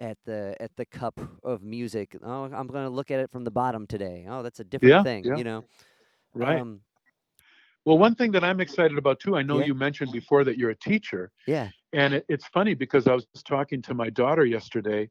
at 0.00 0.18
the 0.26 0.56
at 0.60 0.76
the 0.76 0.86
cup 0.86 1.20
of 1.44 1.62
music. 1.62 2.16
Oh, 2.22 2.44
I'm 2.44 2.68
going 2.68 2.84
to 2.86 2.90
look 2.90 3.10
at 3.12 3.20
it 3.20 3.30
from 3.32 3.44
the 3.44 3.52
bottom 3.52 3.86
today. 3.86 4.26
Oh, 4.28 4.42
that's 4.44 4.60
a 4.60 4.64
different 4.64 5.00
Yeah, 5.00 5.04
thing, 5.04 5.30
yeah. 5.30 5.36
you 5.36 5.44
know. 5.44 5.64
Right. 6.34 6.62
Um, 6.62 6.82
Well, 7.84 7.98
one 7.98 8.14
thing 8.14 8.32
that 8.32 8.44
I'm 8.44 8.60
excited 8.60 8.98
about 8.98 9.20
too, 9.20 9.36
I 9.36 9.42
know 9.42 9.58
Yeah. 9.58 9.60
you 9.60 9.74
mentioned 9.74 10.12
before 10.12 10.44
that 10.44 10.58
you're 10.58 10.70
a 10.70 10.76
teacher, 10.76 11.32
yeah. 11.46 11.70
And 11.92 12.14
it, 12.14 12.24
it's 12.28 12.46
funny 12.48 12.74
because 12.74 13.06
I 13.06 13.14
was 13.14 13.26
talking 13.44 13.82
to 13.82 13.94
my 13.94 14.10
daughter 14.10 14.44
yesterday, 14.44 15.10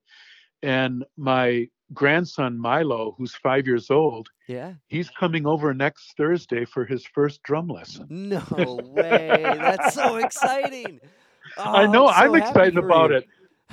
and 0.63 1.03
my 1.17 1.67
grandson 1.93 2.57
Milo, 2.57 3.15
who's 3.17 3.33
five 3.35 3.65
years 3.65 3.89
old, 3.89 4.27
Yeah. 4.47 4.73
he's 4.87 5.09
coming 5.09 5.45
over 5.45 5.73
next 5.73 6.15
Thursday 6.17 6.65
for 6.65 6.85
his 6.85 7.05
first 7.05 7.41
drum 7.43 7.67
lesson. 7.67 8.07
No 8.09 8.43
way. 8.83 9.41
That's 9.43 9.93
so 9.93 10.17
exciting. 10.17 10.99
I 11.57 11.85
Oh, 11.85 11.91
know. 11.91 12.07
so 12.07 12.13
I'm 12.13 12.35
excited 12.35 12.77
about 12.77 13.11
you. 13.11 13.17
it. 13.17 13.27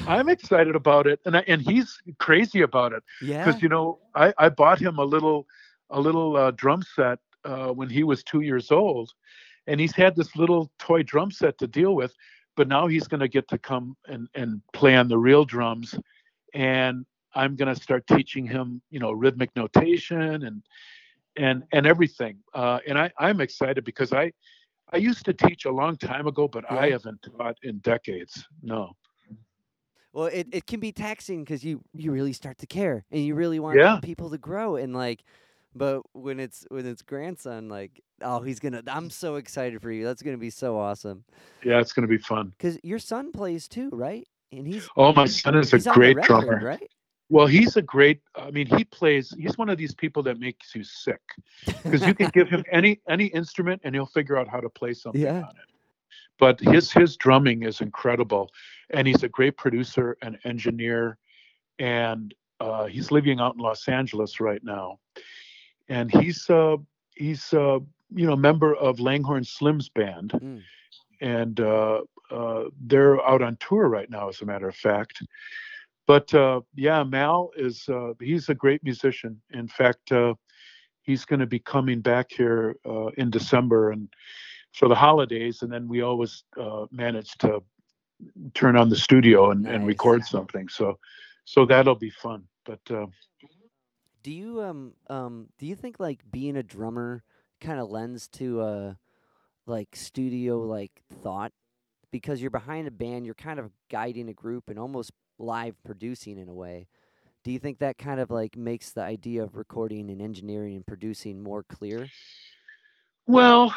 I'm 0.06 0.28
excited 0.28 0.74
about 0.74 1.06
it, 1.06 1.20
and 1.24 1.36
I, 1.36 1.44
and 1.46 1.60
he's 1.62 2.00
crazy 2.18 2.62
about 2.62 2.92
it 2.92 3.02
Yeah. 3.20 3.44
because 3.44 3.62
you 3.62 3.68
know 3.68 3.98
I, 4.14 4.32
I 4.38 4.48
bought 4.48 4.78
him 4.80 4.98
a 4.98 5.04
little 5.04 5.46
a 5.90 6.00
little 6.00 6.36
uh, 6.36 6.50
drum 6.52 6.82
set 6.82 7.18
uh, 7.44 7.68
when 7.68 7.88
he 7.90 8.02
was 8.04 8.22
two 8.22 8.40
years 8.40 8.70
old, 8.70 9.12
and 9.66 9.80
he's 9.80 9.94
had 9.94 10.16
this 10.16 10.34
little 10.36 10.70
toy 10.78 11.02
drum 11.02 11.30
set 11.30 11.58
to 11.58 11.66
deal 11.66 11.94
with, 11.94 12.14
but 12.56 12.68
now 12.68 12.86
he's 12.86 13.06
going 13.08 13.20
to 13.20 13.28
get 13.28 13.48
to 13.48 13.58
come 13.58 13.96
and 14.06 14.28
and 14.34 14.60
play 14.72 14.96
on 14.96 15.08
the 15.08 15.18
real 15.18 15.44
drums, 15.44 15.94
and 16.54 17.04
I'm 17.34 17.56
going 17.56 17.74
to 17.74 17.80
start 17.80 18.06
teaching 18.06 18.46
him 18.46 18.82
you 18.90 19.00
know 19.00 19.12
rhythmic 19.12 19.50
notation 19.56 20.44
and 20.44 20.62
and 21.36 21.64
and 21.72 21.86
everything, 21.86 22.38
uh, 22.54 22.78
and 22.86 22.98
I 22.98 23.10
I'm 23.18 23.40
excited 23.40 23.84
because 23.84 24.12
I 24.12 24.32
I 24.92 24.98
used 24.98 25.24
to 25.26 25.32
teach 25.32 25.64
a 25.64 25.70
long 25.72 25.96
time 25.96 26.26
ago, 26.26 26.48
but 26.48 26.70
I 26.70 26.90
haven't 26.90 27.22
taught 27.22 27.56
in 27.62 27.78
decades. 27.78 28.44
No. 28.62 28.92
Well, 30.12 30.26
it, 30.26 30.48
it 30.52 30.66
can 30.66 30.80
be 30.80 30.92
taxing 30.92 31.42
because 31.44 31.64
you 31.64 31.82
you 31.92 32.12
really 32.12 32.32
start 32.32 32.58
to 32.58 32.66
care 32.66 33.04
and 33.10 33.24
you 33.24 33.34
really 33.34 33.58
want 33.58 33.76
Yeah. 33.78 33.98
people 34.00 34.30
to 34.30 34.38
grow 34.38 34.76
and 34.76 34.94
like, 34.94 35.24
but 35.74 36.02
when 36.12 36.40
it's 36.40 36.64
when 36.70 36.86
it's 36.86 37.02
grandson, 37.02 37.68
like, 37.68 38.00
oh, 38.22 38.40
he's 38.40 38.60
gonna. 38.60 38.82
I'm 38.86 39.10
so 39.10 39.36
excited 39.36 39.80
for 39.82 39.90
you. 39.90 40.04
That's 40.04 40.22
gonna 40.22 40.38
be 40.38 40.50
so 40.50 40.78
awesome. 40.78 41.24
Yeah, 41.64 41.80
it's 41.80 41.92
going 41.92 42.06
to 42.06 42.08
be 42.08 42.18
fun. 42.18 42.52
Because 42.58 42.78
your 42.82 42.98
son 42.98 43.32
plays 43.32 43.68
too, 43.68 43.88
right? 43.92 44.26
And 44.52 44.66
he's 44.66 44.88
Oh, 44.96 45.12
my 45.12 45.26
son 45.26 45.56
is 45.56 45.72
a 45.72 45.76
he's 45.76 45.86
on 45.86 45.92
the 45.94 45.98
great 45.98 46.16
record, 46.16 46.28
drummer. 46.46 46.60
right? 46.64 46.90
Well, 47.30 47.46
he's 47.46 47.76
a 47.76 47.82
great. 47.82 48.20
I 48.36 48.50
mean, 48.50 48.66
he 48.66 48.84
plays. 48.84 49.34
He's 49.38 49.56
one 49.56 49.70
of 49.70 49.78
these 49.78 49.94
people 49.94 50.22
that 50.24 50.38
makes 50.38 50.74
you 50.74 50.84
sick 50.84 51.20
because 51.82 52.06
you 52.06 52.14
can 52.14 52.30
give 52.34 52.48
him 52.48 52.62
any 52.72 53.00
any 53.08 53.26
instrument 53.26 53.80
and 53.84 53.94
he'll 53.94 54.06
figure 54.06 54.36
out 54.36 54.46
how 54.46 54.60
to 54.60 54.68
play 54.68 54.92
something 54.92 55.20
Yeah. 55.22 55.38
on 55.42 55.50
it. 55.56 55.68
But 56.38 56.60
his 56.60 56.92
his 56.92 57.16
drumming 57.16 57.62
is 57.62 57.80
incredible, 57.80 58.50
and 58.90 59.06
he's 59.08 59.22
a 59.22 59.28
great 59.28 59.56
producer 59.56 60.16
and 60.20 60.36
engineer, 60.44 61.16
and 61.78 62.34
uh, 62.60 62.86
he's 62.86 63.10
living 63.10 63.40
out 63.40 63.54
in 63.54 63.60
Los 63.60 63.88
Angeles 63.88 64.40
right 64.40 64.62
now, 64.62 64.98
and 65.88 66.10
he's 66.10 66.48
uh, 66.50 66.76
he's 67.14 67.52
uh, 67.52 67.78
you 68.14 68.26
know 68.26 68.36
member 68.36 68.74
of 68.74 69.00
Langhorne 69.00 69.44
Slim's 69.44 69.88
band, 69.88 70.32
Mm. 70.32 70.62
and 71.20 71.60
uh, 71.60 72.00
uh, 72.30 72.64
they're 72.86 73.24
out 73.26 73.42
on 73.42 73.56
tour 73.60 73.88
right 73.88 74.10
now, 74.10 74.28
as 74.28 74.40
a 74.40 74.46
matter 74.46 74.68
of 74.68 74.76
fact. 74.76 75.22
But 76.06 76.32
uh, 76.34 76.60
yeah, 76.74 77.02
Mal 77.04 77.50
is 77.56 77.88
uh, 77.88 78.12
he's 78.20 78.48
a 78.48 78.54
great 78.54 78.82
musician. 78.84 79.40
In 79.52 79.68
fact, 79.68 80.12
uh, 80.12 80.34
he's 81.02 81.24
going 81.24 81.40
to 81.40 81.46
be 81.46 81.58
coming 81.60 82.00
back 82.00 82.30
here 82.30 82.76
uh, 82.86 83.06
in 83.16 83.30
December 83.30 83.90
and 83.92 84.08
for 84.72 84.88
the 84.88 84.94
holidays, 84.94 85.62
and 85.62 85.72
then 85.72 85.88
we 85.88 86.02
always 86.02 86.44
uh, 86.60 86.86
manage 86.90 87.30
to 87.38 87.62
turn 88.54 88.76
on 88.76 88.88
the 88.88 88.96
studio 88.96 89.50
and, 89.50 89.66
and 89.66 89.86
record 89.86 90.24
something. 90.24 90.68
So 90.68 90.98
so 91.44 91.64
that'll 91.66 91.94
be 91.94 92.10
fun. 92.10 92.44
But 92.64 92.80
uh, 92.90 93.06
Do 94.24 94.32
you 94.32 94.62
um 94.62 94.94
um 95.08 95.48
do 95.58 95.66
you 95.66 95.76
think 95.76 96.00
like 96.00 96.20
being 96.32 96.56
a 96.56 96.62
drummer 96.62 97.22
kind 97.60 97.78
of 97.78 97.90
lends 97.90 98.26
to 98.28 98.60
uh 98.60 98.94
like 99.66 99.94
studio 99.94 100.58
like 100.60 101.02
thought 101.22 101.52
because 102.10 102.40
you're 102.40 102.50
behind 102.50 102.88
a 102.88 102.90
band, 102.90 103.26
you're 103.26 103.34
kind 103.34 103.58
of 103.58 103.70
guiding 103.90 104.28
a 104.28 104.32
group 104.32 104.70
and 104.70 104.78
almost 104.78 105.12
live 105.38 105.74
producing 105.84 106.38
in 106.38 106.48
a 106.48 106.54
way. 106.54 106.86
Do 107.42 107.52
you 107.52 107.58
think 107.58 107.80
that 107.80 107.98
kind 107.98 108.18
of 108.18 108.30
like 108.30 108.56
makes 108.56 108.92
the 108.92 109.02
idea 109.02 109.42
of 109.42 109.56
recording 109.56 110.08
and 110.08 110.22
engineering 110.22 110.76
and 110.76 110.86
producing 110.86 111.42
more 111.42 111.62
clear? 111.62 112.08
well, 113.26 113.74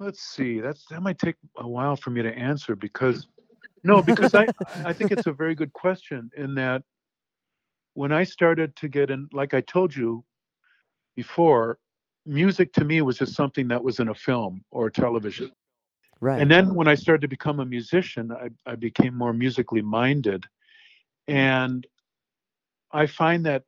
let's 0.00 0.22
see. 0.22 0.60
That's 0.60 0.86
that 0.86 1.02
might 1.02 1.18
take 1.18 1.36
a 1.58 1.68
while 1.68 1.96
for 1.96 2.10
me 2.10 2.22
to 2.22 2.32
answer 2.32 2.76
because 2.76 3.26
no, 3.84 4.00
because 4.00 4.34
I 4.34 4.46
I 4.86 4.94
think 4.94 5.12
it's 5.12 5.26
a 5.26 5.32
very 5.32 5.54
good 5.54 5.72
question 5.74 6.30
in 6.36 6.54
that 6.54 6.82
when 7.94 8.12
I 8.12 8.24
started 8.24 8.74
to 8.76 8.88
get 8.88 9.10
in, 9.10 9.28
like 9.32 9.54
I 9.54 9.60
told 9.60 9.94
you 9.94 10.24
before, 11.16 11.78
music 12.24 12.72
to 12.74 12.84
me 12.84 13.02
was 13.02 13.18
just 13.18 13.34
something 13.34 13.68
that 13.68 13.82
was 13.82 13.98
in 14.00 14.08
a 14.08 14.14
film 14.14 14.64
or 14.70 14.90
television. 14.90 15.50
Right. 16.20 16.40
And 16.40 16.50
then 16.50 16.74
when 16.74 16.86
I 16.86 16.94
started 16.94 17.22
to 17.22 17.28
become 17.28 17.58
a 17.60 17.64
musician, 17.64 18.30
I, 18.32 18.50
I 18.70 18.76
became 18.76 19.16
more 19.16 19.32
musically 19.32 19.82
minded. 19.82 20.44
And 21.26 21.86
I 22.92 23.06
find 23.06 23.44
that 23.46 23.64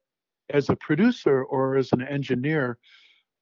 as 0.51 0.69
a 0.69 0.77
producer 0.77 1.43
or 1.43 1.77
as 1.77 1.93
an 1.93 2.03
engineer 2.03 2.79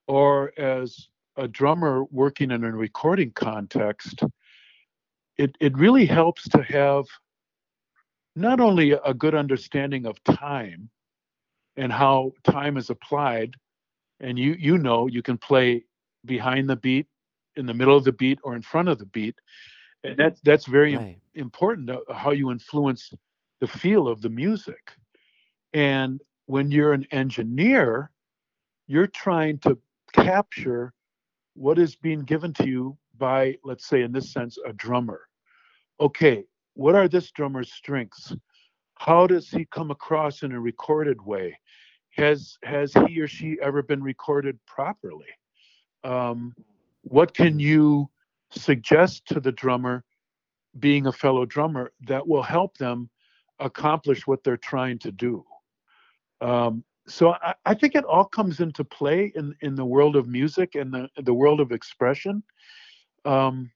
or 0.08 0.52
as 0.58 1.08
a 1.36 1.46
drummer 1.46 2.04
working 2.04 2.50
in 2.50 2.64
a 2.64 2.72
recording 2.72 3.32
context, 3.32 4.22
it, 5.36 5.56
it 5.60 5.76
really 5.76 6.06
helps 6.06 6.48
to 6.48 6.62
have 6.62 7.04
not 8.34 8.60
only 8.60 8.92
a 8.92 9.14
good 9.14 9.34
understanding 9.34 10.06
of 10.06 10.22
time 10.24 10.88
and 11.76 11.92
how 11.92 12.32
time 12.44 12.76
is 12.76 12.90
applied, 12.90 13.54
and 14.20 14.38
you 14.38 14.54
you 14.58 14.78
know 14.78 15.06
you 15.06 15.22
can 15.22 15.38
play 15.38 15.84
behind 16.24 16.68
the 16.68 16.76
beat, 16.76 17.06
in 17.56 17.66
the 17.66 17.74
middle 17.74 17.96
of 17.96 18.04
the 18.04 18.12
beat, 18.12 18.38
or 18.42 18.54
in 18.54 18.62
front 18.62 18.88
of 18.88 18.98
the 18.98 19.06
beat, 19.06 19.34
and 20.04 20.16
that's 20.16 20.40
that's 20.42 20.66
very 20.66 20.96
right. 20.96 21.18
important 21.34 21.90
uh, 21.90 22.00
how 22.12 22.30
you 22.30 22.50
influence 22.50 23.12
the 23.60 23.66
feel 23.66 24.08
of 24.08 24.20
the 24.22 24.28
music. 24.28 24.92
And 25.72 26.20
when 26.46 26.70
you're 26.70 26.92
an 26.92 27.06
engineer, 27.10 28.10
you're 28.86 29.06
trying 29.06 29.58
to 29.60 29.78
capture 30.12 30.92
what 31.54 31.78
is 31.78 31.96
being 31.96 32.20
given 32.20 32.52
to 32.54 32.68
you 32.68 32.96
by, 33.16 33.56
let's 33.64 33.86
say, 33.86 34.02
in 34.02 34.12
this 34.12 34.32
sense, 34.32 34.58
a 34.66 34.72
drummer. 34.72 35.28
Okay, 36.00 36.44
what 36.74 36.94
are 36.94 37.08
this 37.08 37.30
drummer's 37.30 37.72
strengths? 37.72 38.34
How 38.94 39.26
does 39.26 39.48
he 39.48 39.64
come 39.66 39.90
across 39.90 40.42
in 40.42 40.52
a 40.52 40.60
recorded 40.60 41.20
way? 41.24 41.58
Has 42.10 42.58
has 42.62 42.92
he 42.92 43.20
or 43.20 43.26
she 43.26 43.58
ever 43.62 43.82
been 43.82 44.02
recorded 44.02 44.58
properly? 44.66 45.26
Um, 46.04 46.54
what 47.02 47.34
can 47.34 47.58
you 47.58 48.10
suggest 48.50 49.26
to 49.26 49.40
the 49.40 49.52
drummer, 49.52 50.04
being 50.78 51.06
a 51.06 51.12
fellow 51.12 51.46
drummer, 51.46 51.92
that 52.02 52.26
will 52.26 52.42
help 52.42 52.76
them 52.78 53.08
accomplish 53.58 54.26
what 54.26 54.44
they're 54.44 54.56
trying 54.56 54.98
to 55.00 55.12
do? 55.12 55.44
Um, 56.40 56.84
so 57.06 57.32
I, 57.32 57.54
I, 57.64 57.74
think 57.74 57.94
it 57.94 58.04
all 58.04 58.24
comes 58.24 58.60
into 58.60 58.84
play 58.84 59.32
in, 59.34 59.54
in 59.60 59.74
the 59.74 59.84
world 59.84 60.16
of 60.16 60.28
music 60.28 60.74
and 60.74 60.92
the 60.92 61.08
the 61.22 61.34
world 61.34 61.60
of 61.60 61.72
expression. 61.72 62.42
Um, 63.24 63.70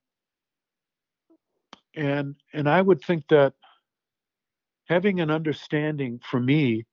and 1.97 2.35
and 2.53 2.69
I 2.69 2.81
would 2.83 3.03
think 3.03 3.27
that 3.29 3.55
having 4.89 5.21
an 5.21 5.31
understanding 5.31 6.21
for 6.31 6.39
me 6.39 6.85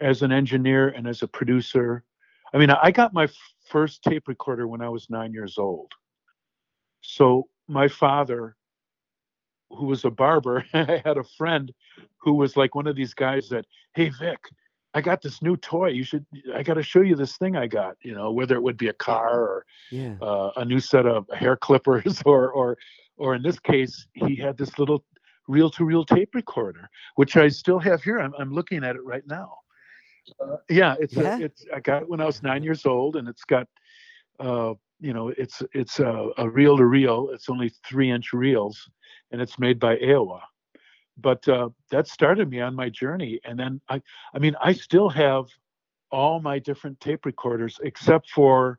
as 0.00 0.22
an 0.22 0.32
engineer 0.32 0.88
and 0.88 1.06
as 1.06 1.22
a 1.22 1.28
producer, 1.28 2.04
I 2.52 2.58
mean, 2.58 2.70
I 2.70 2.90
got 2.90 3.14
my 3.14 3.28
first 3.68 4.02
tape 4.02 4.28
recorder 4.28 4.66
when 4.66 4.82
I 4.82 4.88
was 4.88 5.08
nine 5.08 5.32
years 5.32 5.56
old. 5.56 5.92
So 7.00 7.48
my 7.68 7.88
father, 7.88 8.56
who 9.70 9.86
was 9.86 10.04
a 10.04 10.10
barber, 10.10 10.64
I 10.74 11.00
had 11.04 11.16
a 11.16 11.24
friend 11.38 11.72
who 12.18 12.34
was 12.34 12.56
like 12.56 12.74
one 12.74 12.86
of 12.86 12.96
these 12.96 13.14
guys 13.14 13.48
that, 13.50 13.66
hey 13.94 14.10
Vic, 14.10 14.38
I 14.94 15.00
got 15.00 15.22
this 15.22 15.42
new 15.42 15.56
toy. 15.56 15.88
You 15.88 16.04
should. 16.04 16.24
I 16.54 16.62
got 16.62 16.74
to 16.74 16.82
show 16.82 17.00
you 17.00 17.16
this 17.16 17.36
thing 17.36 17.56
I 17.56 17.66
got. 17.66 17.96
You 18.02 18.14
know, 18.14 18.30
whether 18.30 18.54
it 18.54 18.62
would 18.62 18.76
be 18.76 18.88
a 18.88 18.92
car 18.92 19.40
or 19.40 19.66
Yeah. 19.90 20.14
uh, 20.20 20.50
a 20.56 20.64
new 20.64 20.78
set 20.78 21.04
of 21.04 21.28
hair 21.30 21.56
clippers, 21.56 22.22
or 22.26 22.50
or 22.50 22.78
or 23.16 23.34
in 23.34 23.42
this 23.42 23.58
case, 23.58 24.06
he 24.12 24.36
had 24.36 24.56
this 24.56 24.78
little 24.78 25.04
reel-to-reel 25.48 26.04
tape 26.04 26.34
recorder, 26.34 26.88
which 27.16 27.36
I 27.36 27.48
still 27.48 27.78
have 27.78 28.02
here. 28.02 28.18
I'm 28.18 28.32
I'm 28.38 28.52
looking 28.52 28.84
at 28.84 28.96
it 28.96 29.04
right 29.04 29.26
now. 29.26 29.58
Uh, 30.40 30.56
yeah, 30.70 30.94
it's 30.98 31.14
Yeah? 31.14 31.38
A, 31.38 31.40
it's 31.42 31.64
I 31.74 31.80
got 31.80 32.02
it 32.02 32.08
when 32.08 32.20
I 32.20 32.24
was 32.24 32.42
nine 32.42 32.62
years 32.62 32.86
old, 32.86 33.16
and 33.16 33.28
it's 33.28 33.44
got, 33.44 33.68
uh, 34.40 34.74
you 35.00 35.12
know, 35.12 35.28
it's 35.36 35.62
it's 35.72 36.00
a, 36.00 36.30
a 36.38 36.48
reel-to-reel. 36.48 37.30
It's 37.32 37.50
only 37.50 37.70
three-inch 37.86 38.32
reels, 38.32 38.88
and 39.30 39.40
it's 39.40 39.58
made 39.58 39.78
by 39.78 39.96
Aiwa. 39.96 40.40
But 41.16 41.46
uh, 41.48 41.68
that 41.90 42.08
started 42.08 42.50
me 42.50 42.60
on 42.60 42.74
my 42.74 42.88
journey, 42.88 43.40
and 43.44 43.58
then 43.58 43.80
I 43.88 44.00
I 44.34 44.38
mean 44.38 44.56
I 44.62 44.72
still 44.72 45.08
have 45.10 45.46
all 46.10 46.40
my 46.40 46.58
different 46.58 47.00
tape 47.00 47.26
recorders 47.26 47.78
except 47.82 48.30
for 48.30 48.78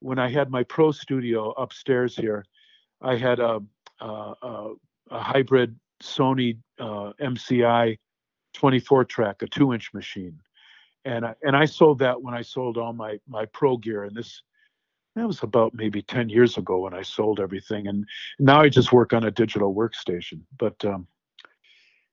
when 0.00 0.18
I 0.18 0.30
had 0.30 0.50
my 0.50 0.62
pro 0.62 0.92
studio 0.92 1.50
upstairs 1.52 2.14
here. 2.14 2.44
I 3.00 3.16
had 3.16 3.40
a 3.40 3.60
a, 4.00 4.06
a, 4.06 4.74
a 5.10 5.20
hybrid 5.20 5.78
Sony 6.02 6.58
uh, 6.78 7.12
MCI 7.20 7.98
24 8.54 9.04
track, 9.04 9.42
a 9.42 9.46
two 9.46 9.72
inch 9.72 9.92
machine, 9.92 10.38
and 11.04 11.26
I, 11.26 11.34
and 11.42 11.56
I 11.56 11.64
sold 11.64 11.98
that 12.00 12.20
when 12.20 12.34
I 12.34 12.42
sold 12.42 12.76
all 12.76 12.92
my 12.92 13.18
my 13.28 13.46
pro 13.46 13.76
gear, 13.76 14.04
and 14.04 14.16
this 14.16 14.42
that 15.16 15.26
was 15.26 15.42
about 15.42 15.74
maybe 15.74 16.00
10 16.00 16.28
years 16.28 16.58
ago 16.58 16.78
when 16.78 16.94
I 16.94 17.02
sold 17.02 17.40
everything, 17.40 17.88
and 17.88 18.04
now 18.38 18.60
I 18.60 18.68
just 18.68 18.92
work 18.92 19.12
on 19.12 19.24
a 19.24 19.30
digital 19.32 19.74
workstation. 19.74 20.42
But 20.58 20.84
um, 20.84 21.08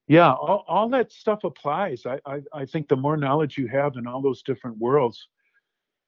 yeah, 0.08 0.32
all, 0.32 0.64
all 0.66 0.88
that 0.88 1.12
stuff 1.12 1.44
applies. 1.44 2.04
I, 2.06 2.18
I 2.26 2.42
I 2.52 2.64
think 2.64 2.88
the 2.88 2.96
more 2.96 3.16
knowledge 3.16 3.58
you 3.58 3.68
have 3.68 3.96
in 3.96 4.06
all 4.06 4.22
those 4.22 4.42
different 4.42 4.78
worlds, 4.78 5.28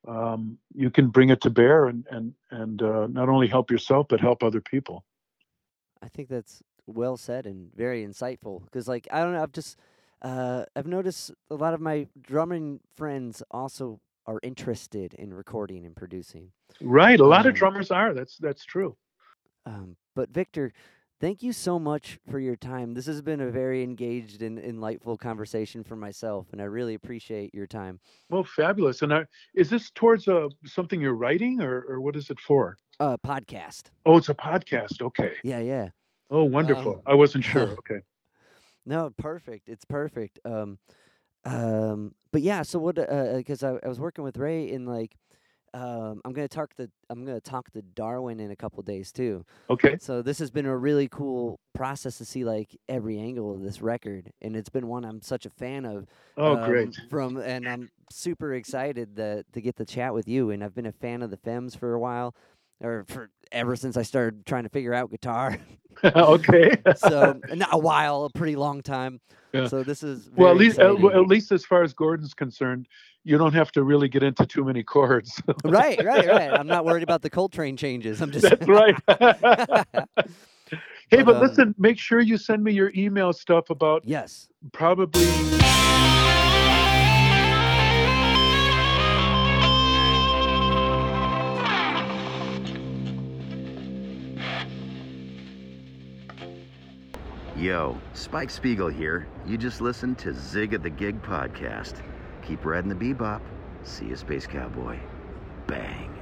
um, 0.09 0.59
you 0.75 0.91
can 0.91 1.09
bring 1.09 1.31
it 1.31 1.41
to 1.43 1.51
bear 1.51 1.87
and 1.87 2.07
and 2.11 2.35
and 2.51 2.83
uh, 2.83 3.07
not 3.09 3.29
only 3.29 3.47
help 3.47 3.71
yourself 3.71 4.07
but 4.09 4.21
help 4.21 4.43
other 4.43 4.61
people. 4.61 5.05
I 6.03 6.09
think 6.09 6.29
that's 6.29 6.63
well 6.87 7.17
said 7.17 7.47
and 7.47 7.71
very 7.75 8.07
insightful. 8.07 8.65
Because, 8.65 8.89
like, 8.89 9.07
I 9.13 9.21
don't 9.21 9.33
know, 9.35 9.43
I've 9.43 9.53
just, 9.53 9.79
uh, 10.23 10.65
I've 10.75 10.87
noticed 10.87 11.33
a 11.51 11.55
lot 11.55 11.75
of 11.75 11.81
my 11.81 12.07
drumming 12.21 12.81
friends 12.97 13.43
also 13.51 14.01
are 14.27 14.41
interested 14.43 15.15
in 15.15 15.35
recording 15.35 15.85
and 15.87 15.95
producing. 15.97 16.53
Right, 16.81 17.19
a 17.19 17.27
lot 17.27 17.47
Um, 17.47 17.51
of 17.51 17.55
drummers 17.55 17.91
are. 17.91 18.15
That's 18.15 18.37
that's 18.39 18.65
true. 18.65 18.97
Um, 19.67 19.97
but 20.15 20.31
Victor, 20.31 20.73
thank 21.21 21.43
you 21.43 21.53
so 21.53 21.79
much 21.79 22.19
for 22.31 22.39
your 22.39 22.57
time. 22.57 22.95
This 22.95 23.07
has 23.07 23.23
been 23.23 23.41
a 23.41 23.51
very 23.51 23.83
engaged 23.83 24.43
and 24.43 24.59
enlightful 24.59 25.17
conversation 25.17 25.85
for 25.85 25.97
myself, 25.97 26.47
and 26.53 26.61
I 26.61 26.65
really 26.65 26.95
appreciate 26.95 27.55
your 27.55 27.67
time. 27.67 28.01
Well, 28.31 28.45
fabulous. 28.45 29.03
And 29.03 29.13
I, 29.13 29.27
is 29.55 29.71
this 29.71 29.91
towards 29.91 30.29
uh, 30.29 30.49
something 30.65 31.01
you're 31.01 31.15
writing, 31.15 31.61
or 31.61 31.85
or 31.89 32.01
what 32.01 32.17
is 32.17 32.31
it 32.31 32.41
for? 32.41 32.77
Uh, 33.01 33.17
podcast. 33.25 33.85
Oh, 34.07 34.17
it's 34.17 34.29
a 34.29 34.35
podcast. 34.35 35.03
Okay. 35.03 35.33
Yeah, 35.45 35.61
yeah. 35.61 35.89
Oh, 36.31 36.45
wonderful. 36.45 36.95
Um, 36.95 37.03
I 37.07 37.15
wasn't 37.15 37.45
sure. 37.45 37.69
Okay. 37.79 38.01
No, 38.85 39.11
perfect. 39.19 39.69
It's 39.69 39.85
perfect. 39.85 40.39
Um, 40.47 40.79
um, 41.45 42.15
but 42.33 42.41
yeah. 42.41 42.63
So 42.63 42.79
what? 42.79 42.95
Because 42.97 43.63
I, 43.63 43.79
I 43.85 43.89
was 43.89 44.01
working 44.01 44.25
with 44.25 44.39
Ray 44.39 44.71
in 44.71 44.87
like, 44.87 45.15
um, 45.75 46.21
I'm 46.25 46.33
gonna 46.33 46.49
talk 46.49 46.75
the 46.77 46.91
I'm 47.11 47.25
gonna 47.25 47.41
talk 47.41 47.71
to 47.73 47.83
Darwin 47.83 48.41
in 48.41 48.51
a 48.51 48.57
couple 48.57 48.83
days 48.83 49.13
too. 49.13 49.45
Okay. 49.71 49.97
So 50.01 50.23
this 50.23 50.39
has 50.39 50.51
been 50.51 50.67
a 50.67 50.77
really 50.77 51.09
cool 51.09 51.61
process 51.75 52.19
to 52.19 52.25
see 52.25 52.45
like 52.45 52.77
every 52.89 53.19
angle 53.19 53.55
of 53.55 53.63
this 53.63 53.81
record, 53.81 54.33
and 54.43 54.57
it's 54.57 54.69
been 54.69 54.87
one 54.89 55.05
I'm 55.05 55.23
such 55.23 55.47
a 55.47 55.51
fan 55.51 55.85
of. 55.85 56.07
Oh, 56.37 56.57
um, 56.57 56.69
great. 56.69 56.99
From 57.11 57.37
and 57.37 57.69
I'm 57.69 57.91
super 58.11 58.55
excited 58.55 59.17
that 59.17 59.45
to 59.53 59.61
get 59.61 59.77
the 59.77 59.85
chat 59.85 60.15
with 60.15 60.29
you. 60.29 60.51
And 60.51 60.65
I've 60.65 60.75
been 60.75 60.87
a 60.87 60.93
fan 60.93 61.23
of 61.23 61.31
the 61.31 61.37
Femmes 61.37 61.75
for 61.75 61.95
a 61.95 61.99
while, 61.99 62.35
or 62.81 63.05
for 63.09 63.31
ever 63.53 63.77
since 63.77 63.97
I 63.97 64.03
started 64.03 64.47
trying 64.47 64.65
to 64.65 64.69
figure 64.69 64.95
out 64.95 65.11
guitar. 65.11 65.59
okay. 66.05 66.77
so 66.97 67.41
not 67.55 67.69
a 67.73 67.79
while, 67.79 68.25
a 68.25 68.31
pretty 68.31 68.57
long 68.57 68.83
time. 68.83 69.21
Yeah. 69.53 69.67
So 69.67 69.83
this 69.83 70.03
is 70.03 70.31
well, 70.37 70.51
at 70.51 70.59
least 70.59 70.79
exciting. 70.79 71.07
at 71.07 71.27
least 71.27 71.53
as 71.53 71.65
far 71.65 71.83
as 71.83 71.95
Gordon's 71.95 72.35
concerned, 72.35 72.87
you 73.25 73.39
don't 73.39 73.55
have 73.55 73.73
to 73.73 73.83
really 73.83 74.09
get 74.09 74.23
into 74.23 74.45
too 74.45 74.63
many 74.63 74.83
chords. 74.83 75.41
right, 75.65 76.03
right, 76.05 76.27
right. 76.27 76.53
I'm 76.53 76.67
not 76.67 76.85
worried 76.85 77.03
about 77.03 77.23
the 77.23 77.31
Coltrane 77.31 77.77
changes. 77.77 78.21
I'm 78.21 78.31
just 78.31 78.43
That's 78.43 78.69
right. 78.69 78.95
hey, 79.09 79.85
But, 81.11 81.25
but 81.25 81.37
um, 81.37 81.41
listen, 81.41 81.75
make 81.79 81.99
sure 81.99 82.21
you 82.21 82.37
send 82.37 82.63
me 82.63 82.73
your 82.73 82.93
email 82.95 83.33
stuff 83.33 83.71
about 83.71 84.03
yes. 84.05 84.49
probably 84.73 85.25
Yo, 97.59 97.97
Spike 98.15 98.51
Spiegel 98.51 98.87
here. 98.87 99.27
You 99.45 99.59
just 99.59 99.81
listened 99.81 100.17
to 100.19 100.33
Zig 100.33 100.75
of 100.75 100.85
the 100.85 100.91
Gig 100.91 101.21
podcast. 101.23 101.95
Keep 102.47 102.65
riding 102.65 102.89
the 102.89 102.95
bebop. 102.95 103.41
See 103.83 104.05
you, 104.05 104.15
Space 104.15 104.47
Cowboy. 104.47 104.97
Bang. 105.67 106.18